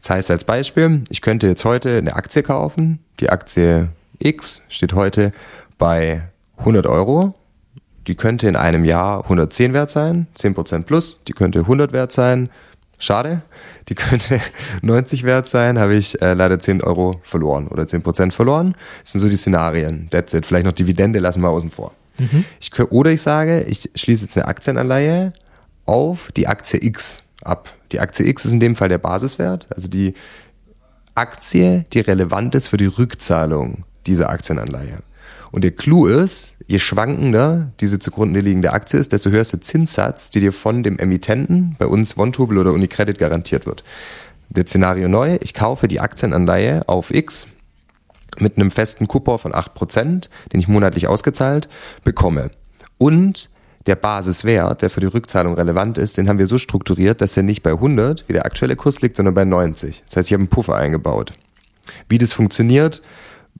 Das 0.00 0.10
heißt 0.10 0.30
als 0.30 0.44
Beispiel, 0.44 1.02
ich 1.08 1.20
könnte 1.20 1.46
jetzt 1.46 1.64
heute 1.64 1.98
eine 1.98 2.14
Aktie 2.14 2.42
kaufen. 2.42 3.00
Die 3.20 3.30
Aktie 3.30 3.88
X 4.18 4.62
steht 4.68 4.94
heute 4.94 5.32
bei 5.78 6.22
100 6.58 6.86
Euro 6.86 7.34
die 8.06 8.14
könnte 8.14 8.48
in 8.48 8.56
einem 8.56 8.84
Jahr 8.84 9.22
110 9.24 9.72
wert 9.72 9.90
sein, 9.90 10.26
10% 10.38 10.82
plus, 10.82 11.20
die 11.28 11.32
könnte 11.32 11.60
100 11.60 11.92
wert 11.92 12.12
sein, 12.12 12.50
schade, 12.98 13.42
die 13.88 13.94
könnte 13.94 14.40
90 14.82 15.24
wert 15.24 15.48
sein, 15.48 15.78
habe 15.78 15.94
ich 15.94 16.20
äh, 16.22 16.34
leider 16.34 16.58
10 16.58 16.82
Euro 16.82 17.20
verloren 17.22 17.68
oder 17.68 17.84
10% 17.84 18.32
verloren. 18.32 18.74
Das 19.02 19.12
sind 19.12 19.20
so 19.20 19.28
die 19.28 19.36
Szenarien, 19.36 20.08
that's 20.10 20.34
it. 20.34 20.46
Vielleicht 20.46 20.66
noch 20.66 20.72
Dividende 20.72 21.18
lassen 21.18 21.40
wir 21.40 21.48
außen 21.48 21.70
vor. 21.70 21.92
Mhm. 22.18 22.44
Ich, 22.60 22.78
oder 22.90 23.10
ich 23.10 23.22
sage, 23.22 23.62
ich 23.62 23.90
schließe 23.94 24.24
jetzt 24.24 24.36
eine 24.36 24.46
Aktienanleihe 24.46 25.32
auf 25.86 26.30
die 26.32 26.46
Aktie 26.46 26.82
X 26.82 27.22
ab. 27.42 27.74
Die 27.90 28.00
Aktie 28.00 28.26
X 28.26 28.44
ist 28.44 28.52
in 28.52 28.60
dem 28.60 28.76
Fall 28.76 28.88
der 28.88 28.98
Basiswert, 28.98 29.66
also 29.74 29.88
die 29.88 30.14
Aktie, 31.14 31.84
die 31.92 32.00
relevant 32.00 32.54
ist 32.54 32.68
für 32.68 32.78
die 32.78 32.86
Rückzahlung 32.86 33.84
dieser 34.06 34.30
Aktienanleihe. 34.30 34.98
Und 35.52 35.62
der 35.62 35.70
Clou 35.70 36.06
ist, 36.06 36.56
je 36.66 36.78
schwankender 36.78 37.70
diese 37.80 37.98
zugrunde 37.98 38.40
liegende 38.40 38.72
Aktie 38.72 38.98
ist, 38.98 39.12
desto 39.12 39.30
höher 39.30 39.42
ist 39.42 39.52
der 39.52 39.60
Zinssatz, 39.60 40.30
der 40.30 40.40
dir 40.40 40.52
von 40.52 40.82
dem 40.82 40.98
Emittenten, 40.98 41.76
bei 41.78 41.86
uns 41.86 42.16
OneTubel 42.16 42.58
oder 42.58 42.72
UniCredit 42.72 43.18
garantiert 43.18 43.66
wird. 43.66 43.84
Der 44.48 44.66
Szenario 44.66 45.08
neu, 45.08 45.38
ich 45.40 45.54
kaufe 45.54 45.88
die 45.88 46.00
Aktienanleihe 46.00 46.88
auf 46.88 47.12
X 47.12 47.46
mit 48.38 48.56
einem 48.56 48.70
festen 48.70 49.06
Coupon 49.08 49.38
von 49.38 49.52
8%, 49.52 50.28
den 50.52 50.60
ich 50.60 50.68
monatlich 50.68 51.06
ausgezahlt 51.06 51.68
bekomme. 52.02 52.50
Und 52.96 53.50
der 53.86 53.96
Basiswert, 53.96 54.80
der 54.80 54.90
für 54.90 55.00
die 55.00 55.06
Rückzahlung 55.06 55.54
relevant 55.54 55.98
ist, 55.98 56.16
den 56.16 56.28
haben 56.28 56.38
wir 56.38 56.46
so 56.46 56.56
strukturiert, 56.56 57.20
dass 57.20 57.36
er 57.36 57.42
nicht 57.42 57.62
bei 57.62 57.72
100, 57.72 58.24
wie 58.28 58.32
der 58.32 58.46
aktuelle 58.46 58.76
Kurs 58.76 59.02
liegt, 59.02 59.16
sondern 59.16 59.34
bei 59.34 59.44
90. 59.44 60.04
Das 60.06 60.16
heißt, 60.16 60.28
ich 60.28 60.32
habe 60.32 60.42
einen 60.42 60.48
Puffer 60.48 60.76
eingebaut. 60.76 61.32
Wie 62.08 62.18
das 62.18 62.32
funktioniert, 62.32 63.02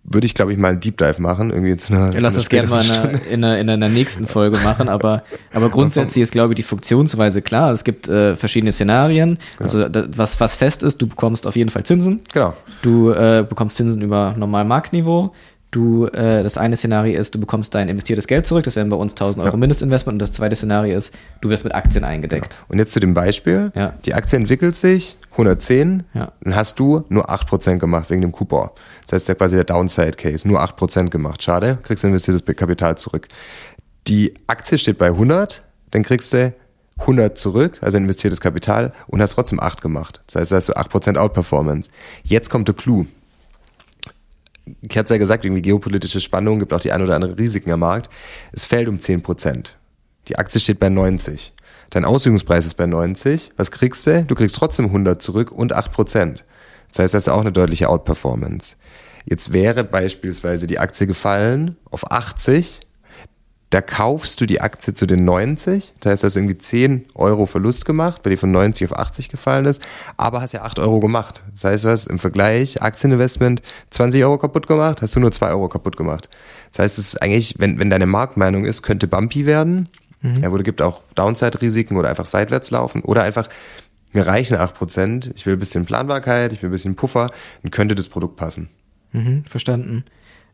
würde 0.05 0.27
ich, 0.27 0.35
glaube 0.35 0.53
ich, 0.53 0.59
mal 0.59 0.69
einen 0.69 0.81
Deep 0.81 0.99
Dive 0.99 1.21
machen. 1.21 1.51
Irgendwie 1.51 1.77
zu 1.77 1.93
einer, 1.93 2.13
ja, 2.13 2.21
lass 2.21 2.35
das 2.35 2.49
gerne 2.49 2.69
mal 2.69 2.85
in 2.85 2.91
einer, 2.91 3.27
in, 3.27 3.45
einer, 3.45 3.59
in 3.59 3.71
einer 3.71 3.89
nächsten 3.89 4.27
Folge 4.27 4.59
machen, 4.59 4.89
aber, 4.89 5.23
aber 5.53 5.71
grundsätzlich 5.71 6.23
ist, 6.23 6.33
glaube 6.33 6.53
ich, 6.53 6.57
die 6.57 6.63
Funktionsweise 6.63 7.41
klar. 7.41 7.73
Es 7.73 7.85
gibt 7.85 8.09
äh, 8.09 8.37
verschiedene 8.37 8.73
Szenarien. 8.73 9.39
Genau. 9.59 9.63
Also 9.63 9.89
da, 9.89 10.07
was, 10.15 10.41
was 10.41 10.57
fest 10.57 10.83
ist, 10.83 11.01
du 11.01 11.07
bekommst 11.07 11.47
auf 11.47 11.57
jeden 11.57 11.71
Fall 11.71 11.85
Zinsen. 11.85 12.21
Genau. 12.33 12.55
Du 12.83 13.11
äh, 13.11 13.47
bekommst 13.49 13.77
Zinsen 13.77 14.03
über 14.03 14.35
normal 14.37 14.65
Marktniveau. 14.65 15.33
Du, 15.73 16.07
äh, 16.07 16.43
das 16.43 16.59
eine 16.59 16.77
Szenario 16.77 17.19
ist, 17.19 17.35
du 17.35 17.41
bekommst 17.41 17.75
dein 17.75 17.89
investiertes 17.89 18.27
Geld 18.27 18.45
zurück, 18.47 18.65
das 18.65 18.77
wären 18.77 18.91
bei 18.91 18.97
uns 18.97 19.15
1000 19.15 19.43
Euro 19.43 19.55
ja. 19.55 19.59
Mindestinvestment. 19.59 20.17
Und 20.17 20.19
das 20.19 20.33
zweite 20.33 20.55
Szenario 20.55 20.99
ist, 20.99 21.15
du 21.41 21.49
wirst 21.49 21.65
mit 21.65 21.75
Aktien 21.75 22.05
eingedeckt. 22.05 22.51
Genau. 22.51 22.67
Und 22.69 22.79
jetzt 22.79 22.93
zu 22.93 23.01
dem 23.01 23.15
Beispiel. 23.15 23.73
Ja. 23.75 23.95
Die 24.05 24.13
Aktie 24.13 24.37
entwickelt 24.37 24.77
sich, 24.77 25.17
110, 25.31 26.05
ja. 26.13 26.31
dann 26.43 26.55
hast 26.55 26.79
du 26.79 27.05
nur 27.09 27.31
8% 27.31 27.79
gemacht 27.79 28.11
wegen 28.11 28.21
dem 28.21 28.33
Coupon. 28.33 28.69
Das 29.07 29.15
heißt, 29.15 29.29
ja 29.29 29.35
quasi 29.35 29.57
der 29.57 29.65
Downside 29.65 30.13
Case, 30.13 30.47
nur 30.47 30.63
8% 30.63 31.09
gemacht. 31.09 31.43
Schade, 31.43 31.79
kriegst 31.83 32.05
du 32.05 32.09
investiertes 32.09 32.45
Kapital 32.55 32.99
zurück. 32.99 33.29
Die 34.09 34.35
Aktie 34.49 34.77
steht 34.77 34.99
bei 34.99 35.07
100, 35.07 35.63
dann 35.91 36.03
kriegst 36.03 36.35
du 36.35 36.53
100 36.99 37.39
zurück, 37.39 37.79
also 37.81 37.97
investiertes 37.97 38.43
Kapital, 38.43 38.93
und 39.07 39.23
hast 39.23 39.33
trotzdem 39.33 39.59
8 39.59 39.81
gemacht. 39.81 40.21
Das 40.27 40.37
heißt, 40.37 40.53
da 40.53 40.57
hast 40.57 40.69
du 40.69 40.75
8% 40.75 41.17
Outperformance. 41.17 41.89
Jetzt 42.25 42.51
kommt 42.51 42.69
der 42.69 42.75
Clou 42.75 43.07
ich 44.89 44.99
hatte 44.99 45.15
ja 45.15 45.19
gesagt, 45.19 45.45
irgendwie 45.45 45.63
geopolitische 45.63 46.21
Spannungen, 46.21 46.61
gibt 46.61 46.73
auch 46.73 46.81
die 46.81 46.93
ein 46.93 47.03
oder 47.03 47.15
andere 47.15 47.39
Risiken 47.39 47.71
am 47.71 47.81
Markt. 47.81 48.11
Es 48.53 48.65
fällt 48.65 48.89
um 48.89 48.99
10 48.99 49.23
Prozent. 49.23 49.77
Die 50.29 50.37
Aktie 50.37 50.61
steht 50.61 50.81
bei 50.81 50.89
90. 50.89 51.53
Dein 51.91 52.05
Ausübungspreis 52.05 52.67
ist 52.67 52.75
bei 52.75 52.87
90. 52.87 53.53
Was 53.57 53.71
kriegst 53.71 54.07
du? 54.07 54.25
Du 54.25 54.35
kriegst 54.35 54.57
trotzdem 54.57 54.87
100 54.87 55.21
zurück 55.21 55.53
und 55.53 55.73
8 55.73 55.93
Prozent. 55.93 56.45
Das 56.89 56.99
heißt, 56.99 57.15
das 57.15 57.25
ist 57.25 57.29
auch 57.29 57.41
eine 57.41 57.53
deutliche 57.53 57.89
Outperformance. 57.89 58.77
Jetzt 59.25 59.53
wäre 59.53 59.85
beispielsweise 59.85 60.67
die 60.67 60.79
Aktie 60.79 61.07
gefallen 61.07 61.77
auf 61.91 62.11
80, 62.11 62.81
da 63.73 63.81
kaufst 63.81 64.39
du 64.39 64.45
die 64.45 64.61
Aktie 64.61 64.93
zu 64.93 65.07
den 65.07 65.25
90, 65.25 65.95
da 66.01 66.11
heißt 66.11 66.23
das 66.23 66.37
irgendwie 66.37 66.59
10 66.59 67.07
Euro 67.15 67.47
Verlust 67.47 67.87
gemacht, 67.87 68.21
weil 68.23 68.33
die 68.33 68.37
von 68.37 68.53
90 68.53 68.93
auf 68.93 68.99
80 68.99 69.31
gefallen 69.31 69.65
ist, 69.65 69.81
aber 70.19 70.43
hast 70.43 70.53
ja 70.53 70.61
8 70.61 70.79
Euro 70.79 71.01
gemacht. 71.01 71.43
Das 71.53 71.65
heißt, 71.65 71.85
du 71.85 71.89
hast 71.89 72.07
im 72.09 72.19
Vergleich 72.19 72.83
Aktieninvestment 72.83 73.63
20 73.89 74.23
Euro 74.25 74.37
kaputt 74.37 74.67
gemacht, 74.67 75.01
hast 75.01 75.17
du 75.17 75.21
nur 75.21 75.33
2 75.33 75.49
Euro 75.49 75.71
kaputt 75.71 75.97
gemacht. 75.97 76.29
Das 76.69 76.81
heißt, 76.81 76.99
es 76.99 77.15
ist 77.15 77.23
eigentlich, 77.23 77.55
wenn, 77.57 77.79
wenn 77.79 77.89
deine 77.89 78.05
Marktmeinung 78.05 78.67
ist, 78.67 78.83
könnte 78.83 79.09
bumpy 79.09 79.47
werden, 79.47 79.89
mhm. 80.21 80.43
ja, 80.43 80.53
wo 80.53 80.59
du 80.59 80.65
gibt 80.65 80.83
auch 80.83 81.03
Downside-Risiken 81.15 81.97
oder 81.97 82.11
einfach 82.11 82.27
seitwärts 82.27 82.71
laufen 82.71 83.01
oder 83.01 83.23
einfach 83.23 83.49
mir 84.13 84.27
reichen 84.27 84.59
8%, 84.59 85.31
ich 85.35 85.47
will 85.47 85.55
ein 85.55 85.59
bisschen 85.59 85.87
Planbarkeit, 85.87 86.53
ich 86.53 86.61
will 86.61 86.69
ein 86.69 86.73
bisschen 86.73 86.95
Puffer, 86.95 87.31
dann 87.63 87.71
könnte 87.71 87.95
das 87.95 88.09
Produkt 88.09 88.37
passen. 88.37 88.69
Mhm, 89.13 89.45
verstanden. 89.45 90.05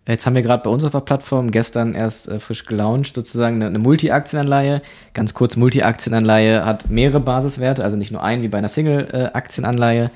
Jetzt 0.08 0.24
haben 0.24 0.34
wir 0.34 0.42
gerade 0.42 0.62
bei 0.62 0.70
uns 0.70 0.84
auf 0.84 0.92
der 0.92 1.00
Plattform 1.00 1.50
gestern 1.50 1.94
erst 1.94 2.28
äh, 2.28 2.40
frisch 2.40 2.64
gelauncht, 2.64 3.14
sozusagen 3.14 3.56
eine, 3.56 3.66
eine 3.66 3.78
Multi-Aktienanleihe. 3.78 4.80
Ganz 5.12 5.34
kurz, 5.34 5.56
Multi-Aktienanleihe 5.56 6.64
hat 6.64 6.88
mehrere 6.88 7.20
Basiswerte, 7.20 7.84
also 7.84 7.96
nicht 7.96 8.10
nur 8.10 8.22
einen 8.22 8.42
wie 8.42 8.48
bei 8.48 8.58
einer 8.58 8.68
Single-Aktienanleihe. 8.68 10.10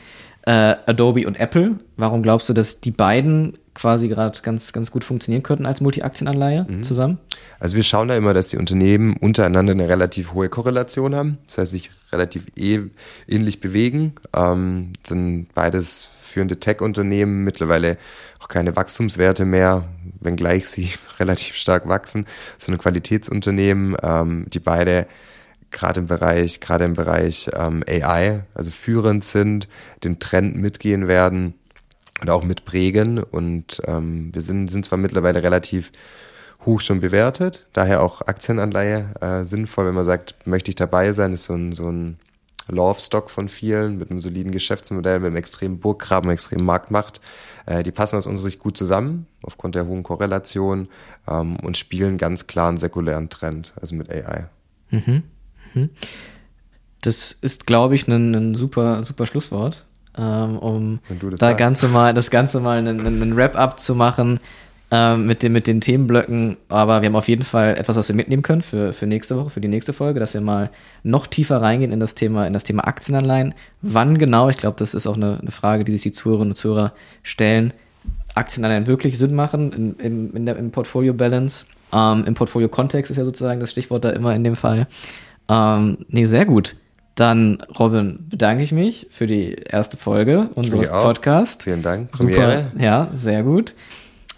Äh, 0.45 0.75
Adobe 0.87 1.25
und 1.29 1.39
Apple. 1.39 1.79
Warum 1.97 2.25
glaubst 2.25 2.49
du, 2.49 2.53
dass 2.53 2.81
die 2.81 2.91
beiden 2.91 3.53
quasi 3.75 4.09
gerade 4.09 4.37
ganz, 4.43 4.73
ganz 4.73 4.91
gut 4.91 5.05
funktionieren 5.05 5.45
könnten 5.45 5.67
als 5.67 5.81
Multi-Aktienanleihe 5.81 6.67
mhm. 6.69 6.83
zusammen? 6.83 7.19
Also 7.61 7.77
wir 7.77 7.85
schauen 7.85 8.09
da 8.09 8.17
immer, 8.17 8.35
dass 8.35 8.49
die 8.49 8.57
Unternehmen 8.57 9.17
untereinander 9.17 9.71
eine 9.71 9.89
relativ 9.89 10.33
hohe 10.33 10.49
Korrelation 10.49 11.15
haben. 11.15 11.39
Das 11.47 11.59
heißt, 11.59 11.71
sich 11.71 11.91
relativ 12.11 12.47
eh, 12.57 12.81
ähnlich 13.29 13.61
bewegen. 13.61 14.15
Ähm, 14.35 14.95
sind 15.05 15.55
beides 15.55 16.09
führende 16.33 16.59
Tech-Unternehmen, 16.59 17.45
mittlerweile 17.45 17.99
auch 18.41 18.49
keine 18.49 18.75
Wachstumswerte 18.77 19.45
mehr, 19.45 19.85
wenngleich 20.21 20.69
sie 20.69 20.91
relativ 21.19 21.57
stark 21.57 21.89
wachsen, 21.89 22.27
sondern 22.59 22.81
Qualitätsunternehmen, 22.81 23.97
ähm, 24.03 24.47
die 24.53 24.61
beide 24.61 25.07
gerade 25.71 26.01
im 26.01 26.07
Bereich, 26.07 26.61
gerade 26.61 26.85
im 26.85 26.95
Bereich 26.95 27.51
ähm, 27.55 27.83
AI, 27.89 28.45
also 28.55 28.71
führend 28.71 29.25
sind, 29.25 29.69
den 30.05 30.19
Trend 30.19 30.57
mitgehen 30.57 31.09
werden 31.09 31.55
und 32.21 32.31
auch 32.31 32.45
mitprägen. 32.45 33.19
Und 33.23 33.83
ähm, 33.87 34.31
wir 34.33 34.43
sind, 34.43 34.69
sind 34.69 34.85
zwar 34.85 34.99
mittlerweile 34.99 35.43
relativ 35.43 35.91
hoch 36.65 36.81
schon 36.81 37.01
bewertet, 37.01 37.67
daher 37.73 38.03
auch 38.03 38.23
Aktienanleihe 38.23 39.15
äh, 39.21 39.45
sinnvoll, 39.45 39.87
wenn 39.87 39.95
man 39.95 40.05
sagt, 40.05 40.47
möchte 40.47 40.71
ich 40.71 40.77
dabei 40.77 41.13
sein, 41.13 41.33
ist 41.33 41.45
so 41.45 41.55
ein, 41.55 41.73
so 41.73 41.91
ein 41.91 42.19
Law-of-Stock 42.69 43.31
von 43.31 43.49
vielen, 43.49 43.99
mit 43.99 44.11
einem 44.11 44.21
soliden 44.21 44.53
Geschäftsmodell, 44.53 45.21
mit 45.21 45.29
einem 45.29 45.37
extremen 45.37 45.81
Burggraben, 45.81 46.31
extremen 46.31 46.65
Marktmacht. 46.65 47.21
Äh, 47.67 47.83
die 47.83 47.93
passen 47.93 48.17
aus 48.17 48.27
unserer 48.27 48.51
Sicht 48.51 48.61
gut 48.61 48.77
zusammen, 48.77 49.27
aufgrund 49.43 49.75
der 49.75 49.87
hohen 49.87 50.03
Korrelation 50.03 50.89
ähm, 51.29 51.57
und 51.57 51.77
spielen 51.77 52.19
ganz 52.19 52.47
klar 52.47 52.69
einen 52.69 52.79
säkulären 52.79 53.31
Trend, 53.31 53.73
also 53.81 53.95
mit 53.95 54.11
AI. 54.11 54.47
Mhm. 54.91 55.23
Mhm. 55.75 55.91
Das 57.01 57.37
ist, 57.41 57.67
glaube 57.67 57.95
ich, 57.95 58.07
ein, 58.07 58.35
ein 58.35 58.55
super, 58.55 59.03
super 59.03 59.27
Schlusswort, 59.27 59.87
ähm, 60.17 60.59
um 60.59 61.01
da 61.09 61.37
sagst. 61.37 61.59
Ganze 61.59 61.89
mal, 61.89 62.15
das 62.15 62.31
Ganze 62.31 62.61
mal 62.61 62.79
einen, 62.79 63.05
einen 63.05 63.37
Wrap-up 63.37 63.81
zu 63.81 63.95
machen 63.95 64.39
ähm, 64.95 65.27
mit, 65.27 65.43
den, 65.43 65.53
mit 65.53 65.67
den 65.67 65.81
Themenblöcken. 65.81 66.59
Aber 66.69 67.01
wir 67.01 67.07
haben 67.07 67.17
auf 67.17 67.29
jeden 67.29 67.45
Fall 67.45 67.79
etwas, 67.79 67.97
was 67.97 68.09
wir 68.09 68.15
mitnehmen 68.15 68.43
können 68.43 68.61
für, 68.61 68.93
für 68.93 69.07
nächste 69.07 69.39
Woche, 69.39 69.49
für 69.49 69.63
die 69.63 69.69
nächste 69.69 69.95
Folge, 69.95 70.21
dass 70.21 70.35
wir 70.35 70.43
mal 70.43 70.71
noch 71.03 71.27
tiefer 71.27 71.63
reingehen 71.63 71.93
in 71.93 71.99
das 71.99 72.15
Thema, 72.15 72.47
in 72.47 72.53
das 72.53 72.65
Thema 72.65 72.87
Aktienanleihen. 72.87 73.55
Wann 73.81 74.19
genau? 74.19 74.51
Ich 74.51 74.59
glaube, 74.59 74.77
das 74.79 74.93
ist 74.93 75.07
auch 75.07 75.17
eine, 75.17 75.39
eine 75.41 75.51
Frage, 75.51 75.85
die 75.85 75.93
sich 75.93 76.03
die 76.03 76.13
Zuhörerinnen 76.13 76.53
und 76.53 76.57
Zuhörer 76.57 76.93
stellen. 77.23 77.73
Aktienanleihen 78.35 78.87
wirklich 78.87 79.17
Sinn 79.17 79.35
machen 79.35 79.73
in, 79.73 79.95
in, 79.97 80.37
in 80.37 80.47
der, 80.47 80.57
im 80.57 80.71
Portfolio 80.71 81.15
Balance. 81.15 81.65
Ähm, 81.91 82.25
Im 82.27 82.35
Portfolio 82.35 82.69
Kontext 82.69 83.11
ist 83.11 83.17
ja 83.17 83.25
sozusagen 83.25 83.61
das 83.61 83.71
Stichwort 83.71 84.05
da 84.05 84.11
immer 84.11 84.35
in 84.35 84.45
dem 84.45 84.57
Fall. 84.57 84.87
Ähm, 85.49 85.99
nee, 86.09 86.27
sehr 86.27 86.45
gut. 86.45 86.77
Dann, 87.15 87.63
Robin, 87.79 88.27
bedanke 88.29 88.63
ich 88.63 88.73
mich 88.73 89.07
für 89.11 89.27
die 89.27 89.53
erste 89.53 89.97
Folge 89.97 90.49
unseres 90.55 90.91
Podcasts. 90.91 91.65
Vielen 91.65 91.83
Dank. 91.83 92.15
Super. 92.17 92.73
Ja, 92.79 93.09
sehr 93.13 93.43
gut. 93.43 93.75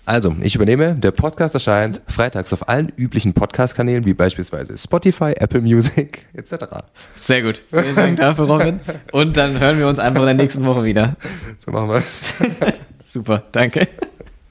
Also, 0.07 0.37
ich 0.43 0.55
übernehme. 0.55 0.95
Der 0.95 1.13
Podcast 1.13 1.55
erscheint 1.55 2.03
freitags 2.09 2.53
auf 2.53 2.69
allen 2.69 2.93
üblichen 2.97 3.33
Podcast-Kanälen, 3.33 4.05
wie 4.05 4.13
beispielsweise 4.13 4.77
Spotify, 4.77 5.33
Apple 5.37 5.63
Music 5.63 6.27
etc. 6.35 6.67
Sehr 7.15 7.43
gut. 7.43 7.63
Vielen 7.71 7.97
Dank 7.97 8.19
dafür, 8.19 8.47
Robin. 8.47 8.81
Und 9.13 9.37
dann 9.37 9.59
hören 9.59 9.79
wir 9.79 9.89
uns 9.89 9.99
einfach 9.99 10.21
in 10.21 10.27
der 10.27 10.35
nächsten 10.35 10.65
Woche 10.67 10.85
wieder. 10.85 11.17
So 11.65 11.71
machen 11.71 11.89
wir 11.89 11.97
es. 11.97 12.35
Super, 13.05 13.45
danke. 13.53 13.89